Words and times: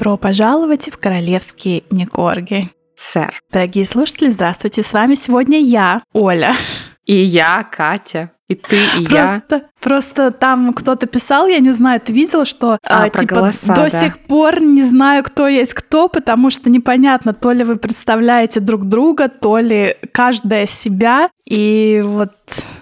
Добро 0.00 0.16
пожаловать 0.16 0.88
в 0.90 0.96
королевские 0.96 1.82
Никорги. 1.90 2.70
Сэр. 2.96 3.38
Дорогие 3.52 3.84
слушатели, 3.84 4.30
здравствуйте. 4.30 4.82
С 4.82 4.94
вами 4.94 5.12
сегодня 5.12 5.60
я, 5.60 6.02
Оля. 6.14 6.56
И 7.04 7.14
я, 7.14 7.62
Катя. 7.64 8.30
И 8.48 8.54
ты, 8.54 8.78
и 8.98 9.04
просто, 9.04 9.56
я. 9.56 9.62
Просто 9.78 10.30
там 10.30 10.72
кто-то 10.72 11.06
писал, 11.06 11.48
я 11.48 11.58
не 11.58 11.72
знаю, 11.72 12.00
ты 12.00 12.14
видел, 12.14 12.46
что 12.46 12.78
а, 12.82 13.08
э, 13.08 13.10
типа 13.10 13.34
голоса, 13.34 13.74
до 13.74 13.90
да. 13.90 13.90
сих 13.90 14.18
пор 14.20 14.62
не 14.62 14.82
знаю, 14.82 15.22
кто 15.22 15.46
есть 15.46 15.74
кто, 15.74 16.08
потому 16.08 16.48
что 16.48 16.70
непонятно, 16.70 17.34
то 17.34 17.52
ли 17.52 17.62
вы 17.62 17.76
представляете 17.76 18.60
друг 18.60 18.86
друга, 18.86 19.28
то 19.28 19.58
ли 19.58 19.98
каждая 20.12 20.64
себя. 20.64 21.28
И 21.44 22.00
вот 22.02 22.32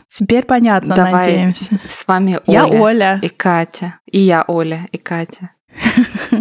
теперь 0.08 0.44
понятно, 0.44 0.94
Давай 0.94 1.14
надеемся. 1.14 1.80
С 1.84 2.06
вами 2.06 2.38
Оля. 2.46 2.60
Я 2.60 2.66
Оля. 2.68 3.20
И 3.24 3.28
Катя. 3.28 3.98
И 4.06 4.20
я 4.20 4.44
Оля, 4.46 4.86
и 4.92 4.98
Катя. 4.98 5.50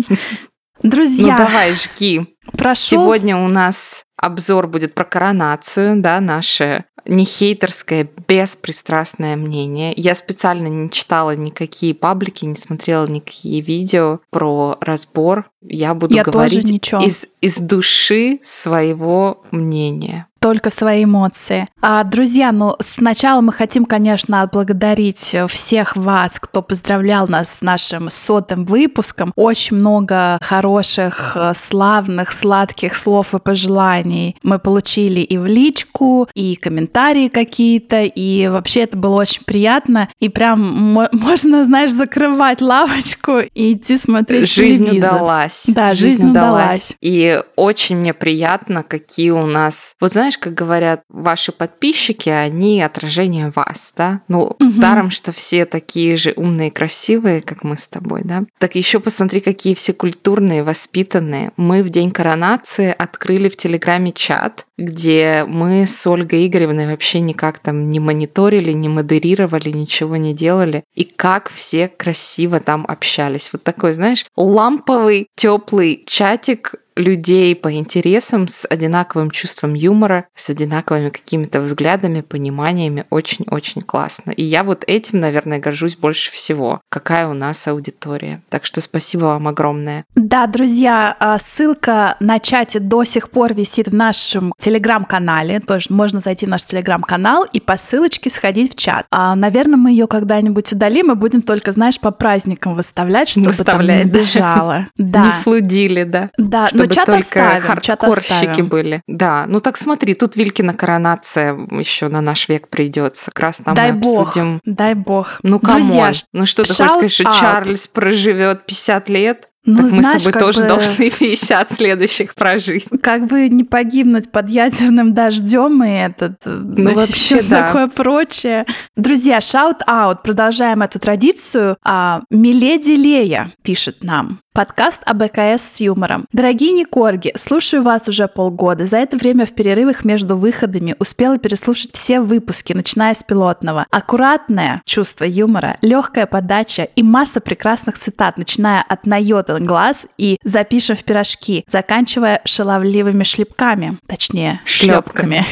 Друзья, 0.84 1.38
Ну 1.38 1.45
давай, 1.45 1.73
жги. 1.73 2.36
прошу. 2.52 2.81
Сегодня 2.81 3.38
у 3.38 3.48
нас 3.48 4.04
обзор 4.17 4.67
будет 4.67 4.94
про 4.94 5.05
коронацию, 5.05 6.02
да, 6.02 6.20
наше 6.20 6.86
не 7.08 7.23
хейтерское, 7.23 8.09
беспристрастное 8.27 9.36
мнение. 9.36 9.94
Я 9.95 10.13
специально 10.13 10.67
не 10.67 10.90
читала 10.91 11.36
никакие 11.36 11.95
паблики, 11.95 12.45
не 12.45 12.55
смотрела 12.55 13.05
никакие 13.05 13.62
видео 13.62 14.20
про 14.30 14.78
разбор. 14.81 15.50
Я 15.61 15.94
буду 15.94 16.16
Я 16.16 16.23
говорить 16.23 16.92
из, 16.94 17.25
из 17.42 17.58
души 17.58 18.39
своего 18.44 19.44
мнения. 19.52 20.28
Только 20.39 20.69
свои 20.69 21.03
эмоции. 21.03 21.67
А, 21.81 22.03
друзья, 22.03 22.52
ну 22.52 22.75
сначала 22.80 23.41
мы 23.41 23.52
хотим, 23.53 23.85
конечно, 23.85 24.41
отблагодарить 24.41 25.35
всех 25.49 25.95
вас, 25.95 26.39
кто 26.39 26.61
поздравлял 26.61 27.27
нас 27.27 27.57
с 27.57 27.61
нашим 27.61 28.09
сотым 28.09 28.65
выпуском. 28.65 29.31
Очень 29.35 29.77
много 29.77 30.38
хороших, 30.41 31.33
э, 31.35 31.53
славных, 31.55 32.31
сладких 32.31 32.95
слов 32.95 33.33
и 33.33 33.39
пожеланий 33.39 34.35
мы 34.43 34.59
получили 34.59 35.21
и 35.21 35.38
в 35.38 35.45
личку, 35.45 36.27
и 36.33 36.55
комментарии 36.55 37.27
какие-то, 37.27 38.03
и 38.03 38.47
вообще 38.47 38.81
это 38.81 38.97
было 38.97 39.15
очень 39.15 39.43
приятно. 39.45 40.09
И 40.19 40.30
прям 40.30 40.61
мо- 40.61 41.09
можно, 41.13 41.63
знаешь, 41.63 41.91
закрывать 41.91 42.61
лавочку 42.61 43.39
и 43.39 43.73
идти 43.73 43.97
смотреть 43.97 44.49
Жизнь 44.52 44.85
телевизор. 44.85 45.15
удалась. 45.15 45.63
Да, 45.67 45.93
жизнь 45.93 46.30
удалась. 46.30 46.93
И 47.02 47.41
очень 47.55 47.97
мне 47.97 48.13
приятно, 48.13 48.83
какие 48.83 49.31
у 49.31 49.45
нас... 49.45 49.93
Вот 49.99 50.13
знаешь, 50.13 50.27
как 50.36 50.53
говорят, 50.53 51.03
ваши 51.08 51.53
подписчики, 51.53 52.28
они 52.28 52.81
отражение 52.81 53.53
вас, 53.56 53.94
да? 53.95 54.22
Ну, 54.28 54.58
Мгм. 54.59 54.81
даром, 54.81 55.09
что 55.11 55.31
все 55.31 55.66
такие 55.66 56.17
же 56.17 56.33
умные, 56.36 56.72
красивые, 56.72 57.42
как 57.42 57.64
мы 57.64 57.78
с 57.78 57.88
тобой, 57.88 58.23
да? 58.25 58.44
Так 58.58 58.75
еще 58.75 59.00
посмотри, 59.00 59.39
какие 59.39 59.75
все 59.75 59.94
культурные, 59.94 60.64
воспитанные. 60.64 61.52
Мы 61.55 61.83
в 61.83 61.89
день 61.89 62.11
коронации 62.11 62.94
открыли 62.98 63.48
в 63.48 63.55
Телеграме 63.55 64.11
чат, 64.11 64.66
где 64.78 65.45
мы 65.48 65.86
с 65.86 66.05
Ольгой 66.08 66.48
Игоревной 66.48 66.88
вообще 66.88 67.20
никак 67.20 67.59
там 67.59 67.89
не 67.89 68.00
мониторили, 68.00 68.72
не 68.72 68.89
модерировали, 68.89 69.70
ничего 69.70 70.17
не 70.17 70.33
делали. 70.33 70.83
И 70.95 71.03
как 71.03 71.50
все 71.50 71.88
красиво 71.88 72.59
там 72.59 72.86
общались. 72.88 73.50
Вот 73.53 73.64
такой, 73.64 73.94
знаешь, 73.94 74.25
ламповый, 74.36 75.28
теплый 75.36 76.03
чатик 76.08 76.75
людей 76.98 77.56
по 77.56 77.72
интересам 77.73 78.48
с 78.48 78.66
одинаковым 78.67 79.32
чувством 79.32 79.73
юмора, 79.73 80.26
с 80.36 80.49
одинаковыми 80.49 81.10
какими-то 81.10 81.61
взглядами, 81.61 82.21
пониманиями. 82.21 83.05
Очень-очень 83.10 83.82
классно. 83.82 84.32
И 84.32 84.44
я 84.44 84.64
вот 84.64 84.83
этим, 84.88 85.20
наверное, 85.20 85.60
горжусь 85.60 85.95
больше 85.95 86.32
всего. 86.32 86.82
Какая 86.89 87.27
у 87.27 87.33
нас 87.33 87.67
аудитория. 87.67 88.42
Так 88.49 88.66
что 88.66 88.82
спасибо 88.82 89.26
вам 89.26 89.48
огромное. 89.48 90.05
Да, 90.16 90.48
друзья, 90.48 91.16
а, 91.20 91.38
ссылка 91.38 92.16
на 92.20 92.39
чате 92.39 92.80
до 92.80 93.04
сих 93.04 93.30
пор 93.30 93.54
висит 93.54 93.88
в 93.88 93.94
нашем 93.95 94.54
телеграм-канале. 94.58 95.60
Тоже 95.60 95.88
можно 95.89 96.20
зайти 96.20 96.45
в 96.45 96.50
наш 96.50 96.66
телеграм-канал 96.66 97.45
и 97.52 97.60
по 97.60 97.77
ссылочке 97.77 98.30
сходить 98.30 98.73
в 98.73 98.76
чат. 98.76 99.05
А, 99.11 99.36
наверное, 99.36 99.77
мы 99.77 99.92
ее 99.92 100.08
когда-нибудь 100.08 100.73
удалим 100.73 101.11
и 101.11 101.16
будем 101.16 101.42
только, 101.42 101.71
знаешь, 101.71 102.00
по 102.00 102.11
праздникам 102.11 102.76
выставлять, 102.76 103.30
чтобы 103.30 103.54
там 103.54 103.82
не 103.82 104.04
Выставлять, 104.04 104.11
да. 104.11 104.20
бежало. 104.20 104.88
Не 104.98 105.42
флудили, 105.42 106.04
да. 106.04 106.30
Да, 106.38 106.70
Чтобы 106.93 106.95
чат 106.95 107.05
только 107.05 107.20
оставим, 107.58 107.81
чат 107.81 107.99
хардкорщики 108.02 108.33
оставим. 108.33 108.67
были. 108.67 109.02
Да, 109.08 109.45
ну 109.48 109.59
так 109.59 109.77
смотри, 109.77 110.14
тут 110.14 110.36
Вилькина 110.36 110.73
коронация 110.73 111.53
еще 111.71 112.08
на 112.09 112.21
наш 112.21 112.48
век 112.49 112.67
придется. 112.70 113.31
Как 113.31 113.39
раз 113.43 113.58
там 113.58 113.75
Дай 113.75 113.92
мы 113.92 113.99
бог, 113.99 114.27
обсудим. 114.30 114.59
дай 114.65 114.93
бог. 114.93 115.39
Ну, 115.43 115.59
come 115.60 115.90
on. 115.90 116.14
Ну 116.33 116.45
что 116.45 116.64
ты 116.64 116.73
хочешь 116.73 116.92
сказать, 116.92 117.11
что 117.11 117.23
вот 117.23 117.39
Чарльз 117.39 117.87
проживет 117.87 118.65
50 118.65 119.09
лет? 119.09 119.49
ну, 119.70 119.76
так 119.83 119.92
мы 119.92 120.02
знаешь, 120.02 120.21
с 120.21 120.23
тобой 120.23 120.39
тоже 120.39 120.61
бы- 120.61 120.67
должны 120.70 121.09
50 121.20 121.73
следующих 121.73 122.36
прожить. 122.36 122.86
как 123.03 123.27
бы 123.27 123.49
не 123.49 123.65
погибнуть 123.65 124.31
под 124.31 124.49
ядерным 124.49 125.14
дождем 125.14 125.83
и 125.83 125.89
этот, 125.89 126.36
ну, 126.45 126.95
вообще, 126.95 127.14
все 127.14 127.43
да. 127.43 127.65
такое 127.67 127.87
прочее. 127.89 128.65
Друзья, 128.95 129.39
shout-out, 129.39 130.19
продолжаем 130.24 130.83
эту 130.83 131.00
традицию. 131.00 131.75
А, 131.83 132.21
Миледи 132.31 132.92
Лея 132.92 133.51
пишет 133.62 134.03
нам. 134.06 134.39
Подкаст 134.57 135.04
об 135.06 135.22
ЭКС 135.22 135.62
с 135.62 135.81
юмором. 135.81 136.25
Дорогие 136.31 136.72
Никорги, 136.72 137.31
слушаю 137.36 137.84
вас 137.84 138.07
уже 138.07 138.28
полгода. 138.28 138.88
За 138.88 138.98
это 138.98 139.16
время 139.16 139.45
в 139.45 139.51
перерывах 139.51 140.04
между 140.04 140.36
выходами 140.36 140.95
успела 140.98 141.38
переслушать 141.38 141.94
все 141.94 142.22
выпуски, 142.22 142.74
начиная 142.74 143.13
с 143.13 143.24
пилотного. 143.24 143.86
Аккуратное 143.92 144.81
чувство 144.84 145.25
юмора, 145.25 145.78
легкая 145.84 146.25
подача 146.25 146.86
и 146.95 147.04
масса 147.04 147.40
прекрасных 147.40 148.00
цитат, 148.00 148.40
начиная 148.40 148.81
от 148.81 149.06
«на 149.06 149.22
йота 149.22 149.60
глаз» 149.60 150.07
и 150.18 150.40
«запишем 150.44 150.95
в 150.95 151.04
пирожки», 151.04 151.63
заканчивая 151.68 152.42
шаловливыми 152.44 153.25
шлепками, 153.25 154.00
точнее, 154.07 154.62
шлепками. 154.66 155.45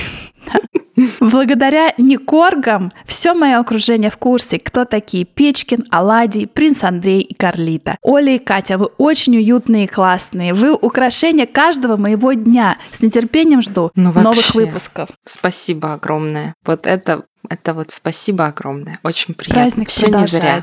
Благодаря 1.20 1.94
Никоргам 1.98 2.92
все 3.06 3.34
мое 3.34 3.60
окружение 3.60 4.10
в 4.10 4.18
курсе, 4.18 4.60
кто 4.60 4.86
такие 4.86 5.26
Печкин, 5.26 5.86
Аладий, 5.92 6.48
принц 6.48 6.84
Андрей 6.84 7.22
и 7.22 7.34
Карлита. 7.34 7.98
Оля 8.02 8.36
и 8.36 8.40
Катя, 8.40 8.78
вы 8.78 8.86
очень 8.98 9.36
уютные 9.38 9.86
и 9.86 9.88
классные. 9.88 10.54
Вы 10.54 10.74
украшение 10.74 11.48
каждого 11.48 11.98
моего 11.98 12.34
дня. 12.34 12.78
С 12.94 13.02
нетерпением 13.02 13.62
жду 13.62 13.92
Ну, 13.96 14.14
новых 14.14 14.38
вообще. 14.54 14.66
выпусков. 14.66 15.10
Спасибо 15.26 15.94
огромное. 15.94 16.54
Вот 16.66 16.88
это, 16.88 17.24
это 17.50 17.74
вот 17.74 17.92
спасибо 17.92 18.46
огромное. 18.48 19.00
Очень 19.04 19.34
приятно. 19.34 19.62
Праздник 19.64 19.90
Все 19.90 20.08
не 20.08 20.26
зря. 20.26 20.62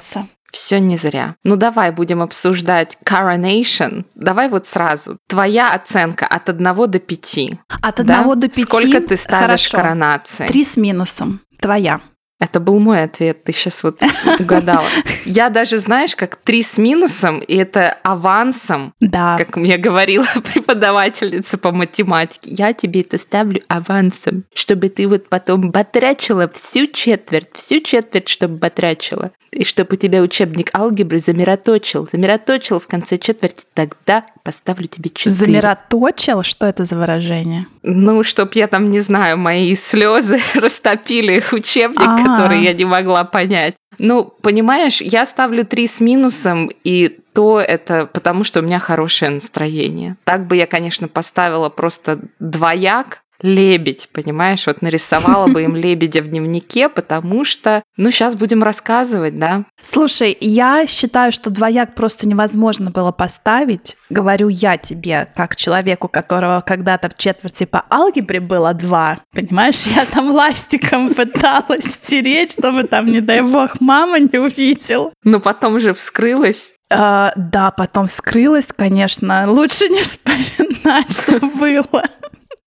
Все 0.52 0.80
не 0.80 0.96
зря. 0.96 1.36
Ну 1.44 1.56
давай 1.56 1.90
будем 1.92 2.20
обсуждать 2.20 2.98
Coronation. 3.04 4.04
Давай 4.14 4.48
вот 4.48 4.66
сразу. 4.66 5.16
Твоя 5.26 5.72
оценка 5.72 6.26
от 6.26 6.48
1 6.48 6.90
до 6.90 6.98
5. 6.98 7.38
От 7.68 7.80
да? 7.80 7.88
одного 8.02 8.34
до 8.34 8.48
пяти. 8.48 8.64
Сколько 8.64 9.00
ты 9.00 9.16
ставишь 9.16 9.68
Хорошо. 9.70 9.76
коронации? 9.78 10.46
Три 10.46 10.62
с 10.62 10.76
минусом. 10.76 11.40
Твоя. 11.58 12.00
Это 12.42 12.58
был 12.58 12.80
мой 12.80 13.04
ответ, 13.04 13.44
ты 13.44 13.52
сейчас 13.52 13.84
вот 13.84 14.00
угадала. 14.40 14.88
Я 15.24 15.48
даже, 15.48 15.78
знаешь, 15.78 16.16
как 16.16 16.34
три 16.34 16.62
с 16.64 16.76
минусом, 16.76 17.38
и 17.38 17.54
это 17.54 17.96
авансом, 18.02 18.94
Да. 18.98 19.36
как 19.38 19.54
мне 19.56 19.76
говорила 19.78 20.26
преподавательница 20.52 21.56
по 21.56 21.70
математике. 21.70 22.50
Я 22.50 22.72
тебе 22.72 23.02
это 23.02 23.18
ставлю 23.18 23.60
авансом, 23.68 24.42
чтобы 24.54 24.88
ты 24.88 25.06
вот 25.06 25.28
потом 25.28 25.70
батрачила 25.70 26.50
всю 26.52 26.88
четверть, 26.88 27.46
всю 27.54 27.78
четверть, 27.80 28.28
чтобы 28.28 28.56
батрачила. 28.56 29.30
И 29.52 29.64
чтобы 29.64 29.90
у 29.92 29.96
тебя 29.96 30.22
учебник 30.22 30.74
алгебры 30.74 31.18
замироточил, 31.18 32.08
замироточил 32.10 32.80
в 32.80 32.86
конце 32.86 33.18
четверти, 33.18 33.64
тогда 33.74 34.24
поставлю 34.42 34.86
тебе 34.88 35.10
четыре. 35.10 35.34
Замироточил? 35.36 36.42
Что 36.42 36.64
это 36.66 36.86
за 36.86 36.96
выражение? 36.96 37.66
Ну, 37.82 38.24
чтоб 38.24 38.54
я 38.54 38.66
там, 38.66 38.90
не 38.90 39.00
знаю, 39.00 39.36
мои 39.36 39.74
слезы 39.74 40.40
растопили 40.54 41.44
учебник, 41.52 42.00
А. 42.32 42.36
который 42.36 42.62
я 42.62 42.72
не 42.72 42.84
могла 42.84 43.24
понять. 43.24 43.74
Ну, 43.98 44.24
понимаешь, 44.24 45.00
я 45.00 45.26
ставлю 45.26 45.66
три 45.66 45.86
с 45.86 46.00
минусом, 46.00 46.70
и 46.84 47.18
то 47.34 47.60
это 47.60 48.06
потому, 48.06 48.44
что 48.44 48.60
у 48.60 48.62
меня 48.62 48.78
хорошее 48.78 49.32
настроение. 49.32 50.16
Так 50.24 50.46
бы 50.46 50.56
я, 50.56 50.66
конечно, 50.66 51.08
поставила 51.08 51.68
просто 51.68 52.20
двояк, 52.38 53.22
лебедь, 53.42 54.08
понимаешь? 54.12 54.66
Вот 54.66 54.82
нарисовала 54.82 55.46
бы 55.48 55.62
им 55.62 55.76
лебедя 55.76 56.22
в 56.22 56.28
дневнике, 56.28 56.88
потому 56.88 57.44
что, 57.44 57.82
ну, 57.96 58.10
сейчас 58.10 58.36
будем 58.36 58.62
рассказывать, 58.62 59.38
да? 59.38 59.64
Слушай, 59.80 60.36
я 60.40 60.86
считаю, 60.86 61.32
что 61.32 61.50
двояк 61.50 61.94
просто 61.94 62.28
невозможно 62.28 62.90
было 62.90 63.12
поставить. 63.12 63.96
Говорю 64.10 64.48
я 64.48 64.76
тебе, 64.76 65.28
как 65.34 65.56
человеку, 65.56 66.08
которого 66.08 66.62
когда-то 66.64 67.08
в 67.08 67.16
четверти 67.16 67.64
по 67.64 67.84
алгебре 67.90 68.40
было 68.40 68.74
два. 68.74 69.18
Понимаешь, 69.32 69.82
я 69.86 70.04
там 70.06 70.30
ластиком 70.30 71.08
пыталась 71.14 71.84
стереть, 71.84 72.52
чтобы 72.52 72.84
там, 72.84 73.06
не 73.06 73.20
дай 73.20 73.42
бог, 73.42 73.80
мама 73.80 74.18
не 74.20 74.38
увидела. 74.38 75.12
Но 75.24 75.40
потом 75.40 75.80
же 75.80 75.94
вскрылась. 75.94 76.74
А, 76.94 77.32
да, 77.36 77.70
потом 77.70 78.06
вскрылась, 78.06 78.68
конечно. 78.74 79.50
Лучше 79.50 79.88
не 79.88 80.02
вспоминать, 80.02 81.12
что 81.12 81.40
было. 81.40 82.08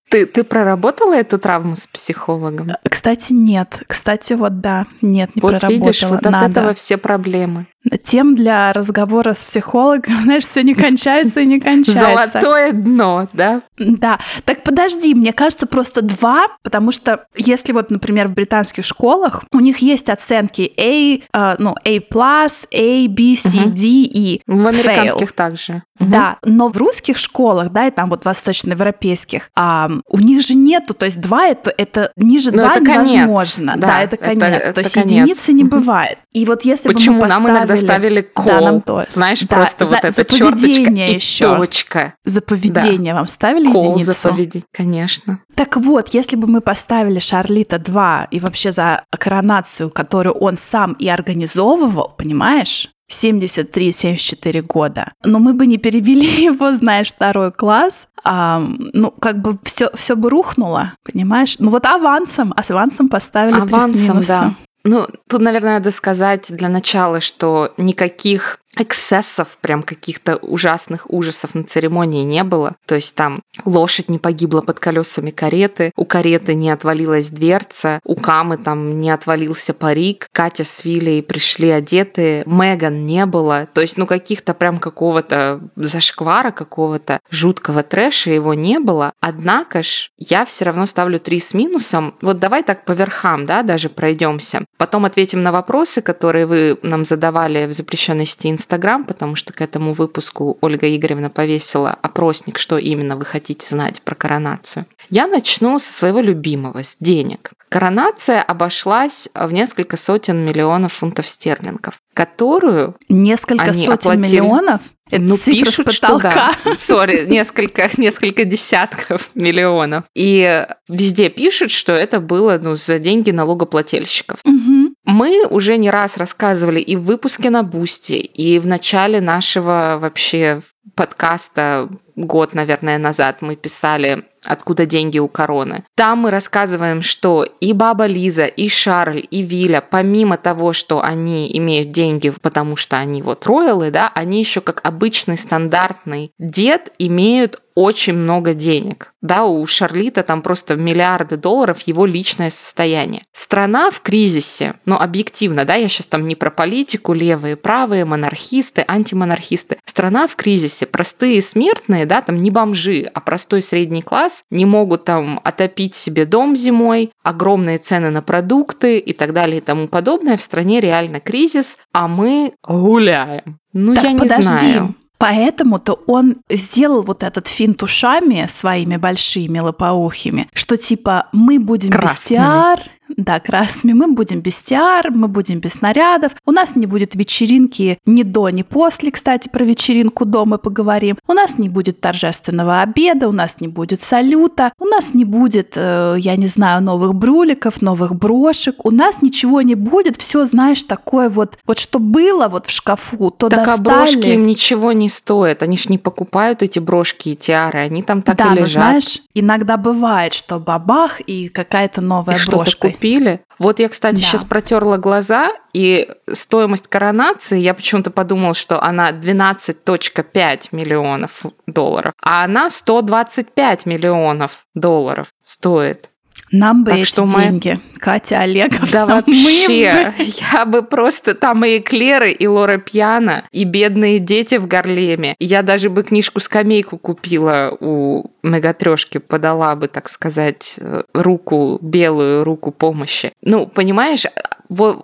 Ты, 0.08 0.24
ты 0.26 0.44
проработала 0.44 1.14
эту 1.14 1.38
травму 1.38 1.74
с 1.74 1.86
психологом? 1.86 2.70
Кстати, 2.88 3.32
нет. 3.32 3.82
Кстати, 3.86 4.34
вот 4.34 4.60
да, 4.60 4.86
нет, 5.02 5.34
не 5.34 5.42
вот 5.42 5.50
проработала. 5.50 5.86
видишь, 5.86 6.02
вот 6.04 6.18
от 6.18 6.32
Надо. 6.32 6.60
этого 6.60 6.74
все 6.74 6.96
проблемы. 6.96 7.66
Тем 8.02 8.36
для 8.36 8.72
разговора 8.72 9.34
с 9.34 9.42
психологом, 9.42 10.20
знаешь, 10.22 10.44
все 10.44 10.62
не 10.62 10.74
кончается 10.74 11.40
и 11.40 11.46
не 11.46 11.60
кончается. 11.60 12.40
Золотое 12.40 12.72
дно, 12.72 13.28
да? 13.32 13.62
Да. 13.78 14.18
Так 14.44 14.62
подожди, 14.62 15.14
мне 15.14 15.32
кажется, 15.32 15.66
просто 15.66 16.02
два, 16.02 16.46
потому 16.62 16.92
что 16.92 17.26
если 17.34 17.72
вот, 17.72 17.90
например, 17.90 18.28
в 18.28 18.34
британских 18.34 18.84
школах 18.84 19.44
у 19.52 19.60
них 19.60 19.78
есть 19.78 20.08
оценки 20.08 20.72
A, 20.76 21.52
э, 21.52 21.56
ну, 21.58 21.74
A+, 21.84 22.48
A, 22.72 23.08
B, 23.08 23.34
C, 23.36 23.58
угу. 23.58 23.70
D, 23.70 23.86
E. 23.86 24.40
В 24.46 24.66
американских 24.66 25.30
fail. 25.30 25.34
также. 25.34 25.82
Угу. 25.98 26.10
Да, 26.10 26.38
но 26.44 26.68
в 26.68 26.76
русских 26.76 27.16
школах, 27.16 27.72
да, 27.72 27.86
и 27.86 27.90
там 27.90 28.10
вот 28.10 28.24
восточноевропейских, 28.24 29.50
а, 29.54 29.90
у 30.08 30.18
них 30.18 30.42
же 30.42 30.54
нету, 30.54 30.92
то 30.92 31.06
есть 31.06 31.20
два 31.20 31.46
это, 31.46 31.72
это 31.76 32.12
ниже 32.16 32.50
ну, 32.50 32.58
два 32.58 32.78
невозможно. 32.78 33.72
Конец. 33.72 33.80
Да, 33.80 33.86
да, 33.86 34.02
это 34.02 34.16
конец. 34.16 34.64
Это, 34.64 34.72
то 34.74 34.80
есть 34.80 34.94
конец. 34.94 35.10
единицы 35.10 35.52
не 35.52 35.64
бывает. 35.64 36.18
И 36.32 36.44
вот 36.44 36.64
если 36.64 36.88
Почему 36.88 37.16
бы 37.16 37.22
мы 37.22 37.28
поставили... 37.28 37.46
нам 37.46 37.56
иногда 37.56 37.75
ставили 37.76 38.20
кол? 38.22 38.46
Да, 38.46 38.60
нам 38.60 38.80
тоже. 38.80 39.08
Знаешь, 39.12 39.40
да, 39.40 39.56
просто 39.56 39.84
за, 39.84 39.90
вот 39.90 40.04
эта 40.04 40.24
черточка 40.24 40.90
и 40.90 41.14
еще. 41.14 41.56
точка. 41.56 42.14
За 42.24 42.40
поведение 42.40 43.12
да. 43.12 43.20
вам 43.20 43.28
ставили 43.28 43.70
кол 43.70 43.96
единицу? 43.96 44.12
за 44.12 44.28
поведение, 44.28 44.66
конечно. 44.72 45.40
Так 45.54 45.76
вот, 45.76 46.10
если 46.10 46.36
бы 46.36 46.46
мы 46.46 46.60
поставили 46.60 47.18
Шарлита 47.18 47.78
2 47.78 48.28
и 48.30 48.40
вообще 48.40 48.72
за 48.72 49.04
коронацию, 49.10 49.90
которую 49.90 50.34
он 50.34 50.56
сам 50.56 50.92
и 50.94 51.08
организовывал, 51.08 52.14
понимаешь? 52.16 52.90
73-74 53.10 54.62
года. 54.62 55.12
Но 55.24 55.38
мы 55.38 55.54
бы 55.54 55.66
не 55.66 55.78
перевели 55.78 56.26
его, 56.44 56.72
знаешь, 56.74 57.08
второй 57.08 57.52
класс, 57.52 58.08
а, 58.24 58.62
ну, 58.92 59.10
как 59.12 59.40
бы 59.40 59.58
все, 59.62 59.90
все 59.94 60.16
бы 60.16 60.30
рухнуло, 60.30 60.94
понимаешь? 61.04 61.58
Ну 61.58 61.70
вот 61.70 61.86
авансом, 61.86 62.52
с 62.60 62.70
авансом 62.70 63.08
поставили 63.08 63.60
авансом, 63.60 64.20
да. 64.26 64.54
Ну, 64.86 65.08
тут, 65.28 65.40
наверное, 65.40 65.78
надо 65.78 65.90
сказать 65.90 66.46
для 66.48 66.68
начала, 66.68 67.20
что 67.20 67.74
никаких 67.76 68.60
эксцессов, 68.76 69.58
прям 69.60 69.82
каких-то 69.82 70.36
ужасных 70.36 71.10
ужасов 71.10 71.54
на 71.54 71.64
церемонии 71.64 72.24
не 72.24 72.44
было. 72.44 72.76
То 72.86 72.94
есть 72.94 73.14
там 73.14 73.42
лошадь 73.64 74.08
не 74.08 74.18
погибла 74.18 74.60
под 74.60 74.80
колесами 74.80 75.30
кареты, 75.30 75.92
у 75.96 76.04
кареты 76.04 76.54
не 76.54 76.70
отвалилась 76.70 77.30
дверца, 77.30 78.00
у 78.04 78.16
Камы 78.16 78.58
там 78.58 79.00
не 79.00 79.10
отвалился 79.10 79.72
парик, 79.74 80.28
Катя 80.32 80.64
с 80.64 80.84
Вилей 80.84 81.22
пришли 81.22 81.70
одетые, 81.70 82.42
Меган 82.46 83.06
не 83.06 83.26
было. 83.26 83.68
То 83.72 83.80
есть, 83.80 83.96
ну, 83.96 84.06
каких-то 84.06 84.54
прям 84.54 84.78
какого-то 84.78 85.60
зашквара, 85.76 86.50
какого-то 86.50 87.20
жуткого 87.30 87.82
трэша 87.82 88.30
его 88.30 88.54
не 88.54 88.78
было. 88.78 89.12
Однако 89.20 89.82
ж 89.82 90.10
я 90.18 90.44
все 90.44 90.64
равно 90.64 90.86
ставлю 90.86 91.20
три 91.20 91.40
с 91.40 91.54
минусом. 91.54 92.14
Вот 92.20 92.38
давай 92.38 92.62
так 92.62 92.84
по 92.84 92.92
верхам, 92.92 93.46
да, 93.46 93.62
даже 93.62 93.88
пройдемся. 93.88 94.64
Потом 94.76 95.04
ответим 95.04 95.42
на 95.42 95.52
вопросы, 95.52 96.02
которые 96.02 96.46
вы 96.46 96.78
нам 96.82 97.04
задавали 97.04 97.66
в 97.66 97.72
запрещенной 97.72 98.26
сети 98.26 98.48
Инстаграм, 98.66 99.04
потому 99.04 99.36
что 99.36 99.52
к 99.52 99.60
этому 99.60 99.92
выпуску 99.92 100.58
Ольга 100.60 100.94
Игоревна 100.94 101.30
повесила 101.30 101.90
опросник, 102.02 102.58
что 102.58 102.78
именно 102.78 103.16
вы 103.16 103.24
хотите 103.24 103.64
знать 103.68 104.02
про 104.02 104.16
коронацию. 104.16 104.86
Я 105.08 105.28
начну 105.28 105.78
со 105.78 105.92
своего 105.92 106.18
любимого, 106.18 106.82
с 106.82 106.96
денег. 106.98 107.52
Коронация 107.68 108.42
обошлась 108.42 109.28
в 109.34 109.52
несколько 109.52 109.96
сотен 109.96 110.44
миллионов 110.44 110.94
фунтов 110.94 111.28
стерлингов, 111.28 111.94
которую 112.12 112.96
несколько 113.08 113.64
они 113.64 113.86
сотен 113.86 114.10
оплатили... 114.10 114.40
миллионов. 114.40 114.82
Это 115.08 115.22
ну, 115.22 115.38
пишут, 115.38 115.92
что 115.92 116.18
да. 116.18 116.52
Sorry, 116.78 117.26
несколько, 117.26 117.88
несколько 117.96 118.44
десятков 118.44 119.30
миллионов. 119.36 120.04
И 120.16 120.66
везде 120.88 121.28
пишут, 121.28 121.70
что 121.70 121.92
это 121.92 122.18
было 122.18 122.58
ну, 122.60 122.74
за 122.74 122.98
деньги 122.98 123.30
налогоплательщиков. 123.30 124.40
Угу. 124.44 124.85
Мы 125.06 125.46
уже 125.46 125.78
не 125.78 125.88
раз 125.88 126.16
рассказывали 126.16 126.80
и 126.80 126.96
в 126.96 127.04
выпуске 127.04 127.48
на 127.48 127.62
Бусти, 127.62 128.14
и 128.14 128.58
в 128.58 128.66
начале 128.66 129.20
нашего 129.20 129.98
вообще 130.00 130.62
подкаста 130.94 131.88
год, 132.16 132.54
наверное, 132.54 132.98
назад 132.98 133.42
мы 133.42 133.56
писали 133.56 134.24
откуда 134.44 134.86
деньги 134.86 135.18
у 135.18 135.28
короны. 135.28 135.84
Там 135.94 136.20
мы 136.20 136.30
рассказываем, 136.30 137.02
что 137.02 137.44
и 137.44 137.72
баба 137.72 138.06
Лиза, 138.06 138.46
и 138.46 138.68
Шарль, 138.68 139.24
и 139.30 139.42
Виля, 139.42 139.80
помимо 139.80 140.36
того, 140.36 140.72
что 140.72 141.02
они 141.02 141.50
имеют 141.58 141.90
деньги, 141.90 142.30
потому 142.30 142.76
что 142.76 142.96
они 142.96 143.22
вот 143.22 143.46
роялы, 143.46 143.90
да, 143.90 144.10
они 144.14 144.38
еще 144.38 144.60
как 144.60 144.80
обычный 144.84 145.36
стандартный 145.36 146.30
дед 146.38 146.92
имеют 146.98 147.60
очень 147.74 148.14
много 148.14 148.54
денег. 148.54 149.12
Да, 149.20 149.44
у 149.44 149.66
Шарлита 149.66 150.22
там 150.22 150.40
просто 150.40 150.76
миллиарды 150.76 151.36
долларов 151.36 151.80
его 151.82 152.06
личное 152.06 152.50
состояние. 152.50 153.22
Страна 153.34 153.90
в 153.90 154.00
кризисе, 154.00 154.74
но 154.86 154.98
объективно, 154.98 155.66
да, 155.66 155.74
я 155.74 155.88
сейчас 155.88 156.06
там 156.06 156.26
не 156.26 156.36
про 156.36 156.50
политику, 156.50 157.12
левые, 157.12 157.56
правые, 157.56 158.06
монархисты, 158.06 158.82
антимонархисты. 158.86 159.76
Страна 159.84 160.26
в 160.26 160.36
кризисе. 160.36 160.75
Простые 160.84 161.40
смертные, 161.40 162.06
да, 162.06 162.20
там 162.20 162.42
не 162.42 162.50
бомжи, 162.50 163.10
а 163.14 163.20
простой 163.20 163.62
средний 163.62 164.02
класс 164.02 164.42
не 164.50 164.66
могут 164.66 165.04
там 165.04 165.40
отопить 165.42 165.94
себе 165.94 166.26
дом 166.26 166.56
зимой, 166.56 167.12
огромные 167.22 167.78
цены 167.78 168.10
на 168.10 168.22
продукты 168.22 168.98
и 168.98 169.12
так 169.12 169.32
далее 169.32 169.58
и 169.58 169.62
тому 169.62 169.88
подобное. 169.88 170.36
В 170.36 170.42
стране 170.42 170.80
реально 170.80 171.20
кризис, 171.20 171.76
а 171.92 172.08
мы 172.08 172.52
гуляем. 172.66 173.58
Ну, 173.72 173.94
так, 173.94 174.04
я 174.04 174.12
не 174.12 174.18
подожди. 174.18 174.42
знаю. 174.42 174.94
Поэтому-то 175.18 175.94
он 176.06 176.36
сделал 176.50 177.02
вот 177.02 177.22
этот 177.22 177.48
финт 177.48 177.82
ушами 177.82 178.46
своими 178.50 178.96
большими 178.96 179.58
лопоухими, 179.58 180.48
что 180.52 180.76
типа 180.76 181.28
мы 181.32 181.58
будем 181.58 181.90
Красными. 181.90 182.38
без 182.38 182.90
да, 183.08 183.38
красными. 183.38 183.94
Мы 183.94 184.12
будем 184.12 184.40
без 184.40 184.62
тиар, 184.62 185.10
мы 185.10 185.28
будем 185.28 185.60
без 185.60 185.74
снарядов. 185.74 186.32
У 186.44 186.52
нас 186.52 186.76
не 186.76 186.86
будет 186.86 187.14
вечеринки 187.14 187.98
ни 188.06 188.22
до, 188.22 188.48
ни 188.48 188.62
после. 188.62 189.10
Кстати, 189.10 189.48
про 189.48 189.64
вечеринку 189.64 190.24
дома 190.24 190.58
поговорим. 190.58 191.16
У 191.26 191.32
нас 191.32 191.58
не 191.58 191.68
будет 191.68 192.00
торжественного 192.00 192.82
обеда, 192.82 193.28
у 193.28 193.32
нас 193.32 193.60
не 193.60 193.68
будет 193.68 194.02
салюта, 194.02 194.72
у 194.78 194.84
нас 194.86 195.14
не 195.14 195.24
будет, 195.24 195.72
э, 195.76 196.16
я 196.18 196.36
не 196.36 196.46
знаю, 196.46 196.82
новых 196.82 197.14
брюликов, 197.14 197.80
новых 197.80 198.14
брошек. 198.14 198.84
У 198.84 198.90
нас 198.90 199.22
ничего 199.22 199.62
не 199.62 199.74
будет. 199.74 200.16
Все, 200.16 200.44
знаешь, 200.44 200.82
такое 200.82 201.28
вот, 201.28 201.58
вот 201.66 201.78
что 201.78 201.98
было 201.98 202.48
вот 202.48 202.66
в 202.66 202.70
шкафу, 202.70 203.30
то 203.30 203.48
так 203.48 203.66
достали. 203.66 203.78
а 203.78 203.82
брошки 203.82 204.28
им 204.28 204.46
ничего 204.46 204.92
не 204.92 205.08
стоят. 205.08 205.62
Они 205.62 205.76
ж 205.76 205.88
не 205.88 205.98
покупают 205.98 206.62
эти 206.62 206.78
брошки 206.78 207.30
и 207.30 207.36
тиары. 207.36 207.80
Они 207.80 208.02
там 208.02 208.22
так 208.22 208.36
да, 208.36 208.52
и 208.52 208.58
лежат. 208.58 208.74
Да, 208.74 208.88
знаешь, 208.88 209.22
иногда 209.34 209.76
бывает, 209.76 210.34
что 210.34 210.58
бабах 210.58 211.20
и 211.20 211.48
какая-то 211.48 212.00
новая 212.00 212.36
и 212.36 212.46
брошка 212.46 212.95
купили. 212.96 213.40
Вот 213.58 213.78
я, 213.78 213.88
кстати, 213.88 214.16
да. 214.16 214.20
сейчас 214.22 214.44
протерла 214.44 214.98
глаза, 214.98 215.52
и 215.72 216.08
стоимость 216.32 216.88
коронации, 216.88 217.58
я 217.58 217.74
почему-то 217.74 218.10
подумала, 218.10 218.54
что 218.54 218.82
она 218.82 219.12
12.5 219.12 220.68
миллионов 220.72 221.42
долларов, 221.66 222.12
а 222.22 222.44
она 222.44 222.70
125 222.70 223.86
миллионов 223.86 224.66
долларов 224.74 225.28
стоит. 225.42 226.10
Нам 226.52 226.84
бы 226.84 226.90
так 226.90 227.00
эти 227.00 227.08
что 227.08 227.26
деньги, 227.26 227.80
мы... 227.92 228.00
Катя 228.00 228.40
Олегов. 228.40 228.90
Да 228.92 229.06
вообще, 229.06 230.12
бы... 230.16 230.24
я 230.52 230.64
бы 230.64 230.82
просто 230.82 231.34
там 231.34 231.64
и 231.64 231.78
Эклеры, 231.78 232.30
и 232.30 232.46
Лора 232.46 232.78
Пьяна, 232.78 233.44
и 233.52 233.64
бедные 233.64 234.18
дети 234.18 234.56
в 234.56 234.66
Гарлеме. 234.66 235.34
Я 235.38 235.62
даже 235.62 235.90
бы 235.90 236.02
книжку-скамейку 236.02 236.98
купила 236.98 237.76
у 237.80 238.30
Мегатрешки, 238.42 239.18
подала 239.18 239.74
бы, 239.74 239.88
так 239.88 240.08
сказать, 240.08 240.74
э, 240.78 241.02
руку, 241.12 241.78
белую 241.82 242.44
руку 242.44 242.70
помощи. 242.70 243.32
Ну, 243.42 243.66
понимаешь, 243.66 244.24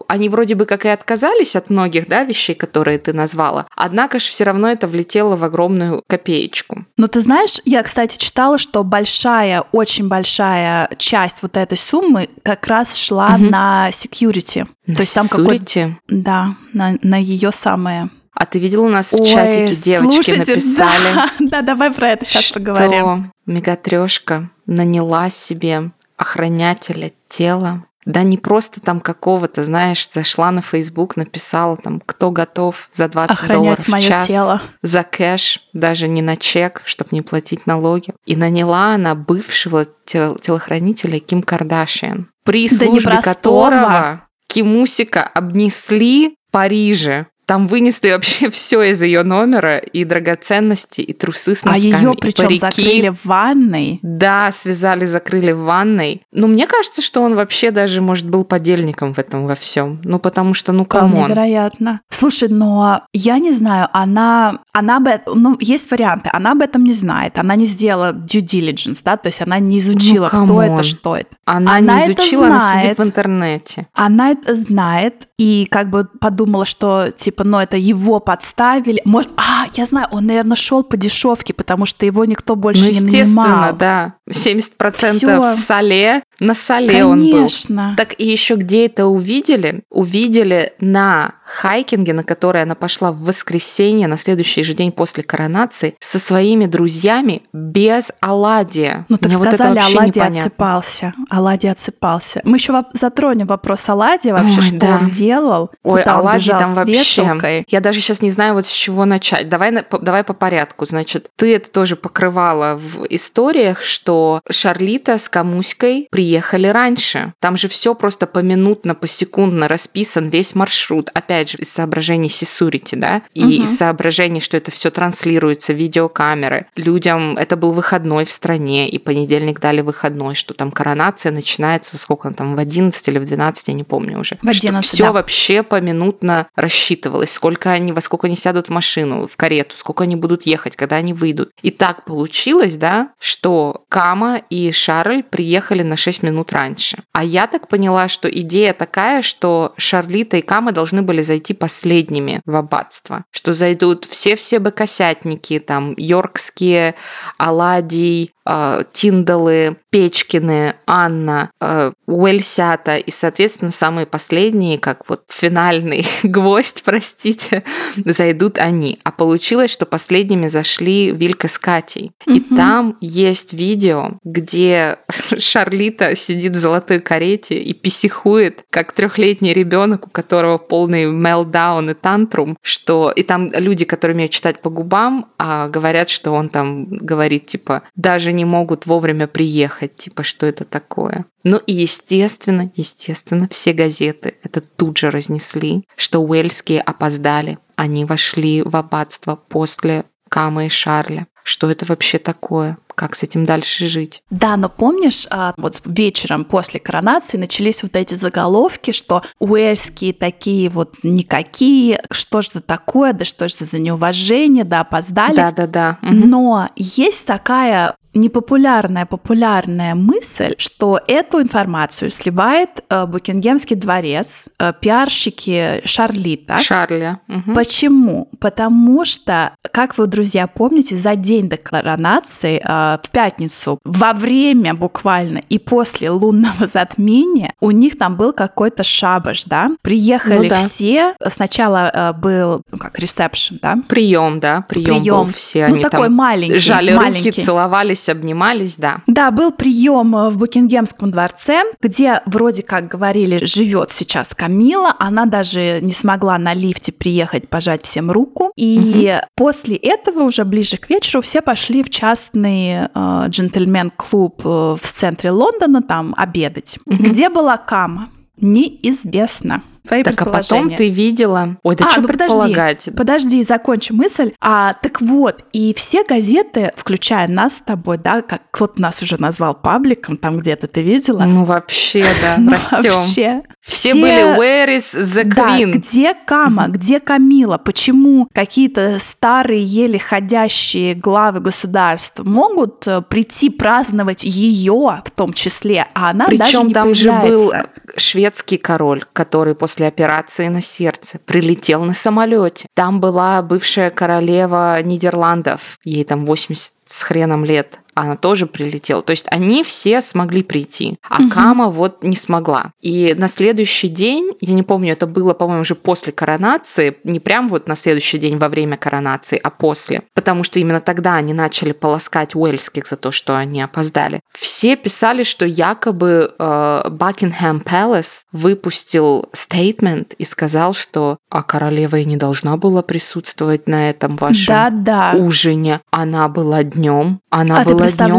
они 0.09 0.29
вроде 0.29 0.55
бы 0.55 0.67
как 0.67 0.85
и 0.85 0.89
отказались 0.89 1.57
от 1.57 1.71
многих 1.71 2.09
да, 2.09 2.25
вещей, 2.25 2.55
которые 2.55 2.99
ты 2.99 3.13
назвала, 3.13 3.67
однако 3.75 4.19
же 4.19 4.27
все 4.27 4.45
равно 4.45 4.71
это 4.71 4.89
влетело 4.89 5.37
в 5.37 5.45
огромную 5.45 6.03
копеечку. 6.09 6.85
Ну, 6.97 7.09
ты 7.09 7.21
знаешь, 7.21 7.61
я, 7.65 7.83
кстати, 7.83 8.17
читала, 8.17 8.59
что 8.59 8.85
большая, 8.85 9.65
очень 9.73 10.09
большая 10.09 10.91
часть 10.99 11.43
вот 11.43 11.57
этой 11.57 11.79
суммы 11.79 12.29
как 12.43 12.67
раз 12.67 12.97
шла 12.97 13.35
угу. 13.35 13.45
на 13.45 13.89
security. 13.91 14.67
На 14.87 14.95
То 14.95 15.01
есть 15.03 15.15
там 15.15 15.29
какой-то... 15.29 15.97
Да, 16.09 16.55
на, 16.73 16.97
на 17.03 17.17
ее 17.17 17.53
самое 17.53 18.11
а 18.35 18.47
ты 18.47 18.59
видела 18.59 18.87
у 18.87 18.89
нас 18.89 19.13
в 19.13 19.21
Ой, 19.21 19.27
чатике 19.27 19.75
девочки 19.75 20.15
слушайте, 20.15 20.55
написали? 20.55 21.15
Да, 21.15 21.31
да, 21.39 21.63
давай 21.63 21.93
про 21.93 22.11
это 22.11 22.25
сейчас 22.25 22.45
что 22.45 22.61
поговорим. 22.61 23.31
Мегатрешка 23.47 24.51
наняла 24.67 25.29
себе 25.31 25.91
охранятеля 26.17 27.13
тела 27.29 27.85
да 28.05 28.23
не 28.23 28.37
просто 28.39 28.81
там 28.81 29.01
какого-то, 29.01 29.63
знаешь, 29.65 30.09
зашла 30.13 30.51
на 30.51 30.63
Facebook, 30.63 31.17
написала 31.17 31.77
там, 31.77 32.01
кто 32.05 32.31
готов 32.31 32.89
за 32.93 33.09
20 33.09 33.31
Охранять 33.31 33.87
долларов 33.87 34.05
в 34.05 34.09
час 34.09 34.27
тело. 34.27 34.63
за 34.83 35.03
кэш, 35.03 35.61
даже 35.73 36.09
не 36.09 36.23
на 36.23 36.37
чек, 36.37 36.83
чтобы 36.85 37.11
не 37.13 37.23
платить 37.23 37.67
налоги. 37.67 38.13
И 38.27 38.35
наняла 38.37 38.95
она 38.95 39.15
бывшего 39.15 39.87
тел- 40.05 40.39
телохранителя 40.39 41.21
Ким 41.21 41.43
Кардашьян, 41.43 42.29
при 42.45 42.69
да 42.69 42.77
службе 42.77 43.21
которого 43.23 44.23
Кимусика 44.49 45.23
обнесли 45.25 46.37
в 46.49 46.53
Париже 46.53 47.27
там 47.47 47.67
вынесли 47.67 48.11
вообще 48.11 48.51
все 48.51 48.83
из 48.83 49.03
ее 49.03 49.23
номера, 49.23 49.79
и 49.79 50.05
драгоценности, 50.05 51.01
и 51.01 51.13
трусы 51.13 51.55
с 51.55 51.65
а 51.65 51.71
носками, 51.71 51.95
А 51.95 51.99
ее 51.99 52.15
причем 52.21 52.57
закрыли 52.57 53.09
в 53.09 53.25
ванной? 53.25 53.99
Да, 54.03 54.51
связали, 54.53 55.05
закрыли 55.05 55.53
в 55.53 55.61
ванной. 55.61 56.23
Но 56.33 56.47
мне 56.47 56.67
кажется, 56.67 57.03
что 57.03 57.23
он 57.23 57.35
вообще 57.35 57.71
даже, 57.71 58.01
может, 58.01 58.29
был 58.29 58.45
подельником 58.45 59.15
в 59.15 59.19
этом 59.19 59.47
во 59.47 59.55
всем. 59.55 60.01
Ну, 60.05 60.19
потому 60.19 60.55
что, 60.55 60.73
ну, 60.73 60.85
come 60.85 61.08
on. 61.08 61.25
Невероятно. 61.25 62.01
Слушай, 62.11 62.49
но 62.49 63.03
я 63.13 63.39
не 63.39 63.53
знаю, 63.53 63.89
она, 63.93 64.61
она 64.73 65.01
бы, 65.01 65.21
ну, 65.27 65.57
есть 65.61 65.91
варианты, 65.91 66.31
она 66.33 66.53
об 66.53 66.63
этом 66.63 66.85
не 66.85 66.93
знает, 66.93 67.39
она 67.39 67.57
не 67.57 67.67
сделала 67.67 68.13
due 68.13 68.41
diligence, 68.41 69.01
да, 69.05 69.17
то 69.17 69.29
есть 69.29 69.41
она 69.43 69.59
не 69.59 69.79
изучила, 69.79 70.31
Ну, 70.33 70.45
кто 70.45 70.63
это, 70.63 70.83
что 70.83 71.17
это. 71.17 71.31
Она, 71.45 71.77
Она 71.77 71.99
не 71.99 72.13
это 72.13 72.23
изучила, 72.23 72.47
она 72.47 72.61
сидит 72.61 72.83
знает. 72.83 72.99
в 72.99 73.03
интернете. 73.03 73.87
Она 73.95 74.31
это 74.31 74.55
знает 74.55 75.29
и 75.39 75.67
как 75.71 75.91
бы 75.91 76.09
подумала, 76.21 76.65
что 76.65 77.11
типа, 77.17 77.32
ну 77.39 77.59
это 77.59 77.77
его 77.77 78.21
подставили. 78.21 79.01
Может, 79.05 79.31
а, 79.37 79.67
я 79.75 79.87
знаю, 79.87 80.09
он, 80.11 80.27
наверное, 80.27 80.57
шел 80.57 80.83
по 80.83 80.97
дешевке, 80.97 81.53
потому 81.55 81.87
что 81.87 82.07
его 82.07 82.25
никто 82.25 82.57
больше 82.57 82.83
Ну, 82.83 82.89
не 82.89 82.95
естественно, 82.95 83.43
нанимал. 83.47 83.73
да. 83.75 84.15
70% 84.31 85.17
Всё. 85.17 85.53
в 85.53 85.57
соле, 85.57 86.23
на 86.43 86.55
соле 86.55 87.05
он 87.05 87.23
был. 87.23 87.33
Конечно. 87.33 87.95
Так 87.97 88.19
и 88.19 88.27
еще 88.27 88.57
где 88.57 88.87
это 88.87 89.07
увидели? 89.07 89.83
Увидели 89.91 90.73
на 90.81 91.35
хайкинге, 91.45 92.13
на 92.15 92.25
который 92.25 92.63
она 92.63 92.75
пошла 92.75 93.13
в 93.13 93.21
воскресенье, 93.21 94.09
на 94.09 94.17
следующий 94.17 94.63
же 94.63 94.75
день 94.75 94.91
после 94.91 95.23
коронации, 95.23 95.95
со 96.01 96.19
своими 96.19 96.67
друзьями 96.67 97.43
без 97.53 98.11
оладья. 98.21 99.07
Ну 99.09 99.19
так 99.19 99.29
Мне 99.29 99.39
вот 99.39 99.49
это 99.49 99.57
сказали, 99.57 99.79
Аладдий 99.79 100.07
непонятно. 100.07 100.41
отсыпался. 100.41 101.15
Аладдий 101.31 101.71
отсыпался. 101.71 102.41
Мы 102.45 102.57
еще 102.57 102.85
затронем 102.95 103.47
вопрос 103.47 103.89
Аладдия 103.89 104.33
вообще, 104.33 104.57
Ой, 104.57 104.63
что 104.63 104.79
да. 104.79 104.99
он 105.01 105.11
делал, 105.11 105.71
Ой, 105.83 106.03
куда 106.03 106.35
бежал 106.35 106.61
там 106.61 106.75
вообще. 106.75 107.65
Я 107.69 107.81
даже 107.81 108.01
сейчас 108.01 108.23
не 108.23 108.31
знаю, 108.31 108.55
вот 108.55 108.67
с 108.67 108.71
чего 108.73 109.05
начать. 109.05 109.49
Давай, 109.49 109.73
давай 110.01 110.25
по 110.25 110.33
порядку. 110.33 110.87
Значит, 110.87 111.31
ты 111.37 111.55
это 111.55 111.71
тоже 111.71 111.97
покрывала 111.97 112.77
в 112.77 113.05
историях, 113.11 113.83
что 113.83 114.41
Шарлита 114.51 115.19
с 115.19 115.29
Камуськой 115.29 116.09
приехали 116.33 116.67
раньше. 116.69 117.35
Там 117.41 117.59
же 117.59 117.69
все 117.69 117.95
просто 117.95 118.27
поминутно, 118.27 118.95
посекундно 118.95 119.69
расписан 119.69 120.31
весь 120.31 120.55
маршрут. 120.55 121.11
Опять 121.13 121.51
же, 121.51 121.59
из 121.59 121.71
соображений 121.71 122.31
сисурити, 122.31 122.95
да, 122.95 123.21
и 123.35 123.43
Мгм. 123.45 123.65
из 123.65 123.77
соображений, 123.77 124.41
что 124.41 124.57
это 124.57 124.71
все 124.71 124.91
транслируется, 124.91 125.75
видеокамеры. 125.75 126.67
Людям 126.75 127.37
это 127.37 127.57
был 127.57 127.73
выходной 127.73 128.25
в 128.25 128.33
стране, 128.33 128.89
и 128.89 128.99
понедельник 128.99 129.61
дали 129.61 129.83
выходной, 129.83 130.35
что 130.35 130.55
там 130.55 130.71
коронация 130.71 131.33
начинается 131.33 131.91
во 131.93 131.99
сколько 131.99 132.29
он 132.29 132.35
там, 132.35 132.57
в 132.57 132.59
11 132.59 133.07
или 133.09 133.19
в 133.19 133.27
12, 133.27 133.69
я 133.69 133.75
не 133.75 133.85
помню 133.85 134.19
уже. 134.19 134.39
В 134.41 134.49
11, 134.49 134.91
все 134.91 135.05
да. 135.05 135.13
вообще 135.13 135.63
поминутно 135.63 136.47
рассчитывалось, 136.57 137.31
сколько 137.31 137.71
они, 137.73 137.93
во 137.93 138.01
сколько 138.01 138.27
они 138.27 138.37
сядут 138.37 138.69
в 138.69 138.71
машину, 138.71 139.27
в 139.27 139.37
карету, 139.37 139.77
сколько 139.77 140.05
они 140.05 140.17
будут 140.17 140.47
ехать, 140.47 140.77
когда 140.77 140.97
они 140.97 141.13
выйдут. 141.13 141.51
И 141.61 141.71
так 141.71 142.07
получилось, 142.07 142.77
да, 142.77 143.11
что 143.19 143.85
Кама 143.91 144.41
и 144.49 144.73
Шарль 144.73 145.23
приехали 145.23 145.83
на 145.83 145.97
6 145.97 146.12
минут 146.21 146.53
раньше. 146.53 146.99
А 147.13 147.23
я 147.23 147.47
так 147.47 147.69
поняла, 147.69 148.09
что 148.09 148.29
идея 148.29 148.73
такая, 148.75 149.23
что 149.23 149.73
Шарлита 149.77 150.37
и 150.37 150.43
Кама 150.43 150.73
должны 150.73 151.03
были 151.03 151.23
зайти 151.23 151.55
последними 151.55 152.43
в 152.45 152.57
аббатство, 152.57 153.25
что 153.31 153.55
зайдут 153.55 154.05
все-все 154.05 154.59
быкосятники, 154.59 155.61
там, 155.61 155.95
йоркские, 155.97 156.97
оладий, 157.39 158.33
э, 158.45 158.83
Тиндалы, 158.93 159.77
Печкины, 159.93 160.75
Анна, 160.87 161.51
э, 161.61 161.93
Уэльсята 162.07 162.97
и, 162.97 163.11
соответственно, 163.11 163.71
самые 163.71 164.07
последние, 164.07 164.79
как 164.79 165.07
вот 165.07 165.25
финальный 165.29 166.07
гвоздь, 166.23 166.83
простите, 166.83 167.63
зайдут 168.05 168.57
они. 168.57 168.99
А 169.05 169.13
получилось, 169.13 169.71
что 169.71 169.85
последними 169.85 170.47
зашли 170.49 171.11
Вилька 171.13 171.47
с 171.47 171.59
Катей. 171.59 172.13
И 172.27 172.41
Мгм. 172.41 172.57
там 172.57 172.97
есть 173.03 173.53
видео, 173.53 174.19
где 174.25 174.99
Шарлита 175.39 176.17
сидит 176.17 176.55
в 176.55 176.59
золотой 176.59 176.99
карете 176.99 177.61
и 177.61 177.75
писихует, 177.75 178.65
как 178.71 178.93
трехлетний 178.93 179.53
ребенок, 179.53 180.07
у 180.07 180.11
которого 180.11 180.57
полный 180.57 181.05
мелдаун 181.05 181.91
и 181.91 181.95
тантрум, 181.95 182.57
что 182.63 183.13
и 183.15 183.23
там 183.23 183.51
люди, 183.53 183.85
которые 183.85 184.15
умеют 184.15 184.33
читать 184.33 184.63
по 184.63 184.71
губам, 184.71 185.27
а, 185.37 185.69
говорят, 185.69 186.09
что 186.09 186.33
он 186.33 186.49
там 186.49 186.87
говорит 186.87 187.45
типа 187.47 187.83
даже 187.95 188.33
не 188.33 188.47
могут 188.47 188.87
вовремя 188.87 189.27
приехать, 189.27 189.82
типа 189.89 190.23
что 190.23 190.47
это 190.47 190.65
такое. 190.65 191.27
Ну 191.45 191.59
и 191.59 191.73
естественно, 191.73 192.71
естественно, 192.77 193.49
все 193.51 193.73
газеты 193.73 194.37
это 194.43 194.61
тут 194.61 194.99
же 194.99 195.11
разнесли, 195.11 195.85
что 195.97 196.21
уэльские 196.21 196.81
опоздали, 196.81 197.59
они 197.77 198.05
вошли 198.05 198.63
в 198.63 198.77
аббатство 198.77 199.37
после 199.37 200.05
Камы 200.29 200.67
и 200.67 200.69
Шарля. 200.71 201.27
Что 201.45 201.71
это 201.71 201.85
вообще 201.85 202.19
такое? 202.19 202.79
Как 202.95 203.17
с 203.17 203.23
этим 203.23 203.45
дальше 203.45 203.87
жить? 203.87 204.23
Да, 204.31 204.57
но 204.57 204.69
помнишь, 204.69 205.27
а, 205.31 205.55
вот 205.57 205.83
вечером 205.85 206.45
после 206.45 206.79
коронации 206.79 207.37
начались 207.37 207.83
вот 207.83 207.97
эти 207.97 208.15
заголовки, 208.15 208.93
что 208.93 209.23
уэльские 209.41 210.13
такие 210.13 210.69
вот 210.69 210.97
никакие, 211.03 212.05
что 212.11 212.43
же 212.43 212.49
это 212.51 212.61
такое, 212.61 213.13
да 213.13 213.25
что 213.25 213.49
же 213.49 213.57
это 213.57 213.65
за 213.65 213.79
неуважение, 213.79 214.65
да 214.65 214.81
опоздали. 214.81 215.37
Да-да-да. 215.37 215.99
Мгм. 216.03 216.31
Но 216.31 216.69
есть 216.77 217.27
такая 217.27 217.97
непопулярная, 218.15 219.07
популярная 219.07 219.95
мысль, 219.95 220.55
что 220.59 221.01
эту 221.07 221.41
информацию 221.41 222.11
сливает 222.11 222.85
э, 222.89 223.07
Букингемский 223.07 223.77
дворец, 223.77 224.49
э, 224.59 224.73
пиарщики 224.81 225.83
Шарлита. 225.85 226.59
Шарля. 226.59 227.21
Мгм. 227.27 227.55
Почему? 227.55 228.29
Потому 228.41 229.05
что, 229.05 229.53
как 229.71 229.97
вы, 229.99 230.07
друзья, 230.07 230.47
помните, 230.47 230.97
за 230.97 231.17
день 231.17 231.49
до 231.49 231.57
коронации, 231.57 232.61
э, 232.63 232.99
в 233.03 233.11
пятницу, 233.11 233.79
во 233.85 234.13
время 234.13 234.75
буквально 234.75 235.39
и 235.49 235.59
после 235.59 236.11
лунного 236.11 236.67
затмения, 236.67 237.55
у 237.61 237.71
них 237.71 237.99
там 237.99 238.17
был 238.17 238.33
какой-то 238.33 238.83
шабаш, 238.83 239.45
да? 239.45 239.71
Приехали 239.83 240.45
Ну 240.45 240.49
да. 240.49 240.55
все. 240.57 241.15
Сначала 241.29 241.91
э, 241.93 242.13
был, 242.13 242.63
ну 242.71 242.79
как, 242.79 242.99
ресепшн, 242.99 243.59
да? 243.63 243.79
Прием, 243.89 244.41
да, 244.41 244.65
прием. 244.69 245.01
Прием. 245.01 245.27
был. 245.27 245.33
Все 245.33 245.69
ну, 245.69 245.75
они 245.75 245.83
такой 245.83 246.09
там 246.09 246.15
маленький. 246.15 246.59
жали 246.59 246.95
маленький. 246.95 247.31
руки, 247.31 247.43
целовались, 247.43 248.02
обнимались, 248.09 248.77
да. 248.77 249.03
Да, 249.07 249.31
был 249.31 249.53
прием 249.53 250.13
в 250.31 250.37
Букингемском 250.37 251.11
дворце, 251.11 251.63
где 251.81 252.23
вроде 252.27 252.63
как 252.63 252.89
говорили, 252.89 253.45
живет 253.45 253.93
сейчас 253.93 254.35
Камила. 254.35 254.95
Она 254.99 255.27
даже 255.27 255.81
не 255.81 255.93
смогла 255.93 256.39
на 256.39 256.55
лифте 256.55 256.93
приехать, 256.93 257.49
пожать 257.49 257.85
всем 257.85 258.11
руку. 258.11 258.53
И 258.57 259.21
после 259.37 259.77
этого, 259.77 260.23
уже 260.23 260.45
ближе 260.45 260.77
к 260.77 260.91
вечеру, 260.91 261.23
все 261.23 261.41
пошли 261.41 261.83
в 261.83 261.91
частный 261.91 262.89
э, 262.95 263.25
джентльмен-клуб 263.29 264.41
э, 264.45 264.77
в 264.81 264.83
центре 264.83 265.31
Лондона 265.31 265.83
там 265.83 266.15
обедать. 266.17 266.79
Мгм. 266.87 267.05
Где 267.05 267.29
была 267.29 267.57
Кама? 267.57 268.09
Неизвестно. 268.39 269.63
Твои 269.87 270.03
Так, 270.05 270.21
а 270.23 270.27
потом 270.27 270.71
ты 270.71 270.91
видела... 270.91 271.57
Ой, 271.63 271.77
да 271.77 271.87
А, 271.87 271.91
что 271.91 272.01
ну 272.03 272.07
подожди. 272.09 272.33
предполагать? 272.39 272.89
Подожди, 272.97 273.43
закончу 273.45 273.95
мысль. 273.95 274.33
А, 274.41 274.75
так 274.75 275.01
вот, 275.01 275.45
и 275.53 275.75
все 275.75 276.05
газеты, 276.05 276.73
включая 276.77 277.27
нас 277.29 277.57
с 277.57 277.61
тобой, 277.61 277.99
да, 277.99 278.23
как 278.23 278.43
кто-то 278.51 278.81
нас 278.81 279.03
уже 279.03 279.21
назвал 279.21 279.55
пабликом, 279.55 280.17
там 280.17 280.39
где-то 280.39 280.69
ты 280.69 280.83
видела? 280.83 281.23
Ну, 281.25 281.45
вообще, 281.45 282.05
да, 282.23 282.37
Ну, 282.39 282.53
растем. 282.53 282.93
вообще. 282.95 283.43
Все 283.61 283.95
были 283.95 284.37
Where 284.39 284.77
is 284.77 284.93
the 284.95 285.25
Да, 285.25 285.57
Queen? 285.59 285.71
где 285.73 286.15
Кама, 286.15 286.69
где 286.69 286.99
Камила? 287.01 287.59
Почему 287.59 288.29
какие-то 288.33 288.99
старые, 288.99 289.63
еле 289.63 289.99
ходящие 289.99 290.95
главы 290.95 291.41
государств 291.41 292.21
могут 292.25 292.87
э, 292.89 293.03
прийти 293.03 293.51
праздновать 293.51 294.25
ее 294.25 295.03
в 295.05 295.11
том 295.15 295.33
числе, 295.33 295.87
а 295.95 296.11
она 296.11 296.27
даже 296.27 296.43
Причем 296.43 296.67
не 296.69 296.75
там 296.75 296.95
же 296.95 297.11
был 297.13 297.21
появляется? 297.51 297.71
шведский 297.97 298.57
король, 298.59 299.05
который 299.13 299.55
после 299.55 299.72
операции 299.81 300.49
на 300.49 300.61
сердце 300.61 301.19
прилетел 301.19 301.85
на 301.85 301.95
самолете. 301.95 302.67
Там 302.75 303.01
была 303.01 303.41
бывшая 303.43 303.91
королева 303.91 304.81
Нидерландов, 304.83 305.79
ей 305.85 306.05
там 306.05 306.27
80 306.27 306.73
с 306.87 307.03
хреном 307.03 307.45
лет. 307.45 307.79
Она 307.95 308.17
тоже 308.17 308.47
прилетела. 308.47 309.03
То 309.03 309.11
есть 309.11 309.27
они 309.29 309.63
все 309.63 310.01
смогли 310.01 310.43
прийти, 310.43 310.99
а 311.09 311.21
Мгм. 311.23 311.31
Кама 311.31 311.69
вот 311.71 312.03
не 312.03 312.17
смогла. 312.17 312.73
И 312.81 313.15
на 313.15 313.29
следующий 313.29 313.89
день, 313.89 314.33
я 314.41 314.55
не 314.55 314.63
помню, 314.63 314.93
это 314.93 315.07
было, 315.07 315.35
по-моему, 315.35 315.63
уже 315.63 315.75
после 315.75 316.13
коронации, 316.13 316.97
не 317.05 317.21
прям 317.21 317.49
вот 317.49 317.69
на 317.69 317.75
следующий 317.75 318.19
день 318.19 318.39
во 318.39 318.49
время 318.49 318.77
коронации, 318.77 319.39
а 319.43 319.51
после. 319.51 320.03
Потому 320.15 320.45
что 320.45 320.59
именно 320.59 320.81
тогда 320.81 321.17
они 321.17 321.33
начали 321.35 321.73
полоскать 321.73 322.35
уэльских 322.35 322.87
за 322.87 322.97
то, 322.97 323.13
что 323.13 323.37
они 323.37 323.63
опоздали. 323.63 324.21
Все 324.33 324.77
писали, 324.77 325.23
что 325.23 325.45
якобы 325.45 326.33
э, 326.39 326.83
Buckingham 326.89 327.63
Palace 327.63 328.23
выпустил 328.33 329.29
стейтмент 329.33 330.15
и 330.15 330.25
сказал, 330.25 330.75
что 330.75 331.19
а 331.31 331.43
королева 331.43 331.97
и 331.97 332.05
не 332.05 332.17
должна 332.17 332.57
была 332.57 332.83
присутствовать 332.83 333.67
на 333.67 333.91
этом 333.91 334.17
вашем 334.17 334.47
Да-да. 334.55 335.13
ужине. 335.17 335.81
Она 335.91 336.29
была 336.29 336.63
днем, 336.63 337.21
она 337.31 337.61
А 337.61 337.65
ты 337.65 337.75
днем. 338.09 338.19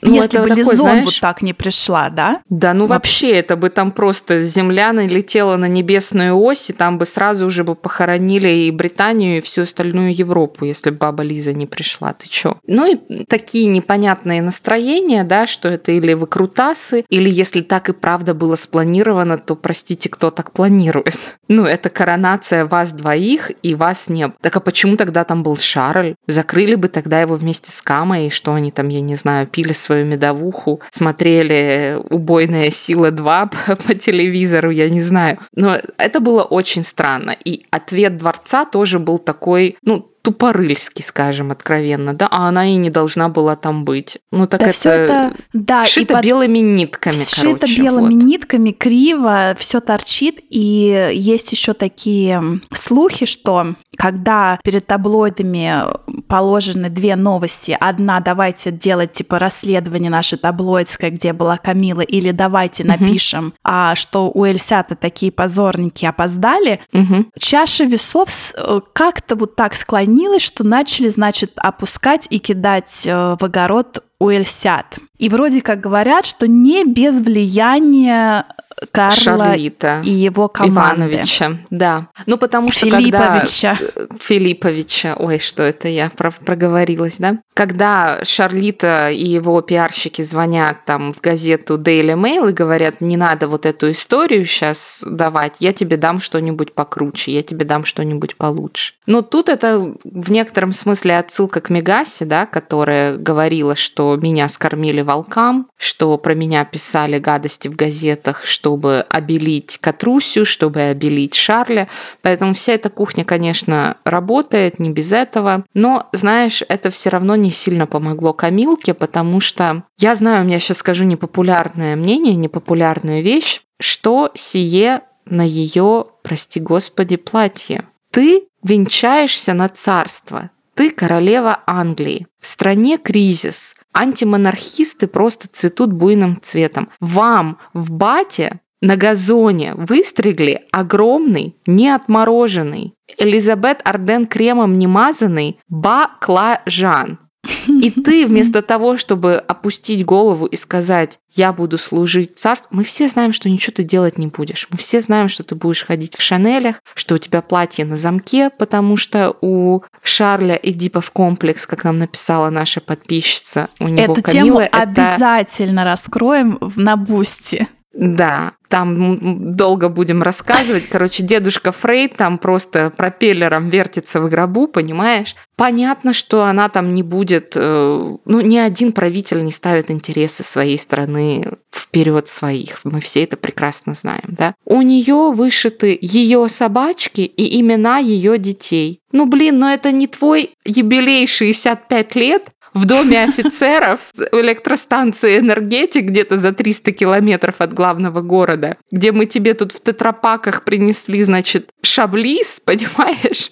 Ну, 0.00 0.14
Если 0.14 0.38
бы 0.38 0.48
такой, 0.48 0.56
Лизон 0.56 0.76
знаешь, 0.76 1.04
вот 1.04 1.20
так 1.20 1.42
не 1.42 1.52
пришла, 1.52 2.08
да? 2.08 2.40
Да, 2.48 2.72
ну 2.72 2.86
Вообще. 2.86 3.26
вообще, 3.26 3.38
это 3.38 3.56
бы 3.56 3.68
там 3.68 3.92
просто 3.92 4.42
земля 4.42 4.92
налетела 4.92 5.56
на 5.56 5.68
небесную 5.68 6.34
ось, 6.34 6.70
и 6.70 6.72
там 6.72 6.98
бы 6.98 7.04
сразу 7.04 7.46
уже 7.46 7.62
бы 7.62 7.74
похоронили 7.74 8.48
и 8.48 8.70
Британию, 8.70 9.38
и 9.38 9.40
всю 9.40 9.62
остальную 9.62 10.16
Европу, 10.16 10.64
если 10.64 10.90
бы 10.90 10.96
баба 10.96 11.22
Лиза 11.22 11.52
не 11.52 11.66
пришла. 11.66 12.14
Ты 12.14 12.28
чё? 12.28 12.56
Ну 12.66 12.90
и 12.90 13.24
такие 13.26 13.66
непонятные 13.66 14.40
настроения, 14.40 15.24
да, 15.24 15.46
что 15.46 15.68
это 15.68 15.92
или 15.92 16.14
выкрутасы, 16.14 17.04
или 17.10 17.28
если 17.28 17.60
так 17.60 17.88
и 17.90 17.92
правда 17.92 18.34
было 18.34 18.56
спланировано, 18.56 19.36
то 19.36 19.54
простите, 19.56 20.08
кто 20.08 20.30
так 20.30 20.52
планирует. 20.52 21.16
Ну, 21.48 21.66
это 21.66 21.90
коронация 21.90 22.64
вас 22.64 22.92
двоих, 22.92 23.50
и 23.62 23.74
вас 23.74 24.08
не. 24.08 24.32
Так 24.40 24.56
а 24.56 24.60
почему 24.60 24.96
тогда 24.96 25.24
там 25.24 25.42
был 25.42 25.58
Шарль? 25.58 26.14
Закрыли 26.26 26.76
бы 26.76 26.88
тогда 26.88 27.20
его 27.20 27.34
вместе 27.34 27.70
с 27.70 27.82
Камой, 27.82 28.28
и 28.28 28.30
что 28.30 28.54
они 28.54 28.70
там, 28.70 28.88
я 28.88 29.02
не 29.02 29.16
знаю, 29.16 29.46
пили 29.46 29.74
свою 29.82 30.06
медовуху, 30.06 30.80
смотрели 30.90 31.98
«Убойная 32.10 32.70
сила 32.70 33.10
2» 33.10 33.50
по, 33.86 33.94
телевизору, 33.94 34.70
я 34.70 34.88
не 34.88 35.00
знаю. 35.00 35.38
Но 35.54 35.78
это 35.98 36.20
было 36.20 36.42
очень 36.42 36.84
странно. 36.84 37.36
И 37.44 37.66
ответ 37.70 38.16
дворца 38.16 38.64
тоже 38.64 38.98
был 38.98 39.18
такой, 39.18 39.76
ну, 39.82 40.11
тупорыльский, 40.22 41.04
скажем 41.04 41.50
откровенно, 41.50 42.14
да, 42.14 42.28
а 42.30 42.48
она 42.48 42.66
и 42.72 42.76
не 42.76 42.90
должна 42.90 43.28
была 43.28 43.56
там 43.56 43.84
быть. 43.84 44.18
Ну 44.30 44.46
так 44.46 44.60
да 44.60 44.66
это, 44.66 44.74
все 44.74 44.90
это, 44.90 45.32
да, 45.52 45.84
шито 45.84 46.14
под- 46.14 46.24
белыми 46.24 46.58
нитками, 46.58 47.12
Сшито 47.12 47.60
короче. 47.60 47.82
белыми 47.82 48.14
вот. 48.14 48.22
нитками, 48.24 48.70
криво, 48.70 49.56
все 49.58 49.80
торчит. 49.80 50.40
И 50.50 51.10
есть 51.14 51.50
еще 51.52 51.72
такие 51.74 52.60
слухи, 52.72 53.26
что 53.26 53.74
когда 53.96 54.58
перед 54.62 54.86
таблоидами 54.86 55.82
положены 56.28 56.88
две 56.88 57.16
новости, 57.16 57.76
одна 57.78 58.20
давайте 58.20 58.70
делать 58.70 59.12
типа 59.12 59.38
расследование 59.38 60.10
наше 60.10 60.36
таблоидское, 60.36 61.10
где 61.10 61.32
была 61.32 61.56
Камила, 61.58 62.00
или 62.00 62.30
давайте 62.30 62.84
напишем, 62.84 63.54
а, 63.64 63.94
что 63.94 64.30
у 64.32 64.44
Эльсята 64.44 64.94
такие 64.94 65.32
позорники 65.32 66.04
опоздали, 66.06 66.80
Мгм. 66.92 67.30
чаша 67.38 67.84
весов 67.84 68.28
э, 68.56 68.80
как-то 68.92 69.34
вот 69.36 69.56
так 69.56 69.74
склонилась, 69.74 70.11
что 70.38 70.64
начали, 70.64 71.08
значит, 71.08 71.52
опускать 71.56 72.26
и 72.30 72.38
кидать 72.38 73.06
э, 73.06 73.36
в 73.38 73.44
огород 73.44 74.04
Уэльсят. 74.18 74.98
И 75.22 75.28
вроде 75.28 75.60
как 75.60 75.80
говорят, 75.80 76.26
что 76.26 76.48
не 76.48 76.84
без 76.84 77.20
влияния 77.20 78.44
Карла 78.90 79.14
Шарлита. 79.14 80.00
и 80.04 80.10
его 80.10 80.48
команды. 80.48 81.02
Ивановича, 81.02 81.58
да. 81.70 82.08
Ну, 82.26 82.36
потому 82.38 82.72
что 82.72 82.88
когда... 82.90 83.38
Филипповича. 83.38 83.78
Филипповича, 84.18 85.14
ой, 85.18 85.38
что 85.38 85.62
это 85.62 85.86
я 85.86 86.10
про- 86.10 86.32
проговорилась, 86.32 87.18
да? 87.18 87.38
Когда 87.54 88.24
Шарлита 88.24 89.10
и 89.10 89.24
его 89.24 89.60
пиарщики 89.60 90.22
звонят 90.22 90.84
там 90.86 91.12
в 91.12 91.20
газету 91.20 91.76
Daily 91.76 92.14
Mail 92.14 92.50
и 92.50 92.52
говорят, 92.52 93.00
не 93.00 93.16
надо 93.16 93.46
вот 93.46 93.66
эту 93.66 93.90
историю 93.90 94.44
сейчас 94.44 95.00
давать, 95.06 95.54
я 95.60 95.72
тебе 95.72 95.96
дам 95.96 96.18
что-нибудь 96.20 96.72
покруче, 96.72 97.32
я 97.32 97.42
тебе 97.42 97.64
дам 97.64 97.84
что-нибудь 97.84 98.36
получше. 98.36 98.94
Но 99.06 99.22
тут 99.22 99.48
это 99.48 99.94
в 100.02 100.30
некотором 100.30 100.72
смысле 100.72 101.18
отсылка 101.18 101.60
к 101.60 101.70
Мегасе, 101.70 102.24
да, 102.24 102.46
которая 102.46 103.16
говорила, 103.16 103.76
что 103.76 104.18
меня 104.20 104.48
скормили 104.48 105.02
волкам, 105.12 105.68
что 105.76 106.16
про 106.18 106.34
меня 106.34 106.64
писали 106.64 107.18
гадости 107.18 107.68
в 107.68 107.76
газетах, 107.76 108.44
чтобы 108.44 109.04
обелить 109.08 109.78
Катрусю, 109.78 110.44
чтобы 110.44 110.80
обелить 110.80 111.34
Шарля. 111.34 111.88
Поэтому 112.22 112.54
вся 112.54 112.72
эта 112.74 112.90
кухня, 112.90 113.24
конечно, 113.24 113.96
работает, 114.04 114.78
не 114.78 114.90
без 114.90 115.12
этого. 115.12 115.64
Но, 115.74 116.08
знаешь, 116.12 116.62
это 116.68 116.90
все 116.90 117.10
равно 117.10 117.36
не 117.36 117.50
сильно 117.50 117.86
помогло 117.86 118.32
Камилке, 118.32 118.94
потому 118.94 119.40
что 119.40 119.84
я 119.98 120.14
знаю, 120.14 120.42
у 120.42 120.46
меня 120.46 120.58
сейчас 120.58 120.78
скажу 120.78 121.04
непопулярное 121.04 121.96
мнение, 121.96 122.34
непопулярную 122.34 123.22
вещь, 123.22 123.60
что 123.80 124.30
сие 124.34 125.02
на 125.26 125.42
ее, 125.42 126.06
прости 126.22 126.60
господи, 126.60 127.16
платье. 127.16 127.84
Ты 128.10 128.48
венчаешься 128.62 129.54
на 129.54 129.68
царство, 129.68 130.50
ты 130.74 130.90
королева 130.90 131.60
Англии. 131.66 132.26
В 132.40 132.46
стране 132.46 132.98
кризис. 132.98 133.74
Антимонархисты 133.92 135.06
просто 135.06 135.48
цветут 135.48 135.92
буйным 135.92 136.38
цветом. 136.40 136.88
Вам 137.00 137.58
в 137.74 137.90
бате 137.90 138.60
на 138.80 138.96
газоне 138.96 139.74
выстригли 139.74 140.62
огромный, 140.72 141.56
не 141.66 141.88
отмороженный, 141.88 142.94
Элизабет 143.18 143.80
Арден 143.84 144.26
кремом 144.26 144.78
не 144.78 144.86
мазанный 144.86 145.58
баклажан. 145.68 147.18
И 147.66 147.90
ты 147.90 148.26
вместо 148.26 148.62
того, 148.62 148.96
чтобы 148.96 149.36
опустить 149.36 150.04
голову 150.04 150.46
и 150.46 150.56
сказать, 150.56 151.18
я 151.34 151.52
буду 151.52 151.78
служить 151.78 152.38
царству, 152.38 152.68
мы 152.70 152.84
все 152.84 153.08
знаем, 153.08 153.32
что 153.32 153.48
ничего 153.48 153.74
ты 153.76 153.82
делать 153.82 154.18
не 154.18 154.26
будешь. 154.26 154.66
Мы 154.70 154.78
все 154.78 155.00
знаем, 155.00 155.28
что 155.28 155.42
ты 155.44 155.54
будешь 155.54 155.84
ходить 155.84 156.16
в 156.16 156.22
шанелях, 156.22 156.76
что 156.94 157.14
у 157.14 157.18
тебя 157.18 157.42
платье 157.42 157.84
на 157.84 157.96
замке, 157.96 158.50
потому 158.50 158.96
что 158.96 159.36
у 159.40 159.80
Шарля 160.02 160.58
Эдипов 160.62 161.10
комплекс, 161.10 161.66
как 161.66 161.84
нам 161.84 161.98
написала 161.98 162.50
наша 162.50 162.80
подписчица, 162.80 163.68
у 163.80 163.88
него 163.88 164.12
Эту 164.12 164.22
Камила, 164.22 164.46
тему 164.46 164.60
это... 164.60 164.78
обязательно 164.78 165.84
раскроем 165.84 166.58
в 166.60 166.78
на 166.78 166.96
бусте. 166.96 167.68
Да, 167.94 168.52
там 168.68 169.54
долго 169.54 169.90
будем 169.90 170.22
рассказывать. 170.22 170.88
Короче, 170.88 171.22
дедушка 171.22 171.72
Фрейд 171.72 172.16
там 172.16 172.38
просто 172.38 172.90
пропеллером 172.96 173.68
вертится 173.68 174.20
в 174.20 174.30
гробу, 174.30 174.66
понимаешь? 174.66 175.36
Понятно, 175.56 176.14
что 176.14 176.44
она 176.44 176.70
там 176.70 176.94
не 176.94 177.02
будет... 177.02 177.52
э, 177.54 178.16
Ну, 178.24 178.40
ни 178.40 178.56
один 178.56 178.92
правитель 178.92 179.44
не 179.44 179.50
ставит 179.52 179.90
интересы 179.90 180.42
своей 180.42 180.78
страны 180.78 181.52
вперед 181.70 182.28
своих. 182.28 182.80
Мы 182.84 183.00
все 183.00 183.24
это 183.24 183.36
прекрасно 183.36 183.92
знаем, 183.92 184.24
да? 184.28 184.54
У 184.64 184.80
нее 184.80 185.32
вышиты 185.32 185.98
ее 186.00 186.48
собачки 186.48 187.20
и 187.20 187.60
имена 187.60 187.98
ее 187.98 188.38
детей. 188.38 189.00
Ну, 189.12 189.26
блин, 189.26 189.58
но 189.58 189.70
это 189.70 189.92
не 189.92 190.06
твой 190.06 190.54
юбилей 190.64 191.26
65 191.26 192.14
лет, 192.14 192.48
в 192.74 192.84
доме 192.86 193.24
офицеров 193.24 194.00
в 194.14 194.40
электростанции 194.40 195.38
«Энергетик» 195.38 196.04
где-то 196.06 196.36
за 196.36 196.52
300 196.52 196.92
километров 196.92 197.56
от 197.58 197.72
главного 197.72 198.20
города, 198.20 198.76
где 198.90 199.12
мы 199.12 199.26
тебе 199.26 199.54
тут 199.54 199.72
в 199.72 199.82
тетрапаках 199.82 200.64
принесли, 200.64 201.22
значит, 201.22 201.70
шаблис, 201.82 202.60
понимаешь? 202.64 203.50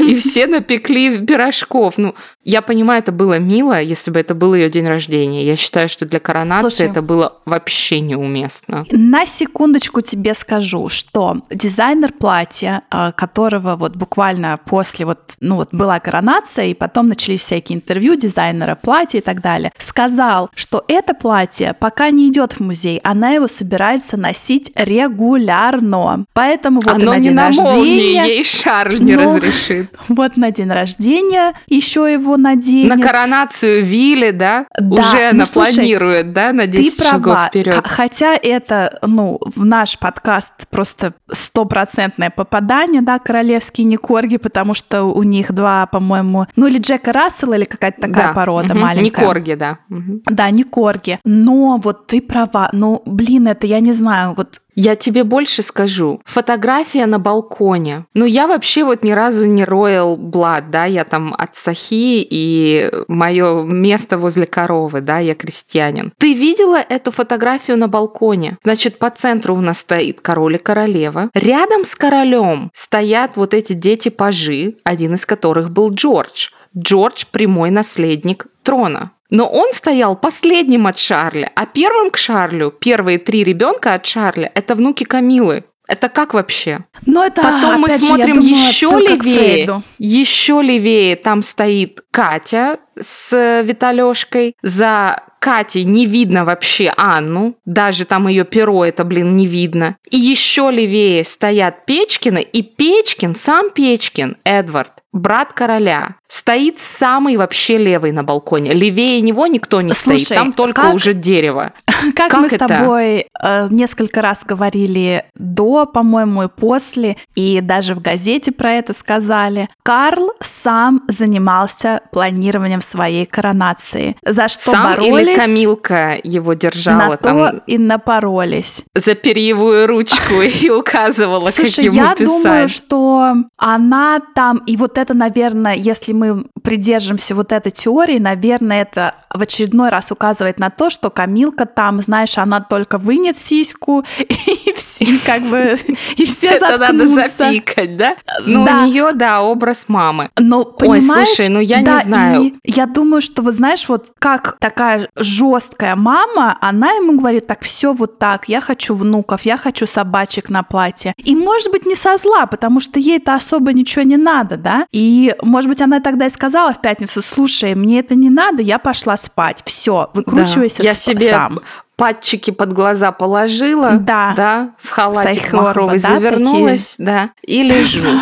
И 0.00 0.16
все 0.16 0.46
напекли 0.46 1.18
пирожков. 1.18 1.94
Ну, 1.96 2.14
я 2.44 2.60
понимаю, 2.62 3.00
это 3.00 3.10
было 3.10 3.38
мило, 3.38 3.80
если 3.80 4.10
бы 4.10 4.20
это 4.20 4.34
был 4.34 4.54
ее 4.54 4.68
день 4.68 4.86
рождения. 4.86 5.44
Я 5.44 5.56
считаю, 5.56 5.88
что 5.88 6.04
для 6.04 6.20
коронации 6.20 6.68
Слушай. 6.68 6.90
это 6.90 7.02
было 7.02 7.40
вообще 7.46 8.00
неуместно. 8.00 8.84
На 8.90 9.26
секундочку 9.26 10.00
тебе 10.02 10.34
скажу, 10.34 10.88
что 10.88 11.38
дизайнер 11.50 12.12
платья, 12.12 12.82
а, 12.90 13.12
которого 13.12 13.76
вот 13.76 13.96
буквально 13.96 14.58
после 14.64 15.06
вот, 15.06 15.34
ну 15.40 15.56
вот 15.56 15.70
была 15.72 16.00
коронация, 16.00 16.66
и 16.66 16.74
потом 16.74 17.08
начались 17.08 17.40
всякие 17.40 17.78
интервью 17.78 18.16
дизайнера 18.16 18.61
платья 18.76 19.18
и 19.18 19.22
так 19.22 19.40
далее, 19.40 19.72
сказал, 19.78 20.50
что 20.54 20.84
это 20.88 21.14
платье 21.14 21.74
пока 21.78 22.10
не 22.10 22.28
идет 22.28 22.52
в 22.54 22.60
музей, 22.60 23.00
она 23.04 23.30
его 23.30 23.46
собирается 23.46 24.16
носить 24.16 24.72
регулярно. 24.76 26.24
Поэтому 26.32 26.80
вот 26.80 26.98
и 26.98 27.02
Оно 27.02 27.12
на 27.12 27.16
не 27.16 27.22
день 27.22 27.34
на 27.34 27.50
молнии, 27.50 28.16
рождения, 28.18 28.24
ей 28.26 28.44
Шарль 28.44 29.00
не 29.00 29.16
Ну, 29.16 29.36
разрешит. 29.36 29.90
вот 30.08 30.36
на 30.36 30.50
день 30.50 30.70
рождения 30.70 31.52
еще 31.66 32.10
его 32.12 32.36
наденет. 32.36 32.96
На 32.96 33.02
коронацию 33.02 33.84
Вилли, 33.84 34.30
да? 34.30 34.66
Да, 34.78 35.02
Уже 35.02 35.18
ну, 35.24 35.28
она 35.30 35.46
слушай, 35.46 35.74
планирует, 35.74 36.32
да, 36.32 36.52
на 36.52 36.62
Ты 36.64 36.78
10 36.78 37.02
шагов 37.02 37.22
права. 37.34 37.48
вперед. 37.48 37.82
Хотя 37.86 38.34
это, 38.34 38.98
ну, 39.02 39.38
в 39.44 39.64
наш 39.64 39.98
подкаст 39.98 40.52
просто 40.70 41.14
стопроцентное 41.30 42.30
попадание, 42.30 43.02
да, 43.02 43.18
королевские 43.18 43.84
не 43.86 43.96
корги, 43.96 44.36
потому 44.36 44.74
что 44.74 45.04
у 45.04 45.22
них 45.22 45.52
два, 45.52 45.86
по-моему, 45.86 46.46
ну 46.56 46.66
или 46.66 46.78
Джека 46.78 47.12
Рассела, 47.12 47.54
или 47.54 47.64
какая-то 47.64 48.02
такая 48.02 48.28
Да, 48.28 48.32
порода 48.52 48.74
мгм, 48.74 48.82
маленькая. 48.82 49.20
Не 49.20 49.26
корги, 49.26 49.54
да. 49.54 49.78
мгм. 49.88 50.22
Да, 50.26 50.50
не 50.50 50.64
корги. 50.64 51.18
Но 51.24 51.78
вот 51.82 52.06
ты 52.06 52.20
права. 52.20 52.70
Ну, 52.72 53.02
блин, 53.06 53.48
это 53.48 53.66
я 53.66 53.80
не 53.80 53.92
знаю, 53.92 54.34
вот 54.36 54.60
Я 54.74 54.96
тебе 54.96 55.22
больше 55.24 55.62
скажу. 55.62 56.22
Фотография 56.24 57.04
на 57.04 57.18
балконе. 57.18 58.06
Ну, 58.14 58.24
я 58.24 58.46
вообще 58.46 58.84
вот 58.84 59.04
ни 59.04 59.10
разу 59.10 59.46
не 59.46 59.64
Royal 59.64 60.16
Blood, 60.16 60.70
да, 60.70 60.86
я 60.86 61.04
там 61.04 61.34
от 61.36 61.56
Сахи 61.56 62.26
и 62.30 62.90
мое 63.06 63.64
место 63.64 64.16
возле 64.16 64.46
коровы, 64.46 65.02
да, 65.02 65.18
я 65.18 65.34
крестьянин. 65.34 66.12
Ты 66.16 66.32
видела 66.32 66.76
эту 66.76 67.10
фотографию 67.10 67.76
на 67.76 67.86
балконе? 67.88 68.56
Значит, 68.64 68.98
по 68.98 69.10
центру 69.10 69.54
у 69.54 69.60
нас 69.60 69.78
стоит 69.78 70.22
король 70.22 70.54
и 70.54 70.58
королева. 70.58 71.28
Рядом 71.34 71.84
с 71.84 71.94
королем 71.94 72.70
стоят 72.72 73.32
вот 73.36 73.52
эти 73.52 73.74
дети-пажи, 73.74 74.76
один 74.84 75.14
из 75.14 75.26
которых 75.26 75.70
был 75.70 75.92
Джордж. 75.92 76.48
Джордж 76.76 77.24
прямой 77.30 77.70
наследник 77.70 78.46
трона. 78.62 79.12
Но 79.30 79.48
он 79.48 79.72
стоял 79.72 80.14
последним 80.14 80.86
от 80.86 80.98
Шарля, 80.98 81.50
а 81.54 81.64
первым 81.64 82.10
к 82.10 82.18
Шарлю, 82.18 82.70
первые 82.70 83.18
три 83.18 83.44
ребенка 83.44 83.94
от 83.94 84.04
Шарля, 84.04 84.52
это 84.54 84.74
внуки 84.74 85.04
Камилы. 85.04 85.64
Это 85.88 86.08
как 86.08 86.32
вообще? 86.32 86.84
Но 87.06 87.24
это, 87.24 87.42
Потом 87.42 87.80
мы 87.80 87.88
же, 87.88 87.98
смотрим 87.98 88.36
думаю, 88.36 88.48
еще 88.48 88.86
левее. 88.98 89.82
Еще 89.98 90.62
левее 90.62 91.16
там 91.16 91.42
стоит 91.42 92.02
Катя 92.10 92.78
с 92.98 93.62
Виталешкой. 93.62 94.54
За 94.62 95.22
Кати 95.42 95.84
не 95.84 96.06
видно 96.06 96.44
вообще 96.44 96.92
Анну, 96.96 97.56
даже 97.64 98.04
там 98.04 98.28
ее 98.28 98.44
перо 98.44 98.84
это, 98.84 99.02
блин, 99.02 99.36
не 99.36 99.46
видно. 99.46 99.96
И 100.08 100.16
еще 100.16 100.70
левее 100.70 101.24
стоят 101.24 101.84
Печкины, 101.84 102.42
и 102.42 102.62
Печкин, 102.62 103.34
сам 103.34 103.70
Печкин, 103.70 104.36
Эдвард, 104.44 105.01
брат 105.12 105.52
короля, 105.52 106.16
стоит 106.28 106.78
самый 106.78 107.36
вообще 107.36 107.76
левый 107.76 108.12
на 108.12 108.22
балконе. 108.22 108.72
Левее 108.72 109.20
него 109.20 109.46
никто 109.46 109.82
не 109.82 109.92
Слушай, 109.92 110.24
стоит, 110.24 110.38
там 110.38 110.52
только 110.52 110.82
как, 110.82 110.94
уже 110.94 111.12
дерево. 111.12 111.72
Как, 112.14 112.30
как 112.30 112.40
мы 112.40 112.46
это? 112.46 112.54
с 112.54 112.58
тобой 112.58 113.26
э, 113.42 113.68
несколько 113.70 114.22
раз 114.22 114.40
говорили 114.44 115.26
до, 115.34 115.84
по-моему, 115.84 116.44
и 116.44 116.48
после, 116.48 117.16
и 117.34 117.60
даже 117.60 117.94
в 117.94 118.00
газете 118.00 118.52
про 118.52 118.72
это 118.72 118.92
сказали. 118.94 119.68
Карл 119.82 120.32
сам 120.40 121.02
занимался 121.08 122.00
планированием 122.10 122.80
своей 122.80 123.26
коронации, 123.26 124.16
за 124.24 124.48
что 124.48 124.70
сам 124.70 124.94
боролись. 124.96 125.28
или 125.28 125.38
Камилка 125.38 126.18
его 126.22 126.54
держала 126.54 127.10
на 127.10 127.16
там? 127.18 127.36
то 127.36 127.62
и 127.66 127.76
напоролись. 127.76 128.84
За 128.94 129.14
перьевую 129.14 129.86
ручку 129.86 130.34
и 130.42 130.70
указывала, 130.70 131.48
Слушай, 131.48 131.84
как 131.84 131.84
ему 131.84 131.96
я 131.96 132.14
писать. 132.14 132.26
думаю, 132.26 132.68
что 132.68 133.34
она 133.58 134.20
там, 134.34 134.58
и 134.66 134.76
вот 134.78 134.98
это, 135.02 135.14
наверное, 135.14 135.74
если 135.74 136.12
мы 136.12 136.46
придержимся 136.62 137.34
вот 137.34 137.52
этой 137.52 137.72
теории, 137.72 138.18
наверное, 138.18 138.82
это 138.82 139.14
в 139.30 139.42
очередной 139.42 139.88
раз 139.88 140.12
указывает 140.12 140.58
на 140.58 140.70
то, 140.70 140.90
что 140.90 141.10
Камилка 141.10 141.66
там, 141.66 142.00
знаешь, 142.02 142.38
она 142.38 142.60
только 142.60 142.98
вынет 142.98 143.36
сиську, 143.36 144.04
и 144.18 144.72
все 144.76 145.18
как 145.26 145.42
бы, 145.42 145.76
и 146.16 146.24
все 146.24 146.48
Это 146.50 146.78
надо 146.78 147.06
запикать, 147.06 147.96
да? 147.96 148.16
Ну, 148.44 148.62
у 148.62 148.66
нее, 148.66 149.12
да, 149.12 149.42
образ 149.42 149.84
мамы. 149.88 150.30
Но, 150.38 150.64
понимаешь, 150.64 151.28
Ой, 151.28 151.34
слушай, 151.36 151.48
ну 151.48 151.60
я 151.60 151.82
да, 151.82 151.98
не 151.98 152.04
знаю. 152.04 152.52
я 152.64 152.86
думаю, 152.86 153.20
что, 153.20 153.42
вот 153.42 153.54
знаешь, 153.54 153.88
вот 153.88 154.12
как 154.18 154.56
такая 154.58 155.08
жесткая 155.16 155.96
мама, 155.96 156.56
она 156.60 156.92
ему 156.92 157.18
говорит, 157.18 157.46
так, 157.46 157.62
все 157.62 157.92
вот 157.92 158.18
так, 158.18 158.48
я 158.48 158.60
хочу 158.60 158.94
внуков, 158.94 159.42
я 159.42 159.56
хочу 159.56 159.86
собачек 159.86 160.48
на 160.48 160.62
платье. 160.62 161.14
И, 161.16 161.34
может 161.34 161.72
быть, 161.72 161.86
не 161.86 161.96
со 161.96 162.16
зла, 162.16 162.46
потому 162.46 162.80
что 162.80 162.98
ей-то 162.98 163.34
особо 163.34 163.72
ничего 163.72 164.04
не 164.04 164.16
надо, 164.16 164.56
да? 164.56 164.86
И, 164.92 165.34
может 165.40 165.68
быть, 165.68 165.80
она 165.80 166.00
тогда 166.00 166.26
и 166.26 166.28
сказала 166.28 166.72
в 166.74 166.80
пятницу, 166.82 167.22
слушай, 167.22 167.74
мне 167.74 168.00
это 168.00 168.14
не 168.14 168.28
надо, 168.28 168.62
я 168.62 168.78
пошла 168.78 169.16
спать. 169.16 169.62
Все, 169.64 170.10
выкручивайся 170.12 170.82
да, 170.82 170.90
я 170.90 170.94
себе 170.94 171.30
сам 171.30 171.60
патчики 172.02 172.50
под 172.50 172.72
глаза 172.72 173.12
положила, 173.12 173.92
да, 173.92 174.34
да 174.36 174.70
в 174.78 174.90
халатик 174.90 175.42
Сайхорба, 175.42 175.62
махровый 175.68 176.00
да, 176.00 176.08
завернулась, 176.08 176.96
такие? 176.96 177.06
да, 177.06 177.30
и 177.42 177.62
лежу. 177.62 178.20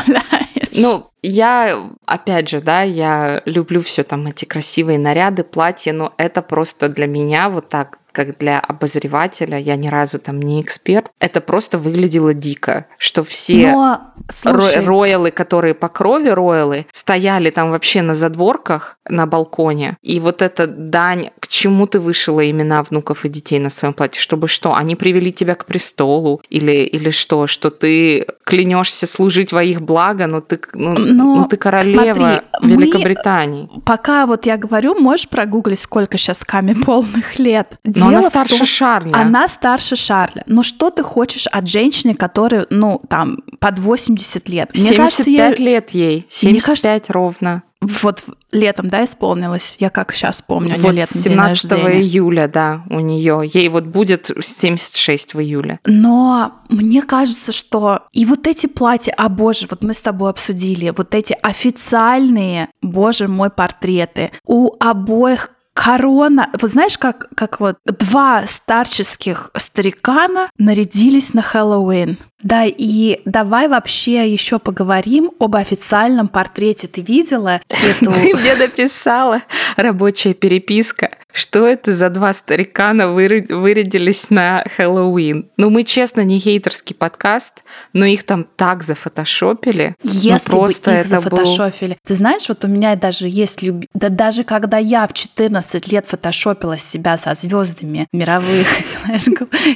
Ну, 0.72 1.11
я, 1.22 1.88
опять 2.06 2.48
же, 2.48 2.61
да, 2.61 2.83
я 2.83 3.42
люблю 3.44 3.83
все 3.83 4.02
там 4.02 4.26
эти 4.26 4.44
красивые 4.44 4.98
наряды, 4.98 5.44
платья, 5.44 5.92
но 5.92 6.12
это 6.16 6.42
просто 6.42 6.88
для 6.88 7.06
меня 7.06 7.48
вот 7.48 7.68
так 7.68 7.98
как 8.12 8.38
для 8.38 8.61
обозревателя, 8.61 9.59
я 9.59 9.77
ни 9.77 9.88
разу 9.88 10.18
там 10.18 10.40
не 10.40 10.61
эксперт, 10.61 11.11
это 11.18 11.40
просто 11.40 11.79
выглядело 11.79 12.35
дико, 12.35 12.87
что 12.99 13.23
все 13.25 13.73
Но, 13.73 14.01
слушай... 14.29 14.85
роялы, 14.85 15.31
которые 15.31 15.75
по 15.75 15.88
крови 15.88 16.29
роялы, 16.29 16.87
стояли 16.92 17.51
там 17.51 17.70
вообще 17.70 18.03
на 18.03 18.14
задворках, 18.14 18.96
на 19.09 19.27
балконе, 19.27 19.96
и 20.03 20.20
вот 20.20 20.42
эта 20.42 20.66
дань, 20.66 21.31
к 21.40 21.49
чему 21.49 21.87
ты 21.87 21.99
вышила 21.99 22.49
имена 22.49 22.83
внуков 22.83 23.25
и 23.25 23.29
детей 23.29 23.59
на 23.59 23.70
своем 23.70 23.94
платье, 23.94 24.20
чтобы 24.20 24.49
что, 24.49 24.75
они 24.75 24.96
привели 24.96 25.33
тебя 25.33 25.55
к 25.55 25.64
престолу, 25.64 26.40
или, 26.49 26.85
или 26.85 27.11
что, 27.11 27.46
что 27.46 27.70
ты 27.70 28.27
клянешься 28.44 29.07
служить 29.07 29.53
во 29.53 29.62
их 29.62 29.83
благо, 29.83 30.27
но 30.27 30.40
ты, 30.40 30.61
ну, 30.73 30.94
но, 30.99 31.37
ну 31.37 31.44
ты 31.44 31.57
королева 31.57 32.03
смотри, 32.03 32.77
Великобритании. 32.77 33.68
пока 33.85 34.27
вот 34.27 34.46
я 34.46 34.57
говорю, 34.57 34.99
можешь 34.99 35.29
прогуглить, 35.29 35.79
сколько 35.81 36.18
сейчас 36.18 36.44
Каме 36.44 36.75
полных 36.75 37.38
лет. 37.38 37.79
Но 38.00 38.10
Дело 38.10 38.20
она 38.20 38.30
старше 38.30 38.58
том, 38.58 38.66
Шарля. 38.66 39.14
Она 39.14 39.48
старше 39.48 39.96
Шарля. 39.96 40.42
Ну 40.46 40.62
что 40.62 40.90
ты 40.90 41.02
хочешь 41.02 41.46
от 41.46 41.68
женщины, 41.68 42.14
которая, 42.14 42.66
ну, 42.70 43.00
там, 43.08 43.38
под 43.58 43.78
80 43.78 44.48
лет? 44.48 44.70
Мне 44.74 44.82
75 44.82 44.96
кажется, 44.96 45.30
ей... 45.30 45.56
лет 45.56 45.90
ей. 45.90 46.26
75 46.28 46.64
кажется, 46.64 47.12
ровно. 47.12 47.62
Вот 47.80 48.22
летом, 48.52 48.90
да, 48.90 49.04
исполнилось? 49.04 49.76
Я 49.78 49.88
как 49.88 50.12
сейчас 50.12 50.42
помню, 50.42 50.78
вот 50.78 50.92
летом 50.92 51.18
17 51.18 51.72
июля, 51.72 52.46
да, 52.46 52.82
у 52.90 53.00
нее. 53.00 53.50
Ей 53.54 53.70
вот 53.70 53.84
будет 53.84 54.30
76 54.38 55.32
в 55.32 55.40
июле. 55.40 55.80
Но 55.86 56.60
мне 56.68 57.00
кажется, 57.00 57.52
что 57.52 58.02
и 58.12 58.26
вот 58.26 58.46
эти 58.46 58.66
платья, 58.66 59.14
а 59.16 59.30
боже, 59.30 59.66
вот 59.70 59.82
мы 59.82 59.94
с 59.94 59.98
тобой 59.98 60.28
обсудили, 60.28 60.92
вот 60.94 61.14
эти 61.14 61.34
официальные, 61.40 62.68
боже 62.82 63.28
мой, 63.28 63.48
портреты 63.48 64.30
у 64.44 64.72
обоих 64.78 65.50
корона. 65.74 66.50
Вот 66.61 66.70
знаешь, 66.70 66.98
как, 66.98 67.28
как 67.35 67.61
вот 67.61 67.76
два 67.85 68.44
старческих 68.46 69.50
старикана 69.56 70.50
нарядились 70.59 71.35
на 71.35 71.42
Хэллоуин. 71.42 72.18
Да, 72.42 72.64
и 72.64 73.20
давай 73.24 73.68
вообще 73.68 74.33
еще 74.33 74.59
поговорим 74.59 75.30
об 75.38 75.56
официальном 75.56 76.28
портрете. 76.28 76.88
Ты 76.88 77.02
видела 77.02 77.61
эту... 77.68 78.12
Ты 78.12 78.35
мне 78.35 78.54
написала 78.56 79.42
рабочая 79.76 80.35
переписка. 80.35 81.11
Что 81.33 81.66
это 81.66 81.94
за 81.94 82.11
два 82.11 82.33
старикана 82.33 83.12
вырядились 83.12 84.30
на 84.30 84.64
Хэллоуин? 84.76 85.50
Ну, 85.56 85.70
мы, 85.70 85.85
честно, 85.85 86.22
не 86.22 86.40
хейтерский 86.40 86.96
подкаст, 86.96 87.62
но 87.92 88.04
их 88.04 88.24
там 88.24 88.46
так 88.56 88.83
зафотошопили. 88.83 89.94
Ну, 90.02 90.11
Если 90.11 90.50
ну, 90.50 90.59
просто 90.59 90.90
бы 90.90 90.96
их 90.96 91.06
зафотошопили. 91.06 91.90
Был... 91.90 91.96
Ты 92.06 92.14
знаешь, 92.14 92.48
вот 92.48 92.64
у 92.64 92.68
меня 92.68 92.96
даже 92.96 93.28
есть... 93.28 93.62
Люб... 93.62 93.85
Да 93.94 94.09
даже 94.09 94.44
когда 94.44 94.78
я 94.78 95.06
в 95.06 95.12
14 95.12 95.60
лет 95.90 96.07
фотошопила 96.07 96.79
себя 96.79 97.16
со 97.16 97.35
звездами 97.35 98.07
мировых 98.12 98.66
знаешь, 99.05 99.27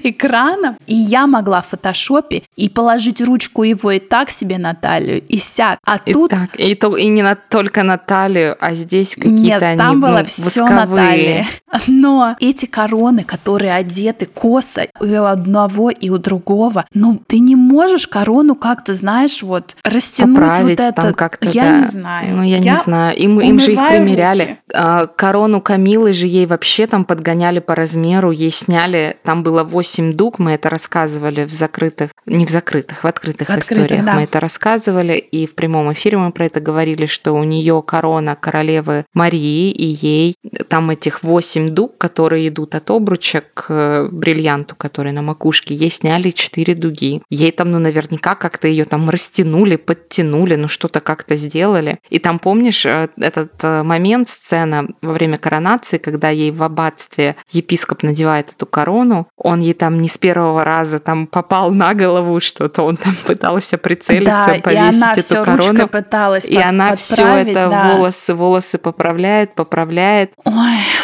экранов, 0.03 0.77
и 0.87 0.95
я 0.95 1.27
могла 1.27 1.63
в 1.63 1.69
фотошопе 1.69 2.43
и 2.57 2.69
положить 2.69 3.21
ручку 3.21 3.63
его 3.63 3.93
и 3.93 3.99
так 3.99 4.31
себе 4.31 4.59
на 4.59 4.75
талию, 4.75 5.23
и 5.27 5.39
сяк. 5.39 5.79
А 5.85 6.01
и 6.05 6.13
тут... 6.13 6.31
Так, 6.31 6.59
и, 6.59 6.75
то, 6.75 6.97
и 6.97 7.07
не 7.07 7.23
на, 7.23 7.35
только 7.35 7.83
на 7.83 7.99
талию, 7.99 8.57
а 8.61 8.75
здесь 8.75 9.15
какие-то 9.15 9.43
Нет, 9.43 9.63
они 9.63 9.79
там 9.79 10.01
было 10.01 10.19
ну, 10.19 10.25
все 10.25 10.67
на 10.67 10.87
талии. 10.87 11.47
Но 11.87 12.37
эти 12.41 12.67
короны, 12.67 13.25
которые 13.25 13.75
одеты 13.75 14.27
косо 14.27 14.83
и 14.83 15.19
у 15.19 15.25
одного, 15.25 15.91
и 15.91 16.11
у 16.11 16.19
другого, 16.19 16.87
ну, 16.95 17.21
ты 17.27 17.39
не 17.39 17.57
можешь 17.57 18.07
корону 18.07 18.55
как-то, 18.55 18.95
знаешь, 18.95 19.43
вот 19.43 19.77
растянуть 19.85 20.37
Поправить 20.37 20.79
вот 20.79 20.89
это. 20.89 21.49
я 21.53 21.63
да. 21.63 21.79
не 21.79 21.87
знаю. 21.87 22.37
Ну, 22.37 22.43
я, 22.43 22.59
я 22.59 22.75
не 22.75 22.81
знаю. 22.83 23.17
Им, 23.17 23.41
им 23.41 23.59
же 23.59 23.73
их 23.73 23.79
примеряли. 23.79 24.59
А, 24.73 25.07
корону 25.07 25.61
Камилы 25.75 26.13
же 26.13 26.29
ей 26.29 26.47
вообще 26.47 26.87
там 26.87 27.05
подгоняли 27.05 27.59
по 27.59 27.75
размеру, 27.75 28.31
ей 28.31 28.53
сняли, 28.53 29.17
там 29.25 29.43
было 29.43 29.65
8 29.65 30.13
дуг, 30.13 30.39
мы 30.39 30.53
это 30.53 30.71
рассказывали 30.71 31.45
в 31.47 31.53
закрытых, 31.53 32.13
не 32.27 32.47
в 32.47 32.51
закрытых, 32.51 33.03
в 33.03 33.07
открытых, 33.09 33.51
открытых 33.51 33.87
историях 33.87 34.05
да. 34.05 34.15
мы 34.15 34.23
это 34.23 34.39
рассказывали, 34.39 35.19
и 35.19 35.49
в 35.49 35.57
прямом 35.57 35.93
эфире 35.93 36.19
мы 36.19 36.31
про 36.31 36.47
это 36.47 36.61
говорили, 36.61 37.07
что 37.07 37.33
у 37.33 37.43
нее 37.43 37.83
корона 37.85 38.37
королевы 38.37 39.05
Марии, 39.15 39.73
и 39.73 39.85
ей 39.85 40.37
там 40.69 40.91
этих 40.91 41.25
восемь 41.25 41.71
дуг, 41.71 41.99
которые 41.99 42.47
идут 42.47 42.77
от 42.77 42.89
обруча 42.93 43.43
к 43.55 43.67
э, 43.69 44.09
бриллианту, 44.13 44.77
который 44.77 45.11
на 45.11 45.23
макушке, 45.23 45.75
ей 45.75 45.91
сняли 45.91 46.31
четыре 46.31 46.77
дуги. 46.77 47.23
Ей 47.31 47.51
там, 47.51 47.71
ну, 47.71 47.81
наверняка 47.81 48.37
как-то 48.37 48.69
ее 48.69 48.85
там 48.85 49.11
растянули, 49.11 49.75
подтянули, 49.75 50.55
ну, 50.55 50.69
что-то 50.69 51.01
как-то 51.01 51.35
сделали. 51.35 51.99
И 52.11 52.21
там, 52.21 52.39
помнишь, 52.39 52.87
э, 52.87 53.09
этот 53.17 53.53
э, 53.63 53.83
момент, 53.83 54.29
сцена 54.29 54.87
во 55.03 55.13
время 55.13 55.39
коронации, 55.39 55.64
когда 55.99 56.31
ей 56.31 56.51
в 56.51 56.63
аббатстве 56.63 57.37
епископ 57.51 58.03
надевает 58.03 58.53
эту 58.53 58.67
корону, 58.67 59.29
он 59.37 59.61
ей 59.61 59.75
там 59.75 60.01
не 60.01 60.09
с 60.09 60.19
первого 60.19 60.65
раза 60.65 60.99
там 60.99 61.27
попал 61.27 61.71
на 61.73 61.95
голову 61.95 62.39
что-то, 62.41 62.83
он 62.83 62.97
там 62.97 63.15
пытался 63.27 63.79
прицелиться, 63.79 64.55
да, 64.57 64.61
повесить 64.63 65.01
и 65.01 65.03
она 65.03 65.13
эту 65.15 65.45
корону. 65.45 65.89
пыталась 65.89 66.45
И 66.45 66.57
она 66.57 66.97
все 66.97 67.27
это 67.27 67.69
да. 67.69 67.95
волосы, 67.95 68.35
волосы 68.35 68.79
поправляет, 68.79 69.55
поправляет. 69.55 70.33
Ой. 70.45 70.53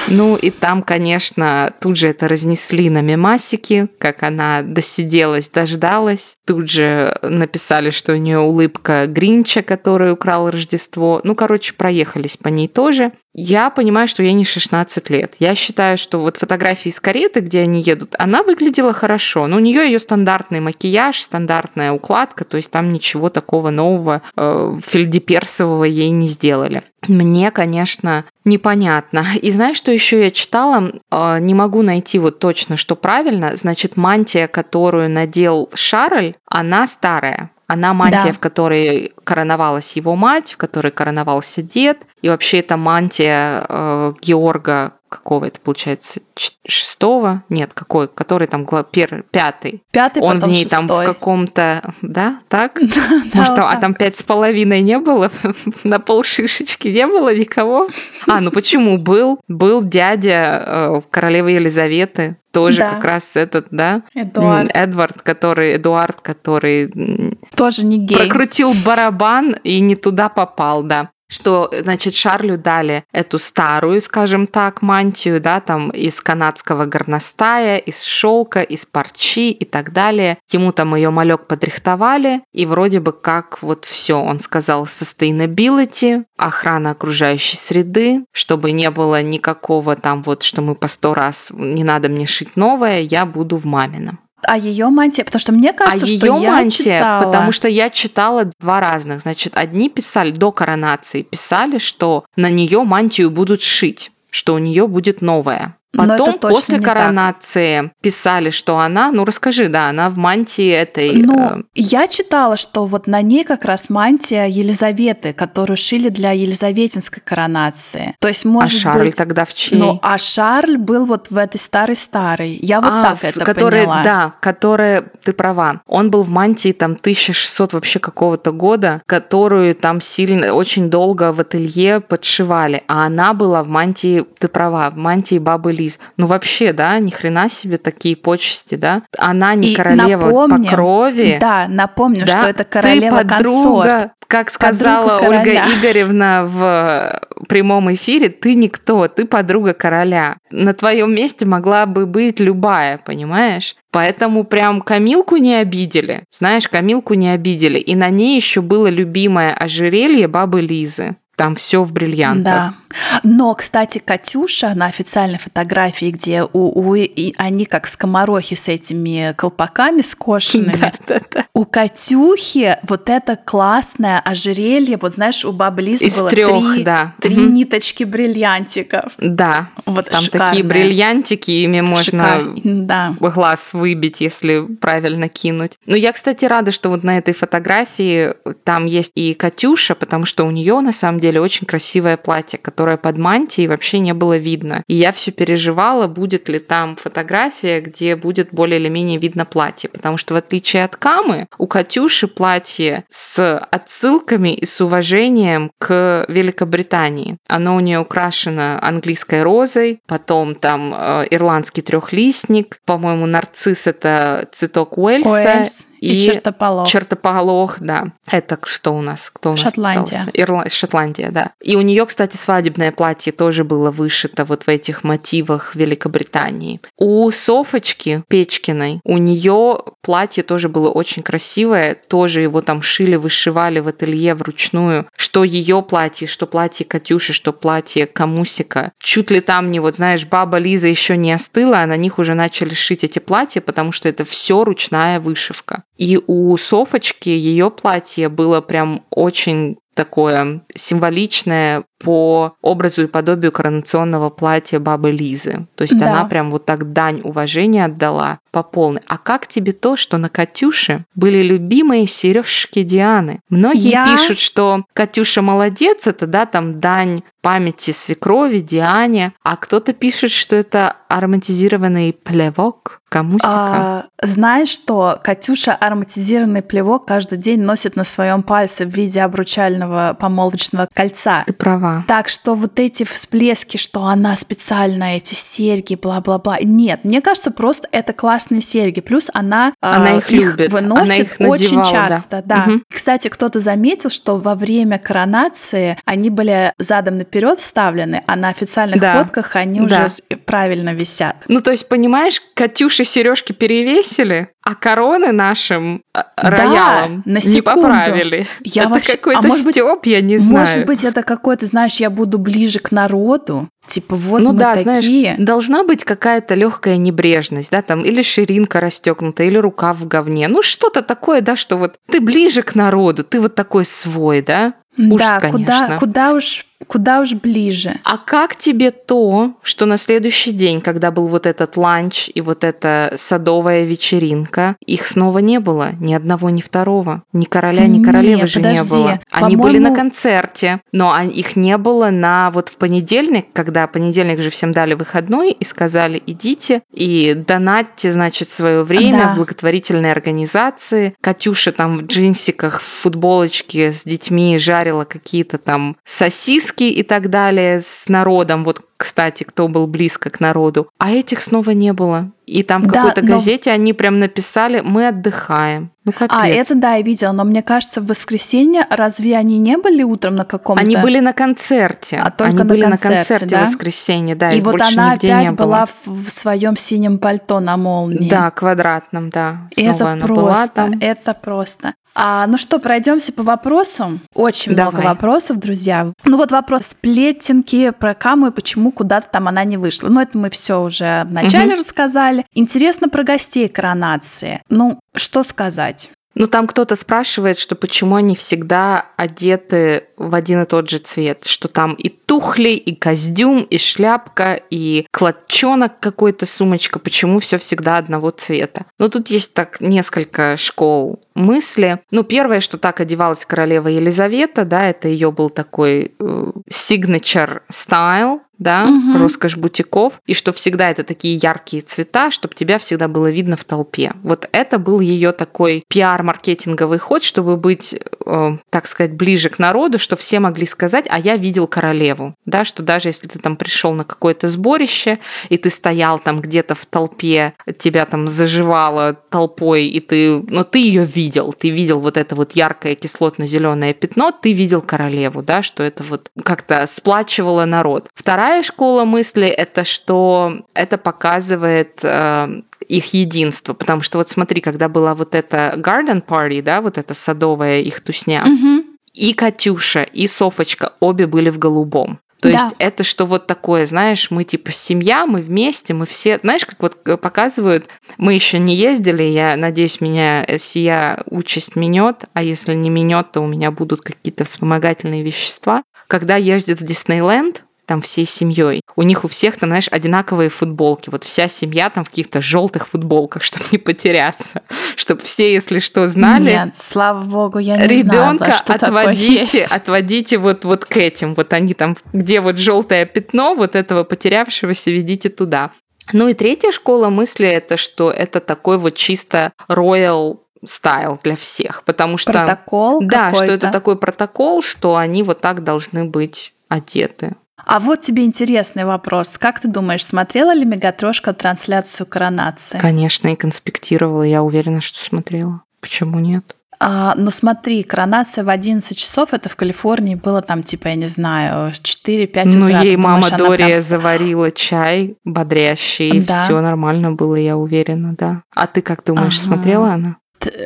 Ну 0.08 0.36
и 0.36 0.50
там, 0.50 0.82
конечно, 0.82 1.72
тут 1.80 1.96
же 1.96 2.08
это 2.08 2.28
разнесли 2.28 2.90
на 2.90 3.00
мемасики, 3.00 3.88
как 3.98 4.22
она 4.22 4.62
досиделась, 4.62 5.48
дождалась. 5.48 6.34
Тут 6.46 6.68
же 6.68 7.16
написали, 7.22 7.90
что 7.90 8.12
у 8.12 8.16
нее 8.16 8.38
улыбка 8.38 9.06
Гринча, 9.06 9.62
который 9.62 10.12
украл 10.12 10.50
Рождество. 10.50 11.20
Ну, 11.24 11.34
короче, 11.34 11.74
проехались 11.74 12.36
по 12.36 12.48
ней 12.48 12.68
тоже. 12.68 13.12
Я 13.32 13.70
понимаю, 13.70 14.08
что 14.08 14.24
ей 14.24 14.32
не 14.32 14.44
16 14.44 15.08
лет. 15.10 15.34
Я 15.38 15.54
считаю, 15.54 15.96
что 15.96 16.18
вот 16.18 16.36
фотографии 16.36 16.88
из 16.88 16.98
кареты, 16.98 17.40
где 17.40 17.60
они 17.60 17.80
едут, 17.80 18.16
она 18.18 18.42
выглядела 18.42 18.92
хорошо. 18.92 19.46
Но 19.46 19.56
у 19.56 19.60
нее 19.60 19.84
ее 19.84 20.00
стандартный 20.00 20.58
макияж, 20.58 21.20
стандартная 21.20 21.92
укладка, 21.92 22.44
то 22.44 22.56
есть 22.56 22.72
там 22.72 22.92
ничего 22.92 23.30
такого 23.30 23.70
нового 23.70 24.22
э, 24.36 24.78
фельдеперсового 24.84 25.84
ей 25.84 26.10
не 26.10 26.26
сделали. 26.26 26.82
Мне, 27.08 27.50
конечно, 27.50 28.24
непонятно. 28.44 29.24
И 29.40 29.50
знаешь, 29.50 29.76
что 29.76 29.90
еще 29.90 30.24
я 30.24 30.30
читала? 30.30 30.92
Э, 31.10 31.38
не 31.40 31.54
могу 31.54 31.82
найти 31.82 32.18
вот 32.18 32.38
точно, 32.38 32.76
что 32.76 32.96
правильно. 32.96 33.56
Значит, 33.56 33.96
мантия, 33.96 34.48
которую 34.48 35.08
надел 35.10 35.70
Шарль, 35.74 36.34
она 36.46 36.86
старая. 36.86 37.50
Она 37.66 37.94
мантия, 37.94 38.24
да. 38.24 38.32
в 38.32 38.40
которой 38.40 39.12
короновалась 39.22 39.94
его 39.94 40.16
мать, 40.16 40.52
в 40.52 40.56
которой 40.56 40.90
короновался 40.90 41.62
дед. 41.62 41.98
И 42.20 42.28
вообще 42.28 42.58
эта 42.58 42.76
мантия 42.76 43.64
э, 43.68 44.12
Георга 44.20 44.94
какого 45.10 45.46
это 45.46 45.60
получается, 45.60 46.20
шестого, 46.66 47.42
нет, 47.50 47.74
какой, 47.74 48.08
который 48.08 48.46
там 48.46 48.66
первый, 48.90 49.24
пятый. 49.30 49.82
Пятый, 49.90 50.22
Он 50.22 50.38
в 50.38 50.46
ней 50.46 50.62
шестой. 50.62 50.86
там 50.86 50.86
в 50.86 51.04
каком-то, 51.04 51.94
да, 52.00 52.40
так? 52.48 52.80
Может, 53.34 53.56
там, 53.56 53.66
а 53.66 53.76
там 53.76 53.94
пять 53.94 54.16
с 54.16 54.22
половиной 54.22 54.80
не 54.80 54.98
было? 54.98 55.30
На 55.84 55.98
пол 55.98 56.22
шишечки 56.22 56.88
не 56.88 57.06
было 57.06 57.34
никого? 57.34 57.88
А, 58.26 58.40
ну 58.40 58.50
почему? 58.50 58.96
Был, 58.96 59.40
был 59.48 59.82
дядя 59.82 60.62
э, 60.64 61.00
королевы 61.10 61.50
Елизаветы, 61.50 62.36
тоже 62.52 62.78
да. 62.78 62.94
как 62.94 63.04
раз 63.04 63.36
этот, 63.36 63.66
да? 63.70 64.02
Эдуард. 64.14 64.70
Эдвард, 64.72 65.22
который, 65.22 65.76
Эдуард, 65.76 66.20
который... 66.20 67.36
Тоже 67.56 67.84
не 67.84 67.98
гей. 67.98 68.16
Прокрутил 68.16 68.74
барабан 68.84 69.56
и 69.64 69.80
не 69.80 69.96
туда 69.96 70.28
попал, 70.28 70.82
да 70.82 71.10
что, 71.30 71.70
значит, 71.72 72.14
Шарлю 72.14 72.58
дали 72.58 73.04
эту 73.12 73.38
старую, 73.38 74.02
скажем 74.02 74.46
так, 74.46 74.82
мантию, 74.82 75.40
да, 75.40 75.60
там 75.60 75.90
из 75.90 76.20
канадского 76.20 76.84
горностая, 76.84 77.78
из 77.78 78.02
шелка, 78.02 78.62
из 78.62 78.84
парчи 78.84 79.50
и 79.52 79.64
так 79.64 79.92
далее. 79.92 80.38
Ему 80.50 80.72
там 80.72 80.94
ее 80.94 81.10
малек 81.10 81.46
подрихтовали, 81.46 82.42
и 82.52 82.66
вроде 82.66 83.00
бы 83.00 83.12
как 83.12 83.62
вот 83.62 83.84
все, 83.84 84.20
он 84.20 84.40
сказал 84.40 84.84
sustainability, 84.86 86.24
охрана 86.36 86.90
окружающей 86.90 87.56
среды, 87.56 88.24
чтобы 88.32 88.72
не 88.72 88.90
было 88.90 89.22
никакого 89.22 89.94
там 89.94 90.22
вот, 90.22 90.42
что 90.42 90.62
мы 90.62 90.74
по 90.74 90.88
сто 90.88 91.14
раз, 91.14 91.48
не 91.52 91.84
надо 91.84 92.08
мне 92.08 92.26
шить 92.26 92.56
новое, 92.56 93.00
я 93.00 93.24
буду 93.24 93.56
в 93.56 93.64
мамином. 93.64 94.18
А 94.42 94.56
ее 94.56 94.88
мантия, 94.88 95.24
потому 95.24 95.40
что 95.40 95.52
мне 95.52 95.72
кажется, 95.72 96.04
а 96.04 96.06
что 96.06 96.14
ее 96.14 96.42
я 96.42 96.50
мантия, 96.52 96.98
читала... 96.98 97.24
потому 97.24 97.52
что 97.52 97.68
я 97.68 97.90
читала 97.90 98.50
два 98.60 98.80
разных. 98.80 99.20
Значит, 99.22 99.52
одни 99.56 99.88
писали 99.88 100.30
до 100.30 100.52
коронации, 100.52 101.22
писали, 101.22 101.78
что 101.78 102.24
на 102.36 102.50
нее 102.50 102.82
мантию 102.82 103.30
будут 103.30 103.62
шить, 103.62 104.10
что 104.30 104.54
у 104.54 104.58
нее 104.58 104.86
будет 104.86 105.22
новая. 105.22 105.76
Потом, 105.92 106.38
после 106.38 106.78
коронации, 106.78 107.82
так. 107.82 107.92
писали, 108.00 108.50
что 108.50 108.78
она, 108.78 109.10
ну 109.10 109.24
расскажи, 109.24 109.68
да, 109.68 109.88
она 109.88 110.08
в 110.08 110.16
мантии 110.16 110.68
этой. 110.68 111.12
Ну, 111.12 111.58
э... 111.58 111.62
я 111.74 112.06
читала, 112.06 112.56
что 112.56 112.86
вот 112.86 113.08
на 113.08 113.22
ней 113.22 113.44
как 113.44 113.64
раз 113.64 113.90
мантия 113.90 114.46
Елизаветы, 114.46 115.32
которую 115.32 115.76
шили 115.76 116.08
для 116.08 116.30
Елизаветинской 116.30 117.22
коронации. 117.24 118.14
То 118.20 118.28
есть, 118.28 118.44
может 118.44 118.78
а 118.78 118.82
Шарль 118.82 119.06
быть, 119.06 119.16
тогда 119.16 119.44
в 119.44 119.52
чьей? 119.52 119.80
Ну, 119.80 119.98
а 120.00 120.16
Шарль 120.18 120.76
был 120.76 121.06
вот 121.06 121.30
в 121.30 121.36
этой 121.36 121.58
старой-старой. 121.58 122.58
Я 122.62 122.80
вот 122.80 122.92
а, 122.92 123.02
так 123.02 123.24
это 123.24 123.44
которая, 123.44 123.84
поняла. 123.84 124.02
Да, 124.04 124.34
которая, 124.40 125.10
ты 125.24 125.32
права, 125.32 125.82
он 125.86 126.10
был 126.10 126.22
в 126.22 126.28
мантии 126.28 126.72
там 126.72 126.92
1600 126.92 127.72
вообще 127.72 127.98
какого-то 127.98 128.52
года, 128.52 129.02
которую 129.06 129.74
там 129.74 130.00
сильно, 130.00 130.54
очень 130.54 130.88
долго 130.88 131.32
в 131.32 131.40
ателье 131.40 132.00
подшивали, 132.00 132.84
а 132.86 133.06
она 133.06 133.34
была 133.34 133.64
в 133.64 133.68
мантии, 133.68 134.24
ты 134.38 134.46
права, 134.46 134.90
в 134.90 134.96
мантии 134.96 135.38
бабы 135.38 135.79
Лиз. 135.80 135.98
Ну 136.16 136.26
вообще, 136.26 136.72
да, 136.72 136.98
ни 136.98 137.10
хрена 137.10 137.48
себе 137.48 137.78
такие 137.78 138.16
почести, 138.16 138.74
да. 138.74 139.02
Она 139.16 139.54
не 139.54 139.72
И 139.72 139.74
королева 139.74 140.26
напомним, 140.26 140.64
по 140.64 140.70
крови. 140.70 141.38
Да, 141.40 141.66
напомню, 141.68 142.26
да? 142.26 142.32
что 142.32 142.48
это 142.48 142.64
королева 142.64 143.22
Ты 143.22 143.28
подруга, 143.28 144.12
как 144.26 144.50
сказала 144.50 145.18
Ольга 145.20 145.52
Игоревна 145.52 146.44
в 146.44 147.20
прямом 147.48 147.92
эфире, 147.94 148.28
ты 148.28 148.54
никто, 148.54 149.08
ты 149.08 149.24
подруга 149.24 149.72
короля. 149.72 150.36
На 150.50 150.74
твоем 150.74 151.14
месте 151.14 151.46
могла 151.46 151.86
бы 151.86 152.06
быть 152.06 152.38
любая, 152.38 152.98
понимаешь? 152.98 153.74
Поэтому 153.90 154.44
прям 154.44 154.82
Камилку 154.82 155.36
не 155.36 155.54
обидели. 155.54 156.24
Знаешь, 156.30 156.68
Камилку 156.68 157.14
не 157.14 157.30
обидели. 157.30 157.78
И 157.78 157.96
на 157.96 158.08
ней 158.10 158.36
еще 158.36 158.60
было 158.60 158.86
любимое 158.86 159.52
ожерелье 159.52 160.28
бабы 160.28 160.60
Лизы. 160.60 161.16
Там 161.34 161.56
все 161.56 161.82
в 161.82 161.92
бриллиантах. 161.92 162.44
Да. 162.44 162.74
Но, 163.22 163.54
кстати, 163.54 163.98
Катюша 163.98 164.74
на 164.74 164.86
официальной 164.86 165.38
фотографии, 165.38 166.10
где 166.10 166.42
у, 166.42 166.48
у 166.52 166.94
и 166.94 167.34
они 167.36 167.64
как 167.64 167.86
скоморохи 167.86 168.54
с 168.54 168.68
этими 168.68 169.34
колпаками 169.36 170.00
скошенными, 170.00 170.80
да, 170.80 170.92
да, 171.06 171.20
да. 171.30 171.46
у 171.54 171.64
Катюхи 171.64 172.76
вот 172.82 173.08
это 173.08 173.36
классное 173.36 174.18
ожерелье, 174.18 174.96
вот 174.96 175.14
знаешь, 175.14 175.44
у 175.44 175.52
бабы 175.52 175.82
Лизы 175.82 176.06
Из 176.06 176.16
было 176.16 176.30
трех, 176.30 176.74
три, 176.74 176.84
да. 176.84 177.14
три 177.20 177.36
угу. 177.36 177.52
ниточки 177.52 178.04
бриллиантиков. 178.04 179.12
Да, 179.18 179.70
вот 179.86 180.10
там 180.10 180.22
шикарное. 180.22 180.48
такие 180.50 180.64
бриллиантики, 180.64 181.50
ими 181.50 181.80
можно 181.80 182.54
Шикар... 182.54 182.62
да. 182.64 183.14
глаз 183.18 183.70
выбить, 183.72 184.20
если 184.20 184.60
правильно 184.80 185.28
кинуть. 185.28 185.78
Но 185.86 185.96
я, 185.96 186.12
кстати, 186.12 186.44
рада, 186.44 186.72
что 186.72 186.88
вот 186.88 187.04
на 187.04 187.18
этой 187.18 187.34
фотографии 187.34 188.34
там 188.64 188.86
есть 188.86 189.12
и 189.14 189.34
Катюша, 189.34 189.94
потому 189.94 190.26
что 190.26 190.44
у 190.44 190.50
нее 190.50 190.80
на 190.80 190.92
самом 190.92 191.20
деле 191.20 191.40
очень 191.40 191.66
красивое 191.66 192.16
платье, 192.16 192.58
которое 192.58 192.79
под 192.96 193.18
мантией 193.18 193.68
вообще 193.68 193.98
не 193.98 194.14
было 194.14 194.36
видно. 194.36 194.82
И 194.86 194.94
я 194.94 195.12
все 195.12 195.30
переживала, 195.30 196.06
будет 196.06 196.48
ли 196.48 196.58
там 196.58 196.96
фотография, 196.96 197.80
где 197.80 198.16
будет 198.16 198.48
более 198.52 198.80
или 198.80 198.88
менее 198.88 199.18
видно 199.18 199.44
платье. 199.44 199.90
Потому 199.90 200.16
что 200.16 200.34
в 200.34 200.36
отличие 200.36 200.84
от 200.84 200.96
Камы, 200.96 201.46
у 201.58 201.66
Катюши 201.66 202.28
платье 202.28 203.04
с 203.08 203.58
отсылками 203.58 204.54
и 204.54 204.64
с 204.64 204.80
уважением 204.80 205.70
к 205.78 206.26
Великобритании. 206.28 207.38
Оно 207.48 207.76
у 207.76 207.80
нее 207.80 208.00
украшено 208.00 208.78
английской 208.80 209.42
розой, 209.42 210.00
потом 210.06 210.54
там 210.54 210.94
э, 210.96 211.26
ирландский 211.30 211.82
трехлистник, 211.82 212.78
по-моему, 212.84 213.26
нарцисс 213.26 213.86
это 213.86 214.48
цветок 214.52 214.98
Уэльса. 214.98 215.30
Уэльс. 215.30 215.89
И, 216.00 216.16
и 216.16 216.18
чертополох. 216.18 216.88
Чертополох, 216.88 217.76
да. 217.80 218.12
Это 218.26 218.58
что 218.64 218.92
у 218.92 219.02
нас? 219.02 219.30
Кто 219.30 219.50
у 219.50 219.52
нас 219.52 219.60
Шотландия. 219.60 220.26
Ирла... 220.32 220.68
Шотландия, 220.70 221.30
да. 221.30 221.52
И 221.60 221.76
у 221.76 221.82
нее, 221.82 222.06
кстати, 222.06 222.36
свадебное 222.36 222.90
платье 222.90 223.32
тоже 223.32 223.64
было 223.64 223.90
вышито 223.90 224.44
вот 224.44 224.64
в 224.64 224.68
этих 224.68 225.04
мотивах 225.04 225.76
Великобритании. 225.76 226.80
У 226.96 227.30
Софочки 227.30 228.24
Печкиной 228.28 229.00
у 229.04 229.18
нее 229.18 229.78
платье 230.00 230.42
тоже 230.42 230.68
было 230.70 230.90
очень 230.90 231.22
красивое, 231.22 231.94
тоже 231.94 232.40
его 232.40 232.62
там 232.62 232.80
шили, 232.80 233.16
вышивали 233.16 233.80
в 233.80 233.88
ателье 233.88 234.34
вручную. 234.34 235.06
Что 235.14 235.44
ее 235.44 235.82
платье, 235.82 236.26
что 236.26 236.46
платье 236.46 236.86
Катюши, 236.86 237.34
что 237.34 237.52
платье 237.52 238.06
Камусика. 238.06 238.92
Чуть 238.98 239.30
ли 239.30 239.40
там 239.40 239.70
не 239.70 239.80
вот, 239.80 239.96
знаешь, 239.96 240.26
баба 240.26 240.56
Лиза 240.56 240.88
еще 240.88 241.16
не 241.18 241.32
остыла, 241.32 241.80
а 241.82 241.86
на 241.86 241.96
них 241.96 242.18
уже 242.18 242.34
начали 242.34 242.72
шить 242.72 243.04
эти 243.04 243.18
платья, 243.18 243.60
потому 243.60 243.92
что 243.92 244.08
это 244.08 244.24
все 244.24 244.64
ручная 244.64 245.20
вышивка. 245.20 245.82
И 246.00 246.18
у 246.26 246.56
Софочки 246.56 247.28
ее 247.28 247.70
платье 247.70 248.30
было 248.30 248.62
прям 248.62 249.04
очень 249.10 249.76
такое 249.92 250.64
символичное 250.74 251.84
по 252.02 252.54
образу 252.62 253.02
и 253.04 253.06
подобию 253.06 253.52
коронационного 253.52 254.30
платья 254.30 254.78
бабы 254.80 255.10
Лизы. 255.12 255.66
То 255.74 255.82
есть 255.82 255.98
Да. 255.98 256.10
она 256.10 256.24
прям 256.24 256.50
вот 256.50 256.64
так 256.64 256.92
дань 256.92 257.20
уважения 257.22 257.84
отдала 257.84 258.38
по 258.50 258.62
полной. 258.62 259.02
А 259.06 259.18
как 259.18 259.46
тебе 259.46 259.72
то, 259.72 259.96
что 259.96 260.16
на 260.18 260.28
Катюше 260.28 261.04
были 261.14 261.42
любимые 261.42 262.06
сережки 262.06 262.82
Дианы? 262.82 263.40
Многие 263.50 263.90
Я- 263.90 264.06
пишут, 264.06 264.38
что 264.38 264.84
Катюша 264.94 265.42
молодец, 265.42 266.06
это 266.06 266.26
да, 266.26 266.46
там 266.46 266.80
дань 266.80 267.22
памяти 267.42 267.90
свекрови, 267.92 268.58
Диане, 268.58 269.32
а 269.42 269.56
кто-то 269.56 269.92
пишет, 269.94 270.30
что 270.30 270.56
это 270.56 270.96
ароматизированный 271.08 272.12
плевок 272.12 273.00
камусика. 273.08 273.48
А, 273.48 274.04
знаешь 274.22 274.68
что? 274.68 275.18
Катюша 275.22 275.72
ароматизированный 275.74 276.62
плевок 276.62 277.06
каждый 277.06 277.38
день 277.38 277.60
носит 277.62 277.96
на 277.96 278.04
своем 278.04 278.42
пальце 278.42 278.84
в 278.84 278.90
виде 278.90 279.20
обручального 279.22 280.16
помолвочного 280.18 280.88
кольца. 280.92 281.44
Ты 281.46 281.52
права. 281.52 281.89
Так 282.08 282.28
что 282.28 282.54
вот 282.54 282.78
эти 282.78 283.04
всплески, 283.04 283.76
что 283.76 284.04
она 284.04 284.36
специально 284.36 285.16
эти 285.16 285.34
серьги, 285.34 285.94
бла-бла-бла. 285.94 286.58
Нет, 286.62 287.00
мне 287.04 287.20
кажется, 287.20 287.50
просто 287.50 287.88
это 287.92 288.12
классные 288.12 288.60
серьги. 288.60 289.00
Плюс 289.00 289.28
она, 289.32 289.72
а, 289.80 289.96
Она 289.96 290.18
их 290.18 290.30
любит, 290.30 290.72
выносит 290.72 291.04
она 291.04 291.14
их 291.16 291.36
очень 291.38 291.78
надевала, 291.78 291.84
да. 291.84 291.90
часто. 292.10 292.42
Да. 292.44 292.56
Мгм. 292.66 292.84
Кстати, 292.92 293.28
кто-то 293.28 293.60
заметил, 293.60 294.10
что 294.10 294.36
во 294.36 294.54
время 294.54 294.98
коронации 294.98 295.98
они 296.04 296.30
были 296.30 296.72
задом 296.78 297.16
наперед 297.18 297.58
вставлены, 297.58 298.22
а 298.26 298.36
на 298.36 298.48
официальных 298.48 299.00
Да. 299.00 299.14
фотках 299.22 299.56
они 299.56 299.80
Да. 299.80 299.84
уже 300.06 300.08
правильно 300.46 300.92
висят. 300.94 301.36
Ну, 301.48 301.60
то 301.60 301.70
есть, 301.70 301.88
понимаешь, 301.88 302.40
Катюши 302.54 303.04
сережки 303.04 303.52
перевесили, 303.52 304.48
а 304.62 304.74
короны 304.74 305.32
нашим 305.32 306.02
э, 306.14 306.22
Да, 306.36 306.50
роялам 306.50 307.22
на 307.24 307.38
не 307.38 307.62
поправили. 307.62 308.46
Я 308.62 308.82
это 308.82 308.90
вообще- 308.92 309.16
какой-то 309.16 309.40
а 309.40 309.42
может 309.42 309.64
быть- 309.64 309.74
стёб, 309.74 310.04
я 310.06 310.20
не 310.20 310.38
знаю. 310.38 310.60
Может 310.60 310.86
быть, 310.86 311.04
это 311.04 311.22
какой-то, 311.22 311.66
знаешь, 311.66 311.96
я 311.96 312.10
буду 312.10 312.38
ближе 312.38 312.78
к 312.78 312.92
народу. 312.92 313.68
Типа, 313.86 314.14
вот 314.14 314.40
ну 314.42 314.52
мы 314.52 314.58
да, 314.58 314.74
такие. 314.76 314.82
знаешь, 314.84 315.38
должна 315.38 315.82
быть 315.84 316.04
какая-то 316.04 316.54
легкая 316.54 316.96
небрежность, 316.96 317.70
да, 317.70 317.82
там, 317.82 318.04
или 318.04 318.22
ширинка 318.22 318.80
расстегнута, 318.80 319.42
или 319.42 319.56
рукав 319.56 319.98
в 319.98 320.06
говне. 320.06 320.46
Ну, 320.48 320.62
что-то 320.62 321.02
такое, 321.02 321.40
да, 321.40 321.56
что 321.56 321.76
вот 321.76 321.94
ты 322.10 322.20
ближе 322.20 322.62
к 322.62 322.74
народу, 322.74 323.24
ты 323.24 323.40
вот 323.40 323.54
такой 323.54 323.84
свой, 323.84 324.42
да? 324.42 324.74
Ужас, 324.98 325.18
да, 325.18 325.40
куда, 325.50 325.80
конечно. 325.80 325.98
куда 325.98 326.32
уж 326.34 326.66
куда 326.86 327.20
уж 327.20 327.34
ближе. 327.34 328.00
А 328.04 328.16
как 328.16 328.56
тебе 328.56 328.90
то, 328.90 329.52
что 329.62 329.86
на 329.86 329.98
следующий 329.98 330.52
день, 330.52 330.80
когда 330.80 331.10
был 331.10 331.28
вот 331.28 331.46
этот 331.46 331.76
ланч 331.76 332.30
и 332.34 332.40
вот 332.40 332.64
эта 332.64 333.14
садовая 333.16 333.84
вечеринка, 333.84 334.76
их 334.84 335.06
снова 335.06 335.38
не 335.38 335.60
было, 335.60 335.92
ни 336.00 336.14
одного, 336.14 336.50
ни 336.50 336.60
второго, 336.60 337.22
ни 337.32 337.44
короля, 337.44 337.86
ни 337.86 338.02
королевы 338.02 338.42
не, 338.42 338.46
же 338.46 338.60
подожди. 338.60 338.82
не 338.82 338.88
было. 338.88 339.20
Они 339.30 339.56
были 339.56 339.78
на 339.78 339.94
концерте, 339.94 340.80
но 340.92 341.18
их 341.20 341.56
не 341.56 341.76
было 341.76 342.10
на 342.10 342.50
вот 342.50 342.68
в 342.70 342.76
понедельник, 342.76 343.46
когда 343.52 343.86
понедельник 343.86 344.40
же 344.40 344.50
всем 344.50 344.72
дали 344.72 344.94
выходной 344.94 345.52
и 345.52 345.64
сказали, 345.64 346.22
идите 346.26 346.82
и 346.92 347.34
донатьте, 347.34 348.10
значит, 348.10 348.50
свое 348.50 348.82
время 348.82 349.26
да. 349.26 349.34
благотворительной 349.34 350.10
организации. 350.10 351.14
Катюша 351.20 351.72
там 351.72 351.98
в 351.98 352.06
джинсиках, 352.06 352.80
в 352.80 353.02
футболочке 353.02 353.92
с 353.92 354.04
детьми 354.04 354.58
жарила 354.58 355.04
какие-то 355.04 355.58
там 355.58 355.96
сосиски 356.04 356.69
и 356.78 357.02
так 357.02 357.30
далее 357.30 357.80
с 357.80 358.08
народом. 358.08 358.64
Вот 358.64 358.82
кстати, 359.00 359.44
кто 359.44 359.66
был 359.68 359.86
близко 359.86 360.28
к 360.28 360.40
народу. 360.40 360.90
А 360.98 361.10
этих 361.10 361.40
снова 361.40 361.70
не 361.70 361.94
было. 361.94 362.32
И 362.44 362.62
там 362.62 362.82
в 362.82 362.86
да, 362.86 362.92
какой-то 362.92 363.22
но... 363.22 363.28
газете 363.28 363.70
они 363.70 363.94
прям 363.94 364.18
написали 364.18 364.80
«Мы 364.80 365.08
отдыхаем». 365.08 365.90
Ну, 366.04 366.12
капец. 366.12 366.30
А, 366.32 366.46
это 366.46 366.74
да, 366.74 366.94
я 366.96 367.02
видела, 367.02 367.32
но 367.32 367.44
мне 367.44 367.62
кажется, 367.62 368.02
в 368.02 368.06
воскресенье 368.06 368.86
разве 368.90 369.38
они 369.38 369.58
не 369.58 369.78
были 369.78 370.02
утром 370.02 370.34
на 370.34 370.44
каком-то... 370.44 370.82
Они 370.82 370.96
были 370.96 371.20
на 371.20 371.32
концерте. 371.32 372.18
А 372.18 372.30
только 372.30 372.50
они 372.50 372.58
на 372.58 372.64
были 372.64 372.82
концерте, 372.82 373.08
на 373.08 373.16
концерте 373.16 373.46
да? 373.46 373.64
в 373.64 373.68
воскресенье, 373.68 374.34
да. 374.34 374.50
И 374.50 374.60
вот 374.60 374.82
она 374.82 375.12
опять 375.12 375.54
была 375.54 375.86
в, 375.86 376.06
в 376.06 376.28
своем 376.28 376.76
синем 376.76 377.18
пальто 377.18 377.60
на 377.60 377.78
молнии. 377.78 378.28
Да, 378.28 378.50
квадратном, 378.50 379.30
да. 379.30 379.68
Снова 379.72 379.94
это 379.94 380.08
она 380.10 380.26
просто, 380.26 380.42
была 380.42 380.66
там. 380.66 380.98
это 381.00 381.34
просто. 381.34 381.94
А, 382.14 382.46
ну 382.46 382.58
что, 382.58 382.78
пройдемся 382.78 383.32
по 383.32 383.42
вопросам. 383.42 384.20
Очень 384.34 384.74
Давай. 384.74 384.92
много 384.92 385.04
вопросов, 385.06 385.58
друзья. 385.58 386.12
Ну 386.24 386.36
вот 386.36 386.52
вопрос 386.52 386.88
сплетенки 386.88 387.90
про 387.90 388.14
Каму 388.14 388.48
и 388.48 388.50
почему 388.50 388.92
куда-то 388.92 389.28
там 389.30 389.48
она 389.48 389.64
не 389.64 389.76
вышла. 389.76 390.08
Ну 390.08 390.20
это 390.20 390.36
мы 390.36 390.50
все 390.50 390.80
уже 390.82 391.24
вначале 391.26 391.74
угу. 391.74 391.80
рассказали. 391.80 392.44
Интересно 392.54 393.08
про 393.08 393.22
гостей 393.22 393.68
коронации. 393.68 394.62
Ну, 394.68 395.00
что 395.14 395.42
сказать? 395.42 396.10
Ну, 396.34 396.46
там 396.46 396.66
кто-то 396.66 396.94
спрашивает, 396.94 397.58
что 397.58 397.74
почему 397.74 398.14
они 398.14 398.36
всегда 398.36 399.06
одеты 399.16 400.04
в 400.16 400.34
один 400.34 400.62
и 400.62 400.66
тот 400.66 400.88
же 400.88 400.98
цвет, 400.98 401.44
что 401.44 401.68
там 401.68 401.94
и 401.94 402.08
тухли, 402.08 402.70
и 402.70 402.94
костюм, 402.94 403.62
и 403.62 403.78
шляпка, 403.78 404.60
и 404.70 405.06
кладчонок 405.10 405.98
какой-то, 405.98 406.46
сумочка, 406.46 406.98
почему 406.98 407.40
все 407.40 407.58
всегда 407.58 407.96
одного 407.96 408.30
цвета. 408.30 408.86
Ну, 408.98 409.08
тут 409.08 409.28
есть 409.28 409.54
так 409.54 409.80
несколько 409.80 410.56
школ 410.56 411.20
мысли. 411.34 412.00
Ну, 412.10 412.22
первое, 412.22 412.60
что 412.60 412.78
так 412.78 413.00
одевалась 413.00 413.44
королева 413.44 413.88
Елизавета, 413.88 414.64
да, 414.64 414.88
это 414.88 415.08
ее 415.08 415.32
был 415.32 415.50
такой 415.50 416.14
э, 416.18 416.52
signature 416.70 417.62
style, 417.72 418.40
да, 418.60 418.84
угу. 418.84 419.18
роскошь 419.18 419.56
бутиков, 419.56 420.20
и 420.26 420.34
что 420.34 420.52
всегда 420.52 420.90
это 420.90 421.02
такие 421.02 421.34
яркие 421.34 421.82
цвета, 421.82 422.30
чтобы 422.30 422.54
тебя 422.54 422.78
всегда 422.78 423.08
было 423.08 423.30
видно 423.30 423.56
в 423.56 423.64
толпе. 423.64 424.12
Вот 424.22 424.48
это 424.52 424.78
был 424.78 425.00
ее 425.00 425.32
такой 425.32 425.82
пиар-маркетинговый 425.88 426.98
ход, 426.98 427.22
чтобы 427.22 427.56
быть, 427.56 427.94
э, 427.94 428.50
так 428.68 428.86
сказать, 428.86 429.14
ближе 429.14 429.48
к 429.48 429.58
народу, 429.58 429.98
что 429.98 430.14
все 430.16 430.40
могли 430.40 430.66
сказать, 430.66 431.06
а 431.08 431.18
я 431.18 431.36
видел 431.36 431.66
королеву, 431.66 432.34
да, 432.44 432.64
что 432.64 432.82
даже 432.82 433.08
если 433.08 433.26
ты 433.26 433.38
там 433.38 433.56
пришел 433.56 433.92
на 433.94 434.04
какое-то 434.04 434.48
сборище, 434.48 435.18
и 435.48 435.56
ты 435.56 435.70
стоял 435.70 436.18
там 436.18 436.40
где-то 436.40 436.74
в 436.74 436.84
толпе, 436.84 437.54
тебя 437.78 438.04
там 438.04 438.28
заживало 438.28 439.14
толпой, 439.30 439.86
и 439.86 440.00
ты, 440.00 440.42
но 440.50 440.64
ты 440.64 440.80
ее 440.80 441.06
видел, 441.06 441.54
ты 441.54 441.70
видел 441.70 442.00
вот 442.00 442.18
это 442.18 442.36
вот 442.36 442.52
яркое 442.52 442.94
кислотно-зеленое 442.94 443.94
пятно, 443.94 444.32
ты 444.32 444.52
видел 444.52 444.82
королеву, 444.82 445.42
да, 445.42 445.62
что 445.62 445.82
это 445.82 446.04
вот 446.04 446.30
как-то 446.44 446.86
сплачивало 446.86 447.64
народ. 447.64 448.08
Вторая 448.14 448.49
Вторая 448.50 448.64
школа 448.64 449.04
мысли— 449.04 449.46
это 449.46 449.84
что 449.84 450.64
это 450.74 450.98
показывает 450.98 452.00
э, 452.02 452.62
их 452.88 453.14
единство, 453.14 453.74
потому 453.74 454.02
что 454.02 454.18
вот 454.18 454.28
смотри, 454.28 454.60
когда 454.60 454.88
была 454.88 455.14
вот 455.14 455.36
эта 455.36 455.74
garden 455.76 456.20
party, 456.26 456.60
да, 456.60 456.80
вот 456.80 456.98
эта 456.98 457.14
садовая 457.14 457.78
их 457.82 458.00
тусня, 458.00 458.44
угу. 458.44 458.84
и 459.14 459.34
Катюша, 459.34 460.02
и 460.02 460.26
Софочка 460.26 460.94
обе 460.98 461.28
были 461.28 461.48
в 461.48 461.60
голубом. 461.60 462.18
То 462.40 462.50
да. 462.50 462.54
есть 462.54 462.74
это 462.80 463.04
что 463.04 463.24
вот 463.24 463.46
такое, 463.46 463.86
знаешь, 463.86 464.32
мы 464.32 464.42
типа 464.42 464.72
семья, 464.72 465.26
мы 465.26 465.42
вместе, 465.42 465.94
мы 465.94 466.04
все, 466.06 466.40
знаешь, 466.42 466.66
как 466.66 466.82
вот 466.82 466.96
э, 467.04 467.16
показывают, 467.16 467.86
мы 468.18 468.34
еще 468.34 468.58
не 468.58 468.74
ездили, 468.74 469.22
я 469.22 469.54
надеюсь, 469.54 470.00
меня 470.00 470.44
сия 470.58 471.22
участь 471.26 471.76
минет, 471.76 472.24
а 472.32 472.42
если 472.42 472.74
не 472.74 472.90
минет, 472.90 473.30
то 473.30 473.42
у 473.42 473.46
меня 473.46 473.70
будут 473.70 474.00
какие-то 474.00 474.42
вспомогательные 474.42 475.22
вещества. 475.22 475.84
Когда 476.08 476.34
ездят 476.34 476.80
в 476.80 476.84
Диснейленд, 476.84 477.62
там 477.90 478.02
всей 478.02 478.24
семьей. 478.24 478.82
У 478.94 479.02
них 479.02 479.24
у 479.24 479.28
всех, 479.28 479.58
там, 479.58 479.70
знаешь, 479.70 479.88
одинаковые 479.90 480.48
футболки. 480.48 481.10
Вот 481.10 481.24
вся 481.24 481.48
семья 481.48 481.90
там 481.90 482.04
в 482.04 482.08
каких-то 482.08 482.40
желтых 482.40 482.86
футболках, 482.86 483.42
чтобы 483.42 483.64
не 483.72 483.78
потеряться. 483.78 484.62
Чтобы 484.94 485.22
все, 485.22 485.52
если 485.52 485.80
что, 485.80 486.06
знали. 486.06 486.52
Нет, 486.52 486.74
слава 486.78 487.24
богу, 487.24 487.58
я 487.58 487.76
не 487.76 487.88
Ребенка 487.88 488.44
знала, 488.44 488.52
что 488.52 488.74
отводите, 488.74 489.64
отводите 489.64 490.38
вот, 490.38 490.64
вот 490.64 490.84
к 490.84 490.96
этим. 490.98 491.34
Вот 491.34 491.52
они 491.52 491.74
там, 491.74 491.96
где 492.12 492.40
вот 492.40 492.58
желтое 492.58 493.06
пятно, 493.06 493.56
вот 493.56 493.74
этого 493.74 494.04
потерявшегося 494.04 494.92
ведите 494.92 495.28
туда. 495.28 495.72
Ну 496.12 496.28
и 496.28 496.34
третья 496.34 496.70
школа 496.70 497.08
мысли 497.08 497.48
это, 497.48 497.76
что 497.76 498.12
это 498.12 498.38
такой 498.38 498.78
вот 498.78 498.94
чисто 498.94 499.52
royal 499.68 500.38
стайл 500.64 501.18
для 501.24 501.34
всех, 501.34 501.82
потому 501.82 502.18
что 502.18 502.30
протокол 502.30 503.00
да, 503.02 503.34
что 503.34 503.46
это 503.46 503.72
такой 503.72 503.96
протокол, 503.96 504.62
что 504.62 504.94
они 504.94 505.24
вот 505.24 505.40
так 505.40 505.64
должны 505.64 506.04
быть 506.04 506.52
одеты. 506.68 507.34
А 507.66 507.78
вот 507.80 508.02
тебе 508.02 508.24
интересный 508.24 508.84
вопрос. 508.84 509.38
Как 509.38 509.60
ты 509.60 509.68
думаешь, 509.68 510.04
смотрела 510.04 510.54
ли 510.54 510.64
Мегатрошка 510.64 511.32
трансляцию 511.32 512.06
коронации? 512.06 512.78
Конечно, 512.78 513.28
и 513.28 513.36
конспектировала. 513.36 514.22
Я 514.22 514.42
уверена, 514.42 514.80
что 514.80 515.02
смотрела. 515.02 515.62
Почему 515.80 516.18
нет? 516.18 516.54
А, 516.82 517.12
ну 517.14 517.30
смотри, 517.30 517.82
коронация 517.82 518.42
в 518.42 518.48
11 518.48 518.96
часов, 518.96 519.34
это 519.34 519.50
в 519.50 519.56
Калифорнии 519.56 520.14
было 520.14 520.40
там, 520.40 520.62
типа, 520.62 520.88
я 520.88 520.94
не 520.94 521.08
знаю, 521.08 521.72
4-5 521.72 522.44
ну, 522.54 522.64
утра. 522.64 522.78
Ну, 522.78 522.84
ей 522.84 522.96
мама 522.96 523.20
думаешь, 523.20 523.38
Дория 523.38 523.66
прям... 523.66 523.82
заварила 523.82 524.50
чай 524.50 525.16
бодрящий, 525.22 526.22
да. 526.22 526.44
все 526.44 526.58
нормально 526.62 527.12
было, 527.12 527.34
я 527.34 527.58
уверена, 527.58 528.14
да. 528.16 528.42
А 528.54 528.66
ты 528.66 528.80
как 528.80 529.04
думаешь, 529.04 529.36
ага. 529.36 529.44
смотрела 529.44 529.92
она? 529.92 530.16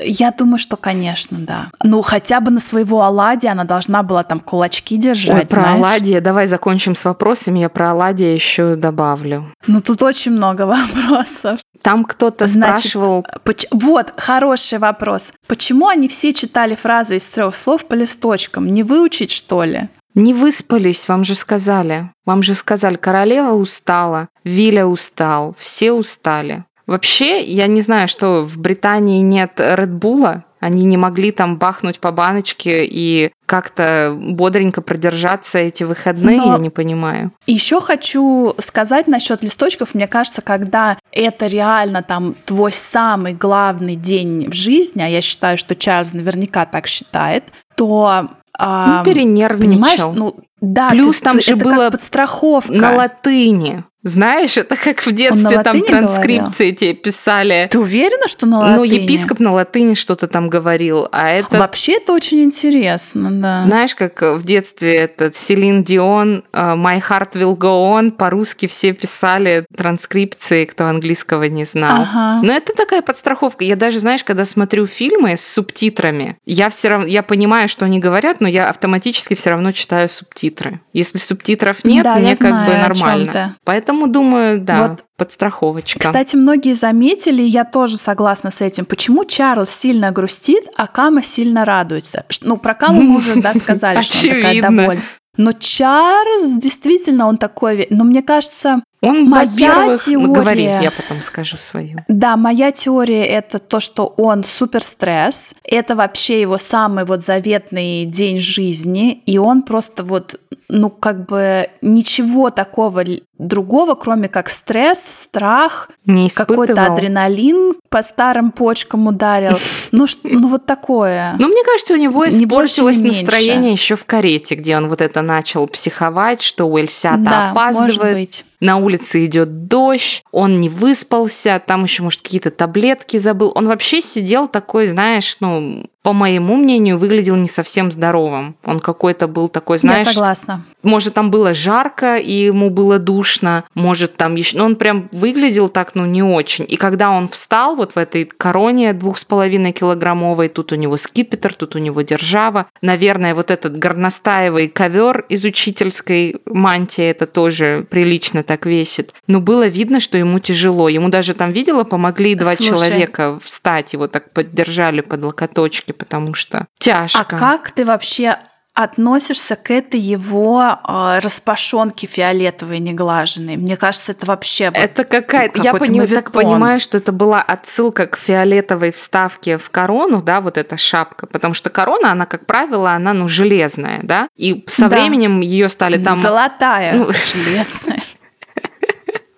Я 0.04 0.30
думаю, 0.30 0.58
что, 0.58 0.76
конечно, 0.76 1.38
да. 1.38 1.70
Ну, 1.82 2.02
хотя 2.02 2.40
бы 2.40 2.50
на 2.50 2.60
своего 2.60 3.02
оладья 3.02 3.52
она 3.52 3.64
должна 3.64 4.02
была 4.02 4.22
там 4.22 4.40
кулачки 4.40 4.96
держать. 4.96 5.44
Ой, 5.44 5.46
про 5.46 5.62
знаешь? 5.62 5.78
оладья. 5.78 6.20
Давай 6.20 6.46
закончим 6.46 6.94
с 6.94 7.04
вопросами. 7.04 7.60
Я 7.60 7.68
про 7.68 7.90
оладья 7.90 8.28
еще 8.28 8.76
добавлю. 8.76 9.52
Ну, 9.66 9.80
тут 9.80 10.02
очень 10.02 10.32
много 10.32 10.62
вопросов. 10.66 11.60
Там 11.82 12.04
кто-то 12.04 12.46
Значит, 12.46 12.80
спрашивал... 12.80 13.26
Поч... 13.42 13.66
Вот, 13.70 14.12
хороший 14.16 14.78
вопрос. 14.78 15.32
Почему 15.46 15.88
они 15.88 16.08
все 16.08 16.32
читали 16.32 16.74
фразы 16.74 17.16
из 17.16 17.26
трех 17.26 17.54
слов 17.54 17.84
по 17.87 17.94
листочкам? 17.94 18.72
Не 18.72 18.82
выучить, 18.82 19.30
что 19.30 19.64
ли? 19.64 19.88
Не 20.14 20.32
выспались, 20.32 21.08
вам 21.08 21.24
же 21.24 21.34
сказали. 21.34 22.10
Вам 22.24 22.42
же 22.42 22.54
сказали, 22.54 22.94
королева 22.96 23.50
устала, 23.50 24.28
Виля 24.44 24.87
устал, 24.87 25.56
все 25.58 25.92
устали. 25.92 26.64
Вообще, 26.87 27.42
я 27.42 27.66
не 27.66 27.81
знаю, 27.81 28.09
что 28.09 28.42
в 28.42 28.59
Британии 28.59 29.20
нет 29.20 29.53
Редбула, 29.57 30.44
они 30.64 30.85
не 30.85 30.97
могли 30.97 31.31
там 31.31 31.59
бахнуть 31.59 32.01
по 32.01 32.11
баночке 32.11 32.87
и 32.87 33.31
как-то 33.44 34.16
бодренько 34.18 34.81
продержаться 34.81 35.59
эти 35.59 35.85
выходные, 35.85 36.38
Но 36.38 36.53
я 36.53 36.59
не 36.59 36.70
понимаю. 36.70 37.33
Еще 37.47 37.83
хочу 37.83 38.55
сказать 38.59 39.07
насчет 39.07 39.42
листочков. 39.42 39.94
Мне 39.94 40.09
кажется, 40.09 40.40
когда 40.40 40.97
это 41.12 41.49
реально 41.49 42.03
там 42.03 42.35
твой 42.47 42.73
самый 42.73 43.35
главный 43.35 43.94
день 43.94 44.49
в 44.49 44.55
жизни, 44.55 45.03
а 45.03 45.07
я 45.07 45.20
считаю, 45.20 45.59
что 45.59 45.77
Чарльз 45.77 46.14
наверняка 46.14 46.64
так 46.64 46.87
считает, 46.87 47.44
то 47.75 48.31
а, 48.59 48.99
ну, 48.99 49.05
перенервничал. 49.05 49.70
Понимаешь, 49.70 50.01
ну 50.14 50.37
да, 50.72 50.88
Плюс 50.88 51.18
ты, 51.18 51.24
там 51.24 51.40
же 51.40 51.53
это 51.53 51.64
было 51.64 51.90
подстраховка. 51.90 52.72
на 52.72 52.94
латыни. 52.94 53.85
Знаешь, 54.05 54.59
это 54.59 54.77
как 54.77 55.00
в 55.00 55.12
детстве 55.12 55.62
там 55.62 55.81
транскрипции 55.81 56.64
говорил? 56.64 56.77
тебе 56.77 56.92
писали. 56.92 57.68
Ты 57.70 57.79
уверена, 57.79 58.29
что 58.29 58.44
на 58.44 58.59
латыни? 58.59 58.77
Ну, 58.77 58.85
епископ 58.85 59.40
на 59.40 59.53
латыни 59.53 59.94
что-то 59.94 60.27
там 60.27 60.50
говорил, 60.50 61.09
а 61.11 61.31
это... 61.31 61.57
Вообще 61.57 61.94
это 61.94 62.12
очень 62.12 62.42
интересно, 62.42 63.31
да. 63.31 63.64
Знаешь, 63.64 63.94
как 63.94 64.20
в 64.20 64.44
детстве 64.44 64.94
этот 64.94 65.35
Селин 65.37 65.85
Дион, 65.85 66.44
э, 66.53 66.59
My 66.59 67.03
Heart 67.03 67.33
Will 67.33 67.57
Go 67.57 67.98
On, 67.98 68.11
по-русски 68.11 68.66
все 68.66 68.92
писали 68.92 69.64
транскрипции, 69.74 70.66
кто 70.66 70.85
английского 70.85 71.44
не 71.44 71.64
знал. 71.64 72.03
Ага. 72.03 72.42
Но 72.47 72.53
это 72.53 72.74
такая 72.74 73.01
подстраховка. 73.01 73.64
Я 73.64 73.74
даже, 73.74 74.01
знаешь, 74.01 74.22
когда 74.22 74.45
смотрю 74.45 74.86
фильмы 74.86 75.38
с 75.38 75.47
субтитрами, 75.47 76.36
я 76.45 76.68
все 76.68 76.88
равно, 76.88 77.07
я 77.07 77.22
понимаю, 77.22 77.70
что 77.70 77.86
они 77.86 78.01
говорят, 78.01 78.43
но 78.43 78.49
я 78.49 78.68
автоматически 78.68 79.32
все 79.32 79.49
равно 79.49 79.72
читаю 79.72 80.11
субтитры. 80.11 80.53
Если 80.92 81.18
субтитров 81.18 81.84
нет, 81.84 82.05
да, 82.05 82.16
мне 82.16 82.36
как 82.36 82.48
знаю, 82.48 82.70
бы 82.70 82.76
нормально. 82.76 83.57
Поэтому 83.64 83.84
Поэтому, 83.84 84.07
думаю, 84.07 84.61
да, 84.61 84.88
вот. 84.88 85.05
подстраховочка. 85.16 86.00
Кстати, 86.00 86.36
многие 86.36 86.74
заметили, 86.74 87.42
я 87.42 87.64
тоже 87.64 87.96
согласна 87.96 88.50
с 88.50 88.61
этим, 88.61 88.84
почему 88.86 89.24
Чарльз 89.24 89.70
сильно 89.70 90.11
грустит, 90.11 90.64
а 90.76 90.86
Кама 90.86 91.22
сильно 91.22 91.64
радуется. 91.64 92.24
Ну, 92.42 92.57
про 92.57 92.74
Каму 92.74 93.02
мы 93.02 93.16
уже 93.16 93.40
да, 93.40 93.55
сказали, 93.55 94.00
что 94.00 94.26
она 94.26 94.36
такая 94.36 94.62
довольна. 94.62 95.02
Но 95.36 95.52
Чарльз 95.52 96.57
действительно 96.57 97.26
он 97.26 97.36
такой, 97.36 97.86
но 97.90 98.05
мне 98.05 98.22
кажется, 98.22 98.82
он, 99.05 99.24
моя 99.28 99.96
теория... 99.96 100.26
Говори, 100.26 100.62
я 100.64 100.90
потом 100.90 101.22
скажу 101.22 101.57
свою. 101.57 101.98
Да, 102.09 102.36
моя 102.36 102.72
теория 102.72 103.24
это 103.24 103.59
то, 103.59 103.80
что 103.80 104.07
он 104.16 104.44
супер 104.44 104.82
стресс. 104.82 105.55
Это 105.62 105.96
вообще 105.96 106.40
его 106.40 106.59
самый 106.59 107.05
вот 107.05 107.22
заветный 107.22 108.05
день 108.05 108.38
жизни, 108.38 109.22
и 109.26 109.38
он 109.38 109.62
просто 109.62 110.02
вот 110.02 110.38
ну, 110.68 110.90
как 110.90 111.26
бы 111.26 111.68
ничего 111.82 112.50
такого 112.50 113.05
другого, 113.38 113.94
кроме 113.94 114.28
как 114.28 114.48
стресс, 114.48 114.98
страх, 114.98 115.90
какой-то 116.34 116.86
адреналин 116.86 117.74
по 117.90 118.02
старым 118.02 118.50
почкам 118.50 119.07
ударил. 119.07 119.59
Ну, 119.92 120.07
ну 120.24 120.48
вот 120.48 120.66
такое. 120.66 121.36
Ну, 121.38 121.48
мне 121.48 121.62
кажется, 121.64 121.94
у 121.94 121.96
него 121.96 122.28
испортилось 122.28 122.98
не 122.98 123.09
настроение 123.09 123.72
еще 123.72 123.96
в 123.96 124.05
карете, 124.05 124.55
где 124.55 124.76
он 124.76 124.88
вот 124.88 125.00
это 125.00 125.22
начал 125.22 125.66
психовать, 125.66 126.42
что 126.42 126.64
у 126.64 126.76
Эльсята 126.76 127.18
да, 127.18 127.50
опаздывает. 127.50 127.98
Может 127.98 128.12
быть 128.12 128.44
на 128.64 128.78
улице 128.78 129.26
идет 129.26 129.68
дождь, 129.68 130.24
он 130.32 130.58
не 130.60 130.70
выспался, 130.70 131.62
там 131.64 131.84
еще, 131.84 132.02
может, 132.02 132.22
какие-то 132.22 132.50
таблетки 132.50 133.18
забыл. 133.18 133.52
Он 133.54 133.68
вообще 133.68 134.00
сидел 134.00 134.48
такой, 134.48 134.86
знаешь, 134.86 135.36
ну, 135.40 135.86
по 136.05 136.12
моему 136.12 136.57
мнению, 136.57 136.98
выглядел 136.98 137.34
не 137.34 137.48
совсем 137.48 137.90
здоровым. 137.90 138.57
Он 138.62 138.80
какой-то 138.80 139.26
был 139.26 139.48
такой, 139.48 139.78
знаешь... 139.78 140.07
Я 140.07 140.12
согласна. 140.12 140.62
Может, 140.82 141.14
там 141.14 141.30
было 141.30 141.55
жарко, 141.55 142.16
и 142.16 142.44
ему 142.44 142.68
было 142.68 142.98
душно. 142.98 143.64
Может, 143.74 144.18
там 144.18 144.34
еще... 144.34 144.59
Ну, 144.59 144.66
он 144.66 144.76
прям 144.76 145.09
выглядел 145.12 145.70
так, 145.70 145.94
ну, 145.94 146.05
не 146.05 146.22
очень. 146.22 146.66
И 146.68 146.76
когда 146.76 147.11
он 147.11 147.28
встал 147.28 147.74
вот 147.74 147.92
в 147.92 147.96
этой 147.96 148.26
короне 148.26 148.92
двух 148.92 149.16
с 149.16 149.24
половиной 149.24 149.72
килограммовой, 149.72 150.50
тут 150.50 150.72
у 150.72 150.74
него 150.74 150.98
скипетр, 150.98 151.55
тут 151.55 151.74
у 151.74 151.78
него 151.78 152.02
держава. 152.02 152.66
Наверное, 152.82 153.34
вот 153.34 153.50
этот 153.50 153.78
горностаевый 153.78 154.68
ковер 154.68 155.24
из 155.30 155.42
учительской 155.46 156.36
мантии, 156.44 157.05
это 157.05 157.26
тоже 157.26 157.86
прилично 157.88 158.42
так 158.42 158.66
весит. 158.66 159.14
Но 159.26 159.40
было 159.40 159.68
видно, 159.68 160.00
что 160.00 160.18
ему 160.18 160.38
тяжело. 160.38 160.90
Ему 160.90 161.09
даже 161.09 161.32
там, 161.32 161.52
видела, 161.52 161.84
помогли 161.84 162.34
два 162.34 162.57
Слушай, 162.57 162.68
человека 162.68 163.38
встать, 163.42 163.94
его 163.94 164.07
так 164.07 164.34
поддержали 164.34 165.00
под 165.00 165.24
локоточки 165.24 165.93
потому 165.95 166.34
что 166.34 166.66
тяжко. 166.78 167.20
А 167.20 167.24
как 167.24 167.70
ты 167.70 167.84
вообще 167.84 168.38
относишься 168.74 169.55
к 169.55 169.70
этой 169.70 170.01
его 170.01 170.61
э, 170.61 171.18
распашонке 171.20 172.09
фиолетовой 172.09 172.80
неглаженной? 172.80 173.57
Мне 173.57 173.76
кажется, 173.76 174.12
это 174.12 174.26
вообще 174.26 174.70
это 174.74 175.05
какая-то. 175.05 175.62
Я 175.62 175.74
пони- 175.74 176.05
так 176.07 176.32
понимаю, 176.32 176.80
что 176.80 176.99
это 176.99 177.12
была 177.12 177.40
отсылка 177.40 178.09
к 178.09 178.16
фиолетовой 178.16 178.90
вставке 178.90 179.59
в 179.59 179.70
корону, 179.70 180.20
да, 180.22 180.40
вот 180.40 180.59
эта 180.59 180.76
шапка, 180.76 181.26
потому 181.26 181.55
что 181.55 181.70
корона, 181.70 182.11
она 182.11 182.26
как 182.26 182.47
правило, 182.47 182.90
она 182.90 183.12
ну 183.12 183.28
железная, 183.28 184.01
да, 184.03 184.28
и 184.36 184.64
со 184.66 184.88
да. 184.88 184.97
временем 184.97 185.40
ее 185.40 185.68
стали 185.68 186.03
там 186.03 186.16
золотая, 186.16 186.95
ну, 186.95 187.11
железная. 187.12 188.03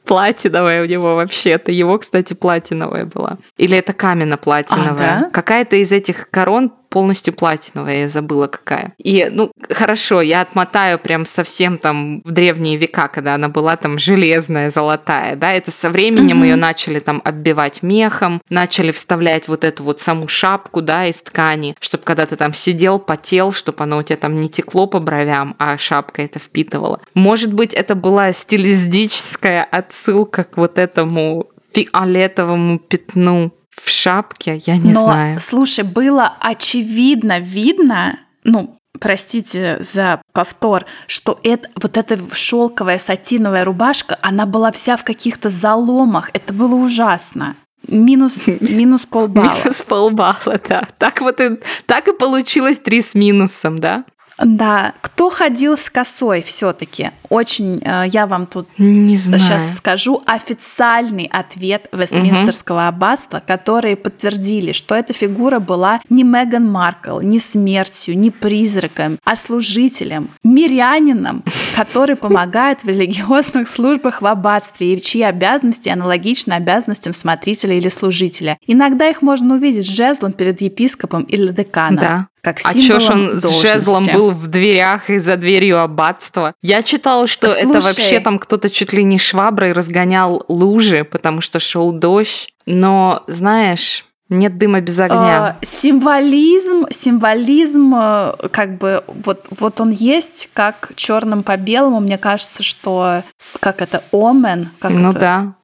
Платиновая 0.07 0.83
у 0.83 0.87
него 0.87 1.17
вообще-то. 1.17 1.73
Его, 1.73 1.99
кстати, 1.99 2.33
платиновая 2.33 3.07
была. 3.07 3.39
Или 3.57 3.77
это 3.77 3.93
каменно-платиновая. 3.93 5.17
А, 5.17 5.21
да? 5.21 5.31
Какая-то 5.31 5.77
из 5.77 5.93
этих 5.93 6.31
корон 6.31 6.73
полностью 6.89 7.35
платиновая, 7.35 8.01
я 8.03 8.09
забыла 8.09 8.47
какая. 8.47 8.95
И, 8.99 9.29
ну, 9.31 9.51
хорошо, 9.71 10.21
я 10.21 10.41
отмотаю 10.41 10.99
прям 10.99 11.27
совсем 11.27 11.79
там 11.79 12.21
в 12.25 12.31
древние 12.31 12.77
века, 12.77 13.09
когда 13.09 13.35
она 13.35 13.49
была 13.49 13.77
там 13.77 13.99
железная, 13.99 14.71
золотая, 14.71 15.37
да, 15.37 15.53
это 15.53 15.71
со 15.71 15.91
временем 15.91 16.43
mm-hmm. 16.43 16.47
ее 16.47 16.57
начали 16.57 16.99
там 16.99 17.21
оббивать 17.25 17.83
мехом, 17.83 18.43
начали 18.49 18.93
вставлять 18.93 19.49
вот 19.49 19.65
эту 19.65 19.83
вот 19.83 20.01
саму 20.01 20.29
шапку, 20.29 20.83
да, 20.83 21.07
из 21.07 21.21
ткани, 21.21 21.77
чтобы 21.81 22.05
когда 22.05 22.27
ты 22.27 22.37
там 22.37 22.53
сидел, 22.53 22.99
потел, 22.99 23.53
чтобы 23.53 23.83
оно 23.83 23.99
у 23.99 24.03
тебя 24.03 24.17
там 24.17 24.41
не 24.41 24.49
текло 24.49 24.87
по 24.87 24.99
бровям, 24.99 25.55
а 25.59 25.77
шапка 25.79 26.23
это 26.23 26.39
впитывала. 26.39 27.01
Может 27.15 27.53
быть, 27.53 27.75
это 27.75 27.95
была 27.95 28.33
стилистическая 28.33 29.65
отсылка 29.65 30.45
к 30.45 30.57
вот 30.57 30.79
этому 30.79 31.49
фиолетовому 31.73 32.79
пятну 32.79 33.53
в 33.83 33.91
шапке, 33.91 34.63
я 34.67 34.77
не 34.77 34.93
Но, 34.93 35.05
знаю. 35.05 35.41
Слушай, 35.41 35.85
было 35.85 36.33
очевидно 36.41 37.41
видно, 37.41 38.19
ну, 38.45 38.79
простите 38.99 39.79
за 39.81 40.21
повтор, 40.33 40.87
что 41.07 41.39
это, 41.43 41.69
вот 41.81 41.97
эта 41.97 42.19
шелковая 42.35 42.99
сатиновая 42.99 43.65
рубашка, 43.65 44.19
она 44.23 44.47
была 44.47 44.73
вся 44.73 44.97
в 44.97 45.05
каких-то 45.05 45.51
заломах. 45.51 46.31
Это 46.33 46.53
было 46.53 46.75
ужасно. 46.75 47.57
Минус, 47.89 48.47
минус 48.61 49.07
полбалла. 49.07 49.55
Минус 49.59 49.83
полбалла, 49.83 50.61
да. 50.69 50.89
Так 50.99 51.21
вот 51.21 51.41
и, 51.41 51.59
так 51.87 52.09
и 52.09 52.13
получилось 52.13 52.79
три 52.79 53.03
с 53.03 53.15
минусом, 53.15 53.79
да? 53.79 54.05
Да, 54.39 54.93
кто 55.01 55.31
ходил 55.31 55.79
с 55.79 55.89
косой 55.89 56.43
все-таки? 56.43 57.11
Очень, 57.31 57.81
э, 57.83 58.05
я 58.09 58.27
вам 58.27 58.47
тут 58.47 58.69
не 58.79 59.17
знаю. 59.17 59.41
сейчас 59.41 59.77
скажу 59.77 60.23
официальный 60.27 61.29
ответ 61.33 61.89
Вестминстерского 61.93 62.81
угу. 62.81 62.89
аббатства, 62.89 63.43
которые 63.45 63.97
подтвердили, 63.97 64.73
что 64.73 64.95
эта 64.95 65.15
фигура 65.15 65.59
была 65.59 66.01
не 66.11 66.23
Меган 66.23 66.71
Маркл, 66.71 67.21
не 67.21 67.39
смертью, 67.39 68.19
не 68.19 68.31
призраком, 68.31 69.19
а 69.25 69.37
служителем, 69.37 70.29
мирянином, 70.45 71.43
который 71.75 72.17
помогает 72.17 72.85
в 72.85 72.89
религиозных 72.89 73.69
службах 73.69 74.21
в 74.21 74.27
аббатстве 74.27 74.95
и 74.95 75.01
чьи 75.01 75.23
обязанности 75.23 75.89
аналогичны 75.89 76.53
обязанностям 76.53 77.15
смотрителя 77.15 77.77
или 77.77 77.89
служителя. 77.89 78.59
Иногда 78.67 79.09
их 79.09 79.23
можно 79.23 79.55
увидеть 79.55 79.89
жезлом 79.89 80.33
перед 80.33 80.61
епископом 80.61 81.23
или 81.23 81.49
деканом. 81.49 81.97
Да 81.97 82.29
как 82.47 82.61
а 82.63 82.75
чё 82.75 83.01
ж 83.01 83.11
он 83.11 83.27
должности. 83.41 83.47
с 83.47 83.61
жезлом 83.61 84.05
был 84.05 84.31
в 84.31 84.47
дверях 84.47 85.11
и 85.11 85.19
за 85.19 85.37
дверью 85.37 85.81
аббатства? 85.81 86.55
Я 86.63 86.85
читала, 86.85 87.27
что 87.27 87.49
Слушай, 87.49 87.65
это 87.65 87.81
вообще 87.81 88.21
там 88.21 88.39
кто-то 88.39 88.71
чуть 88.71 88.93
ли 88.93 89.03
не 89.03 89.19
шваброй 89.19 89.73
разгонял 89.73 90.45
лужи, 90.47 91.03
потому 91.03 91.41
что 91.41 91.59
шел 91.59 91.91
дождь. 91.91 92.53
Но, 92.65 93.25
знаешь, 93.27 94.05
нет 94.29 94.59
дыма 94.59 94.81
без 94.81 95.01
огня. 95.01 95.57
Э, 95.61 95.67
символизм, 95.67 96.87
символизм, 96.91 97.95
э, 97.97 98.33
как 98.53 98.79
бы 98.79 99.03
вот 99.09 99.47
вот 99.51 99.81
он 99.81 99.91
есть, 99.91 100.49
как 100.53 100.93
черным 100.95 101.43
по 101.43 101.57
белому. 101.57 101.99
Мне 101.99 102.17
кажется, 102.17 102.63
что 102.63 103.23
как 103.59 103.83
это 103.83 104.05
омен, 104.13 104.71
как 104.79 104.93
ну 104.93 105.11
это? 105.11 105.19
да, 105.19 105.55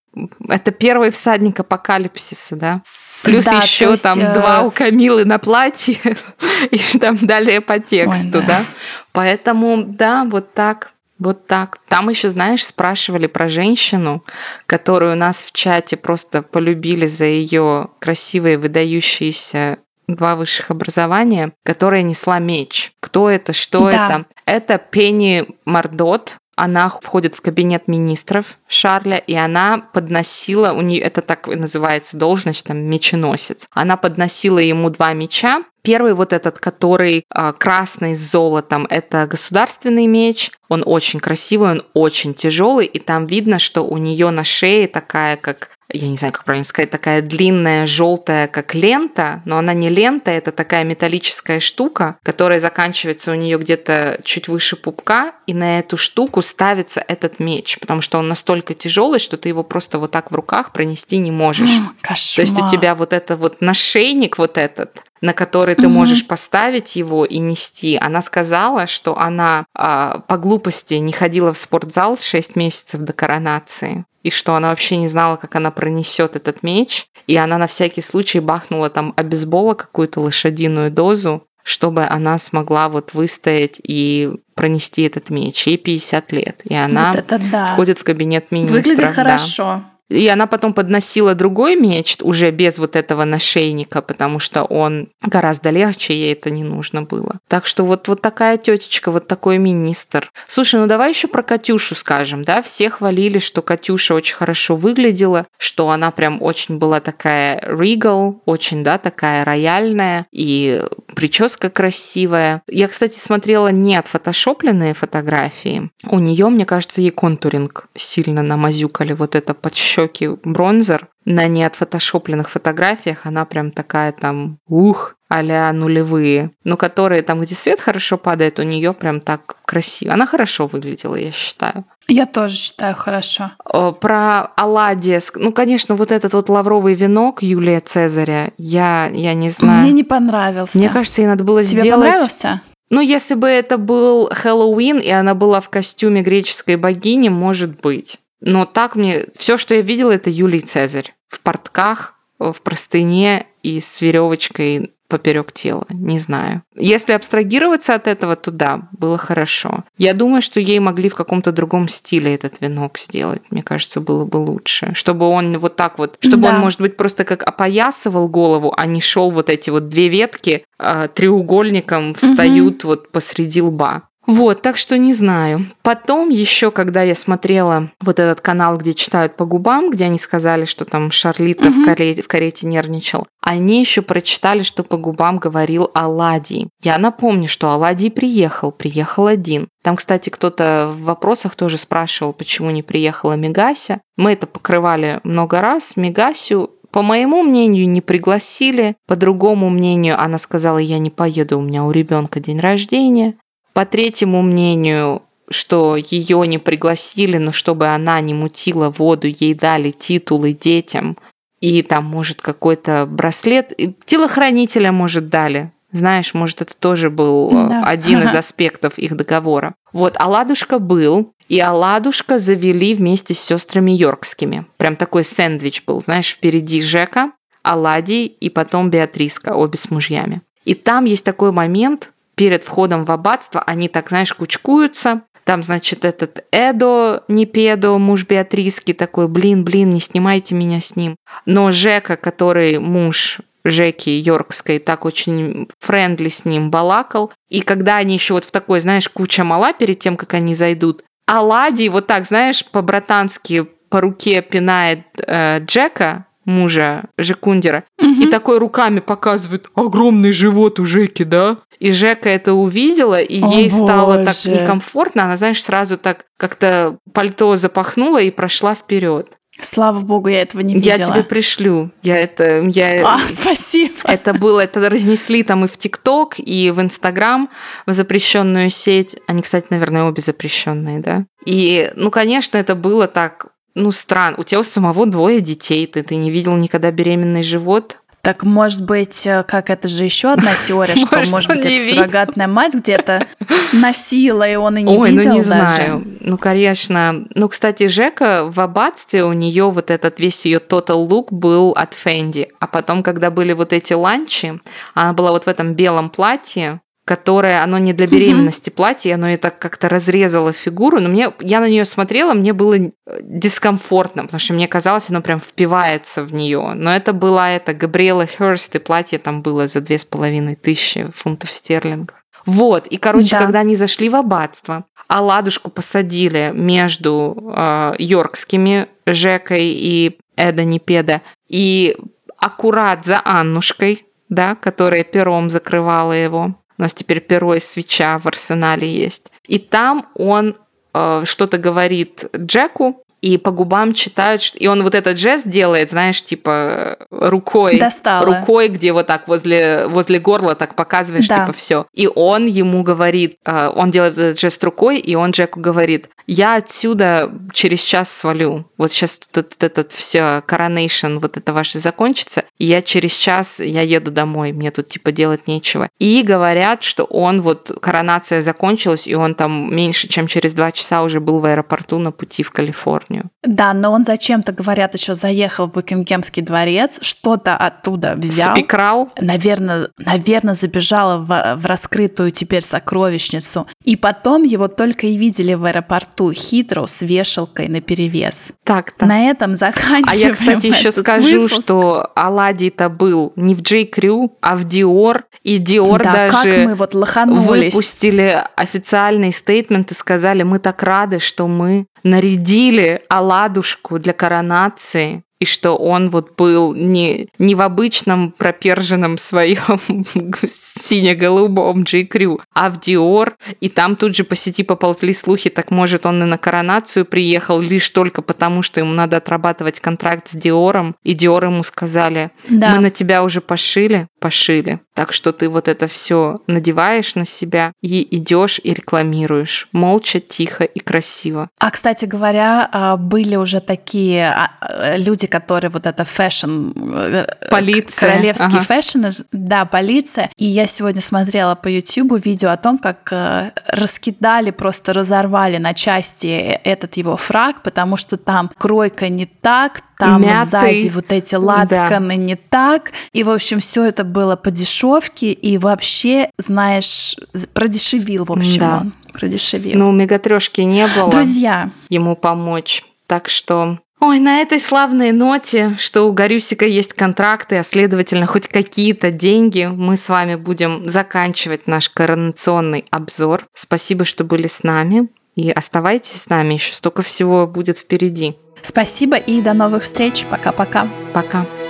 это 0.48 0.72
первый 0.72 1.12
всадник 1.12 1.60
апокалипсиса, 1.60 2.56
да. 2.56 2.82
Плюс 3.22 3.44
да, 3.44 3.58
еще 3.58 3.90
есть, 3.90 4.02
там 4.02 4.18
э... 4.18 4.34
два 4.34 4.62
у 4.62 4.70
Камилы 4.70 5.24
на 5.24 5.38
платье, 5.38 5.98
и 6.70 6.98
там 6.98 7.16
далее 7.16 7.60
по 7.60 7.78
тексту, 7.78 8.38
Ой, 8.38 8.46
да. 8.46 8.46
да. 8.46 8.64
Поэтому, 9.12 9.84
да, 9.84 10.24
вот 10.24 10.54
так. 10.54 10.92
Вот 11.18 11.46
так. 11.46 11.78
Там 11.86 12.08
еще, 12.08 12.30
знаешь, 12.30 12.66
спрашивали 12.66 13.28
про 13.28 13.48
женщину, 13.48 14.24
которую 14.66 15.12
у 15.12 15.16
нас 15.16 15.42
в 15.42 15.52
чате 15.52 15.96
просто 15.96 16.42
полюбили 16.42 17.06
за 17.06 17.26
ее 17.26 17.90
красивые, 18.00 18.58
выдающиеся 18.58 19.78
два 20.08 20.34
высших 20.34 20.72
образования, 20.72 21.52
которая 21.62 22.02
несла 22.02 22.40
меч. 22.40 22.92
Кто 22.98 23.30
это, 23.30 23.52
что 23.52 23.88
да. 23.88 24.06
это? 24.06 24.26
Это 24.46 24.78
Пенни 24.78 25.46
Мардот, 25.64 26.38
она 26.62 26.90
входит 26.90 27.34
в 27.34 27.40
кабинет 27.40 27.88
министров 27.88 28.56
Шарля, 28.68 29.16
и 29.16 29.34
она 29.34 29.78
подносила, 29.92 30.72
у 30.72 30.80
нее 30.80 31.00
это 31.00 31.20
так 31.20 31.48
называется 31.48 32.16
должность, 32.16 32.64
там, 32.64 32.78
меченосец. 32.78 33.66
Она 33.72 33.96
подносила 33.96 34.60
ему 34.60 34.88
два 34.88 35.12
меча, 35.12 35.64
Первый 35.82 36.14
вот 36.14 36.32
этот, 36.32 36.60
который 36.60 37.24
э, 37.28 37.52
красный 37.58 38.14
с 38.14 38.30
золотом, 38.30 38.86
это 38.88 39.26
государственный 39.26 40.06
меч. 40.06 40.52
Он 40.68 40.84
очень 40.86 41.18
красивый, 41.18 41.72
он 41.72 41.82
очень 41.92 42.34
тяжелый, 42.34 42.86
и 42.86 43.00
там 43.00 43.26
видно, 43.26 43.58
что 43.58 43.82
у 43.82 43.98
нее 43.98 44.30
на 44.30 44.44
шее 44.44 44.86
такая, 44.86 45.36
как 45.36 45.70
я 45.90 46.08
не 46.08 46.16
знаю, 46.16 46.32
как 46.32 46.44
правильно 46.44 46.64
сказать, 46.64 46.90
такая 46.90 47.22
длинная 47.22 47.86
желтая, 47.86 48.48
как 48.48 48.74
лента, 48.74 49.42
но 49.44 49.58
она 49.58 49.74
не 49.74 49.88
лента, 49.88 50.30
это 50.30 50.52
такая 50.52 50.84
металлическая 50.84 51.60
штука, 51.60 52.16
которая 52.22 52.60
заканчивается 52.60 53.32
у 53.32 53.34
нее 53.34 53.58
где-то 53.58 54.20
чуть 54.24 54.48
выше 54.48 54.76
пупка, 54.76 55.32
и 55.46 55.54
на 55.54 55.78
эту 55.78 55.96
штуку 55.96 56.42
ставится 56.42 57.04
этот 57.06 57.40
меч, 57.40 57.78
потому 57.78 58.00
что 58.00 58.18
он 58.18 58.28
настолько 58.28 58.74
тяжелый, 58.74 59.18
что 59.18 59.36
ты 59.36 59.48
его 59.48 59.62
просто 59.62 59.98
вот 59.98 60.10
так 60.10 60.30
в 60.30 60.34
руках 60.34 60.72
пронести 60.72 61.18
не 61.18 61.30
можешь. 61.30 61.70
Кошмар. 62.00 62.36
То 62.36 62.42
есть 62.42 62.58
у 62.58 62.68
тебя 62.70 62.94
вот 62.94 63.12
это 63.12 63.36
вот 63.36 63.60
нашейник 63.60 64.38
вот 64.38 64.58
этот, 64.58 65.02
на 65.22 65.32
который 65.32 65.76
ты 65.76 65.88
можешь 65.88 66.26
поставить 66.26 66.96
его 66.96 67.24
и 67.24 67.38
нести. 67.38 67.96
Она 67.96 68.20
сказала, 68.20 68.86
что 68.86 69.16
она 69.16 69.64
э, 69.74 70.20
по 70.26 70.36
глупости 70.36 70.94
не 70.94 71.12
ходила 71.12 71.54
в 71.54 71.58
спортзал 71.58 72.18
6 72.18 72.56
месяцев 72.56 73.00
до 73.00 73.14
коронации 73.14 74.04
и 74.22 74.30
что 74.30 74.54
она 74.54 74.70
вообще 74.70 74.96
не 74.96 75.08
знала, 75.08 75.36
как 75.36 75.56
она 75.56 75.70
пронесет 75.70 76.36
этот 76.36 76.62
меч, 76.62 77.06
и 77.26 77.36
она 77.36 77.58
на 77.58 77.66
всякий 77.66 78.02
случай 78.02 78.40
бахнула 78.40 78.88
там 78.88 79.12
обезбола 79.16 79.74
какую-то 79.74 80.20
лошадиную 80.20 80.90
дозу, 80.90 81.44
чтобы 81.64 82.04
она 82.04 82.38
смогла 82.38 82.88
вот 82.88 83.14
выстоять 83.14 83.80
и 83.82 84.30
пронести 84.54 85.02
этот 85.02 85.30
меч. 85.30 85.66
Ей 85.66 85.76
50 85.76 86.32
лет, 86.32 86.60
и 86.64 86.74
она 86.74 87.12
вот 87.12 87.50
да. 87.50 87.72
входит 87.72 87.98
в 87.98 88.04
кабинет 88.04 88.50
министров. 88.50 88.84
Выглядит 88.84 89.12
хорошо. 89.12 89.84
И 90.08 90.28
она 90.28 90.46
потом 90.46 90.74
подносила 90.74 91.34
другой 91.34 91.76
меч, 91.76 92.18
уже 92.20 92.50
без 92.50 92.78
вот 92.78 92.96
этого 92.96 93.24
нашейника, 93.24 94.02
потому 94.02 94.38
что 94.38 94.64
он 94.64 95.08
гораздо 95.22 95.70
легче, 95.70 96.14
ей 96.14 96.32
это 96.34 96.50
не 96.50 96.64
нужно 96.64 97.02
было. 97.02 97.38
Так 97.48 97.66
что 97.66 97.84
вот, 97.84 98.08
вот 98.08 98.20
такая 98.20 98.58
тетечка, 98.58 99.10
вот 99.10 99.26
такой 99.26 99.58
министр. 99.58 100.30
Слушай, 100.48 100.80
ну 100.80 100.86
давай 100.86 101.10
еще 101.10 101.28
про 101.28 101.42
Катюшу 101.42 101.94
скажем, 101.94 102.44
да? 102.44 102.62
Все 102.62 102.90
хвалили, 102.90 103.38
что 103.38 103.62
Катюша 103.62 104.14
очень 104.14 104.34
хорошо 104.36 104.76
выглядела, 104.76 105.46
что 105.58 105.90
она 105.90 106.10
прям 106.10 106.42
очень 106.42 106.78
была 106.78 107.00
такая 107.00 107.60
regal, 107.60 108.40
очень, 108.44 108.84
да, 108.84 108.98
такая 108.98 109.44
рояльная, 109.44 110.26
и 110.30 110.82
прическа 111.14 111.70
красивая. 111.70 112.62
Я, 112.66 112.88
кстати, 112.88 113.18
смотрела 113.18 113.68
не 113.68 113.96
отфотошопленные 113.96 114.94
фотографии. 114.94 115.90
У 116.08 116.18
нее, 116.18 116.48
мне 116.48 116.66
кажется, 116.66 117.00
ей 117.00 117.10
контуринг 117.10 117.86
сильно 117.94 118.42
намазюкали 118.42 119.12
вот 119.12 119.34
это 119.34 119.54
под 119.54 119.74
щеки 119.92 120.30
бронзер. 120.44 121.08
На 121.24 121.46
неотфотошопленных 121.46 122.50
фотографиях 122.50 123.26
она 123.26 123.44
прям 123.44 123.70
такая 123.70 124.10
там, 124.10 124.58
ух, 124.66 125.14
а 125.28 125.72
нулевые, 125.72 126.50
но 126.64 126.76
которые 126.76 127.22
там, 127.22 127.40
где 127.40 127.54
свет 127.54 127.80
хорошо 127.80 128.18
падает, 128.18 128.58
у 128.58 128.64
нее 128.64 128.92
прям 128.92 129.20
так 129.20 129.56
красиво. 129.64 130.12
Она 130.12 130.26
хорошо 130.26 130.66
выглядела, 130.66 131.14
я 131.14 131.30
считаю. 131.30 131.84
Я 132.08 132.26
тоже 132.26 132.56
считаю 132.56 132.94
хорошо. 132.96 133.52
Про 134.00 134.50
оладьи. 134.56 135.20
Ну, 135.36 135.52
конечно, 135.52 135.94
вот 135.94 136.12
этот 136.12 136.34
вот 136.34 136.48
лавровый 136.48 136.94
венок 136.94 137.42
Юлия 137.42 137.80
Цезаря, 137.80 138.52
я, 138.58 139.08
я 139.12 139.34
не 139.34 139.50
знаю. 139.50 139.82
Мне 139.82 139.92
не 139.92 140.04
понравился. 140.04 140.76
Мне 140.76 140.88
кажется, 140.88 141.22
ей 141.22 141.28
надо 141.28 141.44
было 141.44 141.64
Тебе 141.64 141.82
сделать... 141.82 142.04
понравился? 142.04 142.60
Ну, 142.90 143.00
если 143.00 143.34
бы 143.34 143.48
это 143.48 143.78
был 143.78 144.28
Хэллоуин, 144.30 144.98
и 144.98 145.08
она 145.08 145.34
была 145.34 145.62
в 145.62 145.70
костюме 145.70 146.20
греческой 146.20 146.76
богини, 146.76 147.30
может 147.30 147.80
быть. 147.80 148.18
Но 148.42 148.66
так 148.66 148.96
мне... 148.96 149.26
Все, 149.36 149.56
что 149.56 149.74
я 149.74 149.80
видела, 149.80 150.10
это 150.10 150.28
Юлий 150.28 150.60
Цезарь. 150.60 151.14
В 151.28 151.40
портках, 151.40 152.14
в 152.38 152.60
простыне 152.62 153.46
и 153.62 153.80
с 153.80 154.00
веревочкой 154.00 154.90
поперек 155.12 155.52
тела. 155.52 155.84
Не 155.90 156.18
знаю. 156.18 156.62
Если 156.74 157.12
абстрагироваться 157.12 157.94
от 157.94 158.06
этого, 158.06 158.34
то 158.34 158.50
да, 158.50 158.88
было 158.92 159.18
хорошо. 159.18 159.84
Я 159.98 160.14
думаю, 160.14 160.40
что 160.40 160.58
ей 160.58 160.78
могли 160.78 161.10
в 161.10 161.14
каком-то 161.14 161.52
другом 161.52 161.86
стиле 161.88 162.34
этот 162.34 162.62
венок 162.62 162.98
сделать. 162.98 163.42
Мне 163.50 163.62
кажется, 163.62 164.00
было 164.00 164.24
бы 164.24 164.38
лучше. 164.38 164.92
Чтобы 164.94 165.26
он 165.26 165.58
вот 165.58 165.76
так 165.76 165.98
вот, 165.98 166.16
чтобы 166.20 166.44
да. 166.44 166.54
он, 166.54 166.60
может 166.60 166.80
быть, 166.80 166.96
просто 166.96 167.24
как 167.24 167.42
опоясывал 167.42 168.26
голову, 168.26 168.72
а 168.74 168.86
не 168.86 169.02
шел 169.02 169.30
вот 169.30 169.50
эти 169.50 169.68
вот 169.68 169.88
две 169.88 170.08
ветки 170.08 170.64
э, 170.78 171.08
треугольником 171.14 172.14
встают 172.14 172.82
угу. 172.82 172.88
вот 172.88 173.12
посреди 173.12 173.60
лба. 173.60 174.04
Вот, 174.26 174.62
так 174.62 174.76
что 174.76 174.96
не 174.98 175.14
знаю. 175.14 175.66
Потом 175.82 176.28
еще, 176.28 176.70
когда 176.70 177.02
я 177.02 177.14
смотрела 177.14 177.90
вот 178.00 178.20
этот 178.20 178.40
канал, 178.40 178.76
где 178.76 178.94
читают 178.94 179.36
по 179.36 179.44
губам, 179.44 179.90
где 179.90 180.04
они 180.04 180.18
сказали, 180.18 180.64
что 180.64 180.84
там 180.84 181.10
Шарлита 181.10 181.68
угу. 181.68 181.82
в, 181.82 181.84
карете, 181.84 182.22
в 182.22 182.28
карете 182.28 182.66
нервничал, 182.66 183.26
они 183.40 183.80
еще 183.80 184.02
прочитали, 184.02 184.62
что 184.62 184.84
по 184.84 184.96
губам 184.96 185.38
говорил 185.38 185.90
Аладий. 185.94 186.68
Я 186.82 186.98
напомню, 186.98 187.48
что 187.48 187.70
Аладий 187.70 188.10
приехал, 188.10 188.70
приехал 188.70 189.26
один. 189.26 189.68
Там, 189.82 189.96
кстати, 189.96 190.30
кто-то 190.30 190.92
в 190.94 191.02
вопросах 191.02 191.56
тоже 191.56 191.76
спрашивал, 191.76 192.32
почему 192.32 192.70
не 192.70 192.84
приехала 192.84 193.32
Мегася. 193.32 194.00
Мы 194.16 194.32
это 194.32 194.46
покрывали 194.46 195.20
много 195.24 195.60
раз. 195.60 195.96
Мегасю 195.96 196.70
по 196.92 197.00
моему 197.00 197.42
мнению, 197.42 197.88
не 197.88 198.02
пригласили. 198.02 198.96
По 199.08 199.16
другому 199.16 199.70
мнению, 199.70 200.20
она 200.20 200.36
сказала, 200.36 200.76
я 200.76 200.98
не 200.98 201.08
поеду, 201.08 201.58
у 201.58 201.62
меня 201.62 201.84
у 201.84 201.90
ребенка 201.90 202.38
день 202.38 202.60
рождения. 202.60 203.34
По 203.72 203.86
третьему 203.86 204.42
мнению, 204.42 205.22
что 205.50 205.96
ее 205.96 206.46
не 206.46 206.58
пригласили, 206.58 207.38
но 207.38 207.52
чтобы 207.52 207.88
она 207.88 208.20
не 208.20 208.34
мутила 208.34 208.90
воду, 208.90 209.28
ей 209.28 209.54
дали 209.54 209.90
титулы 209.90 210.52
детям, 210.52 211.16
и 211.60 211.82
там, 211.82 212.04
может, 212.04 212.42
какой-то 212.42 213.06
браслет, 213.06 213.72
телохранителя, 214.04 214.90
может, 214.90 215.28
дали. 215.28 215.70
Знаешь, 215.92 216.34
может, 216.34 216.62
это 216.62 216.74
тоже 216.74 217.10
был 217.10 217.50
э, 217.50 217.68
да. 217.68 217.84
один 217.84 218.22
из 218.22 218.34
аспектов 218.34 218.98
их 218.98 219.14
договора. 219.14 219.74
Вот, 219.92 220.14
Аладушка 220.18 220.78
был, 220.78 221.32
и 221.48 221.60
Аладушка 221.60 222.38
завели 222.38 222.94
вместе 222.94 223.34
с 223.34 223.40
сестрами 223.40 223.92
Йоркскими. 223.92 224.66
Прям 224.78 224.96
такой 224.96 225.22
сэндвич 225.22 225.84
был, 225.84 226.00
знаешь, 226.00 226.30
впереди 226.30 226.80
Жека, 226.80 227.32
Аладий 227.62 228.26
и 228.26 228.48
потом 228.50 228.90
Беатриска, 228.90 229.54
обе 229.54 229.78
с 229.78 229.90
мужьями. 229.90 230.42
И 230.64 230.74
там 230.74 231.04
есть 231.04 231.24
такой 231.24 231.52
момент, 231.52 232.12
перед 232.34 232.64
входом 232.64 233.04
в 233.04 233.10
аббатство 233.10 233.62
они 233.62 233.88
так, 233.88 234.08
знаешь, 234.08 234.32
кучкуются. 234.32 235.22
Там, 235.44 235.62
значит, 235.62 236.04
этот 236.04 236.44
Эдо, 236.52 237.24
не 237.26 237.46
педо, 237.46 237.98
муж 237.98 238.26
Беатриски, 238.26 238.92
такой, 238.92 239.26
блин, 239.26 239.64
блин, 239.64 239.90
не 239.90 240.00
снимайте 240.00 240.54
меня 240.54 240.80
с 240.80 240.94
ним. 240.94 241.16
Но 241.46 241.72
Жека, 241.72 242.16
который 242.16 242.78
муж 242.78 243.40
Жеки 243.64 244.10
Йоркской 244.10 244.78
так 244.78 245.04
очень 245.04 245.68
friendly 245.80 246.28
с 246.28 246.44
ним 246.44 246.70
балакал. 246.70 247.32
И 247.48 247.62
когда 247.62 247.96
они 247.96 248.14
еще 248.14 248.34
вот 248.34 248.44
в 248.44 248.50
такой, 248.50 248.80
знаешь, 248.80 249.08
куча 249.08 249.44
мала 249.44 249.72
перед 249.72 249.98
тем, 249.98 250.16
как 250.16 250.34
они 250.34 250.54
зайдут, 250.54 251.02
Аладий 251.26 251.88
вот 251.88 252.06
так, 252.06 252.26
знаешь, 252.26 252.64
по-братански 252.64 253.66
по 253.88 254.00
руке 254.00 254.42
пинает 254.42 255.04
э, 255.18 255.60
Джека, 255.60 256.26
мужа 256.44 257.04
Жекундера, 257.18 257.84
угу. 258.00 258.22
и 258.22 258.26
такой 258.26 258.58
руками 258.58 259.00
показывает 259.00 259.68
огромный 259.74 260.32
живот 260.32 260.80
у 260.80 260.84
Жеки, 260.84 261.24
да? 261.24 261.58
И 261.78 261.90
Жека 261.90 262.28
это 262.28 262.54
увидела, 262.54 263.20
и 263.20 263.42
О, 263.42 263.46
ей 263.52 263.68
боже. 263.68 263.82
стало 263.82 264.24
так 264.24 264.36
некомфортно. 264.44 265.24
Она, 265.24 265.36
знаешь, 265.36 265.62
сразу 265.62 265.98
так 265.98 266.26
как-то 266.36 266.98
пальто 267.12 267.56
запахнула 267.56 268.22
и 268.22 268.30
прошла 268.30 268.74
вперед. 268.74 269.36
Слава 269.60 270.00
богу, 270.00 270.28
я 270.28 270.42
этого 270.42 270.62
не 270.62 270.74
видела. 270.74 270.96
Я 270.96 271.04
тебе 271.04 271.22
пришлю. 271.22 271.90
Я 272.02 272.16
это, 272.16 272.62
я. 272.62 273.04
А, 273.06 273.20
спасибо. 273.28 273.94
Это 274.04 274.32
было, 274.32 274.60
это 274.60 274.88
разнесли 274.88 275.42
там 275.42 275.64
и 275.64 275.68
в 275.68 275.76
ТикТок, 275.76 276.38
и 276.38 276.70
в 276.70 276.80
Инстаграм, 276.80 277.50
в 277.86 277.92
запрещенную 277.92 278.70
сеть. 278.70 279.16
Они, 279.26 279.42
кстати, 279.42 279.66
наверное, 279.70 280.04
обе 280.04 280.22
запрещенные, 280.22 281.00
да. 281.00 281.26
И, 281.44 281.92
ну, 281.96 282.10
конечно, 282.10 282.56
это 282.56 282.74
было 282.74 283.06
так, 283.06 283.48
ну, 283.74 283.92
странно. 283.92 284.36
У 284.38 284.44
тебя 284.44 284.60
у 284.60 284.62
самого 284.62 285.06
двое 285.06 285.40
детей, 285.40 285.86
ты, 285.86 286.02
ты 286.02 286.16
не 286.16 286.30
видел 286.30 286.56
никогда 286.56 286.90
беременный 286.90 287.42
живот. 287.42 287.98
Так 288.22 288.44
может 288.44 288.84
быть, 288.84 289.26
э, 289.26 289.42
как 289.42 289.68
это 289.68 289.88
же 289.88 290.04
еще 290.04 290.32
одна 290.32 290.52
теория, 290.66 290.94
что 290.94 291.24
может 291.28 291.48
быть 291.48 291.66
это 291.66 291.88
суррогатная 291.88 292.46
мать 292.46 292.72
где-то 292.74 293.26
носила, 293.72 294.48
и 294.48 294.54
он 294.54 294.76
и 294.76 294.82
не 294.82 294.92
видел 294.96 295.30
ну 295.30 295.38
не 295.38 295.42
даже. 295.42 295.42
знаю. 295.42 296.04
Ну, 296.20 296.38
конечно. 296.38 297.24
Ну, 297.34 297.48
кстати, 297.48 297.88
Жека 297.88 298.48
в 298.48 298.60
аббатстве 298.60 299.24
у 299.24 299.32
нее 299.32 299.70
вот 299.70 299.90
этот 299.90 300.20
весь 300.20 300.44
ее 300.44 300.58
total 300.58 301.08
look 301.08 301.28
был 301.30 301.72
от 301.72 301.94
Фенди. 301.94 302.48
А 302.60 302.68
потом, 302.68 303.02
когда 303.02 303.32
были 303.32 303.54
вот 303.54 303.72
эти 303.72 303.92
ланчи, 303.92 304.60
она 304.94 305.14
была 305.14 305.32
вот 305.32 305.44
в 305.44 305.48
этом 305.48 305.74
белом 305.74 306.08
платье, 306.08 306.80
которое, 307.04 307.62
оно 307.62 307.78
не 307.78 307.92
для 307.92 308.06
беременности 308.06 308.70
угу. 308.70 308.76
платье, 308.76 309.14
оно 309.14 309.30
и 309.30 309.36
так 309.36 309.58
как-то 309.58 309.88
разрезало 309.88 310.52
фигуру, 310.52 311.00
но 311.00 311.08
мне, 311.08 311.32
я 311.40 311.60
на 311.60 311.68
нее 311.68 311.84
смотрела, 311.84 312.32
мне 312.34 312.52
было 312.52 312.74
э, 312.74 312.90
дискомфортно, 313.22 314.22
потому 314.22 314.38
что 314.38 314.54
мне 314.54 314.68
казалось, 314.68 315.10
оно 315.10 315.20
прям 315.20 315.40
впивается 315.40 316.22
в 316.22 316.32
нее. 316.32 316.74
Но 316.74 316.94
это 316.94 317.12
была 317.12 317.50
это 317.50 317.74
Габриэла 317.74 318.26
Херст, 318.26 318.76
и 318.76 318.78
платье 318.78 319.18
там 319.18 319.42
было 319.42 319.66
за 319.66 319.80
две 319.80 319.98
с 319.98 320.04
половиной 320.04 320.54
тысячи 320.54 321.10
фунтов 321.14 321.50
стерлингов. 321.50 322.16
Вот, 322.46 322.86
и, 322.86 322.96
короче, 322.96 323.30
да. 323.30 323.38
когда 323.38 323.60
они 323.60 323.76
зашли 323.76 324.08
в 324.08 324.16
аббатство, 324.16 324.84
а 325.08 325.20
ладушку 325.20 325.70
посадили 325.70 326.52
между 326.54 327.52
э, 327.54 327.94
йоркскими 327.98 328.88
Жекой 329.06 329.66
и 329.66 330.18
Эда 330.36 330.64
Непеда, 330.64 331.22
и 331.48 331.96
аккурат 332.36 333.04
за 333.04 333.20
Аннушкой, 333.24 334.06
да, 334.28 334.54
которая 334.54 335.04
пером 335.04 335.50
закрывала 335.50 336.12
его. 336.12 336.56
У 336.82 336.84
нас 336.84 336.94
теперь 336.94 337.20
перо 337.20 337.54
и 337.54 337.60
свеча 337.60 338.18
в 338.18 338.26
арсенале 338.26 338.92
есть. 338.92 339.30
И 339.46 339.60
там 339.60 340.08
он 340.16 340.56
э, 340.92 341.22
что-то 341.24 341.56
говорит 341.56 342.24
Джеку, 342.36 343.04
и 343.20 343.38
по 343.38 343.52
губам 343.52 343.94
читают, 343.94 344.42
и 344.54 344.66
он 344.66 344.82
вот 344.82 344.96
этот 344.96 345.16
жест 345.16 345.46
делает, 345.48 345.90
знаешь, 345.90 346.24
типа 346.24 346.98
рукой, 347.12 347.78
Достала. 347.78 348.26
рукой, 348.26 348.66
где 348.66 348.92
вот 348.92 349.06
так 349.06 349.28
возле 349.28 349.86
возле 349.86 350.18
горла 350.18 350.56
так 350.56 350.74
показываешь, 350.74 351.28
да. 351.28 351.46
типа 351.46 351.52
все. 351.56 351.86
И 351.94 352.08
он 352.12 352.46
ему 352.46 352.82
говорит, 352.82 353.36
э, 353.44 353.68
он 353.68 353.92
делает 353.92 354.18
этот 354.18 354.40
жест 354.40 354.64
рукой, 354.64 354.98
и 354.98 355.14
он 355.14 355.30
Джеку 355.30 355.60
говорит: 355.60 356.08
"Я 356.26 356.56
отсюда 356.56 357.32
через 357.52 357.80
час 357.80 358.10
свалю. 358.10 358.66
Вот 358.78 358.92
сейчас 358.92 359.20
этот, 359.30 359.62
этот 359.62 359.92
все 359.92 360.42
коронейшн, 360.46 361.18
вот 361.18 361.36
это 361.36 361.52
ваше 361.52 361.78
закончится, 361.78 362.44
и 362.58 362.66
я 362.66 362.82
через 362.82 363.12
час 363.12 363.60
я 363.60 363.82
еду 363.82 364.10
домой, 364.10 364.52
мне 364.52 364.70
тут 364.70 364.88
типа 364.88 365.12
делать 365.12 365.46
нечего". 365.46 365.88
И 365.98 366.22
говорят, 366.22 366.82
что 366.82 367.04
он 367.04 367.40
вот 367.40 367.70
коронация 367.80 368.42
закончилась, 368.42 369.06
и 369.06 369.14
он 369.14 369.34
там 369.34 369.74
меньше, 369.74 370.08
чем 370.08 370.26
через 370.26 370.54
два 370.54 370.72
часа 370.72 371.02
уже 371.02 371.20
был 371.20 371.40
в 371.40 371.44
аэропорту 371.44 371.98
на 371.98 372.12
пути 372.12 372.42
в 372.42 372.50
Калифорнию. 372.50 373.30
Да, 373.42 373.72
но 373.74 373.92
он 373.92 374.04
зачем-то, 374.04 374.52
говорят, 374.52 374.94
еще 374.94 375.14
заехал 375.14 375.66
в 375.66 375.72
Букингемский 375.72 376.42
дворец, 376.42 376.98
что-то 377.00 377.56
оттуда 377.56 378.14
взял. 378.16 378.54
Спикрал? 378.54 379.10
Наверное, 379.20 379.90
наверное 379.98 380.54
забежал 380.54 381.24
в, 381.24 381.56
в 381.56 381.66
раскрытую 381.66 382.30
теперь 382.30 382.62
сокровищницу. 382.62 383.66
И 383.84 383.96
потом 383.96 384.42
его 384.42 384.68
только 384.68 385.06
и 385.06 385.16
видели 385.16 385.54
в 385.54 385.64
аэропорту 385.64 386.21
красоту 386.22 386.32
хитро 386.32 386.86
с 386.86 387.02
вешалкой 387.02 387.68
на 387.68 387.80
перевес. 387.80 388.52
Так, 388.64 388.92
так. 388.92 389.08
На 389.08 389.30
этом 389.30 389.54
заканчиваем. 389.54 390.08
А 390.08 390.14
я, 390.14 390.30
кстати, 390.30 390.66
еще 390.66 390.92
скажу, 390.92 391.42
выпуск. 391.42 391.62
что 391.62 392.10
Аладдий-то 392.14 392.88
был 392.88 393.32
не 393.36 393.54
в 393.54 393.62
J. 393.62 393.84
Crew, 393.84 394.30
а 394.40 394.56
в 394.56 394.66
Dior. 394.66 395.22
И 395.42 395.58
Dior 395.58 396.02
да, 396.02 396.12
даже 396.12 396.50
как 396.50 396.66
мы 396.66 396.74
вот 396.74 396.94
выпустили 396.94 398.44
официальный 398.56 399.32
стейтмент 399.32 399.90
и 399.90 399.94
сказали, 399.94 400.42
мы 400.42 400.58
так 400.58 400.82
рады, 400.82 401.18
что 401.18 401.48
мы 401.48 401.86
нарядили 402.04 403.02
Аладушку 403.08 403.98
для 403.98 404.12
коронации 404.12 405.22
и 405.42 405.44
что 405.44 405.76
он 405.76 406.08
вот 406.08 406.36
был 406.36 406.72
не, 406.72 407.26
не 407.36 407.56
в 407.56 407.62
обычном 407.62 408.30
проперженном 408.30 409.18
своем 409.18 409.80
сине-голубом 410.80 411.82
J.Crew, 411.82 412.40
а 412.54 412.70
в 412.70 412.78
Диор, 412.78 413.34
и 413.60 413.68
там 413.68 413.96
тут 413.96 414.14
же 414.14 414.22
по 414.22 414.36
сети 414.36 414.62
поползли 414.62 415.12
слухи, 415.12 415.50
так 415.50 415.72
может 415.72 416.06
он 416.06 416.22
и 416.22 416.26
на 416.26 416.38
коронацию 416.38 417.04
приехал 417.04 417.58
лишь 417.58 417.88
только 417.88 418.22
потому, 418.22 418.62
что 418.62 418.78
ему 418.78 418.92
надо 418.92 419.16
отрабатывать 419.16 419.80
контракт 419.80 420.28
с 420.28 420.36
Диором, 420.36 420.94
и 421.02 421.12
Диор 421.12 421.46
ему 421.46 421.64
сказали, 421.64 422.30
да. 422.48 422.76
мы 422.76 422.78
на 422.78 422.90
тебя 422.90 423.24
уже 423.24 423.40
пошили, 423.40 424.06
пошили, 424.20 424.78
так 424.94 425.12
что 425.12 425.32
ты 425.32 425.48
вот 425.48 425.66
это 425.66 425.88
все 425.88 426.40
надеваешь 426.46 427.16
на 427.16 427.24
себя 427.24 427.72
и 427.80 428.06
идешь 428.16 428.60
и 428.62 428.72
рекламируешь, 428.72 429.68
молча, 429.72 430.20
тихо 430.20 430.62
и 430.62 430.78
красиво. 430.78 431.50
А, 431.58 431.72
кстати 431.72 432.04
говоря, 432.04 432.68
а, 432.72 432.96
были 432.96 433.34
уже 433.34 433.60
такие 433.60 434.28
а, 434.28 434.52
э, 434.60 434.98
люди, 434.98 435.26
которые 435.32 435.70
вот 435.70 435.86
это 435.86 436.04
fashion... 436.04 436.72
Э, 436.76 437.26
полиция. 437.50 437.98
Королевский 437.98 438.44
ага. 438.44 438.60
fashion, 438.60 439.06
да, 439.32 439.64
полиция. 439.64 440.30
И 440.36 440.44
я 440.44 440.66
сегодня 440.66 441.00
смотрела 441.00 441.54
по 441.54 441.68
YouTube 441.68 442.22
видео 442.22 442.50
о 442.50 442.58
том, 442.58 442.76
как 442.76 443.10
э, 443.10 443.52
раскидали, 443.66 444.50
просто 444.50 444.92
разорвали 444.92 445.56
на 445.56 445.72
части 445.72 446.26
этот 446.64 446.98
его 446.98 447.16
фраг, 447.16 447.62
потому 447.62 447.96
что 447.96 448.18
там 448.18 448.50
кройка 448.58 449.08
не 449.08 449.24
так, 449.24 449.80
там 449.98 450.20
Мятый. 450.22 450.46
сзади 450.46 450.88
вот 450.90 451.12
эти 451.12 451.34
лацканы 451.34 452.16
да. 452.16 452.16
не 452.16 452.36
так. 452.36 452.92
И, 453.12 453.22
в 453.24 453.30
общем, 453.30 453.60
все 453.60 453.84
это 453.84 454.04
было 454.04 454.36
по 454.36 454.50
дешевке. 454.50 455.32
И 455.32 455.56
вообще, 455.56 456.30
знаешь, 456.36 457.16
продешевил, 457.54 458.24
в 458.24 458.32
общем, 458.32 458.60
да. 458.60 458.78
он. 458.82 458.92
Продешевил. 459.14 459.78
Ну, 459.78 459.92
мегатрешки 459.92 460.62
не 460.62 460.86
было. 460.88 461.10
Друзья. 461.10 461.70
Ему 461.88 462.16
помочь. 462.16 462.84
Так 463.06 463.28
что 463.28 463.78
Ой, 464.04 464.18
на 464.18 464.40
этой 464.40 464.58
славной 464.58 465.12
ноте, 465.12 465.76
что 465.78 466.08
у 466.08 466.12
Горюсика 466.12 466.66
есть 466.66 466.92
контракты, 466.92 467.58
а 467.58 467.62
следовательно 467.62 468.26
хоть 468.26 468.48
какие-то 468.48 469.12
деньги, 469.12 469.70
мы 469.72 469.96
с 469.96 470.08
вами 470.08 470.34
будем 470.34 470.88
заканчивать 470.88 471.68
наш 471.68 471.88
коронационный 471.88 472.84
обзор. 472.90 473.46
Спасибо, 473.54 474.04
что 474.04 474.24
были 474.24 474.48
с 474.48 474.64
нами. 474.64 475.06
И 475.36 475.52
оставайтесь 475.52 476.22
с 476.22 476.28
нами, 476.28 476.54
еще 476.54 476.74
столько 476.74 477.02
всего 477.02 477.46
будет 477.46 477.78
впереди. 477.78 478.34
Спасибо 478.60 479.16
и 479.16 479.40
до 479.40 479.52
новых 479.52 479.84
встреч. 479.84 480.24
Пока-пока. 480.28 480.88
Пока. 481.12 481.42
-пока. 481.42 481.46
Пока. 481.46 481.61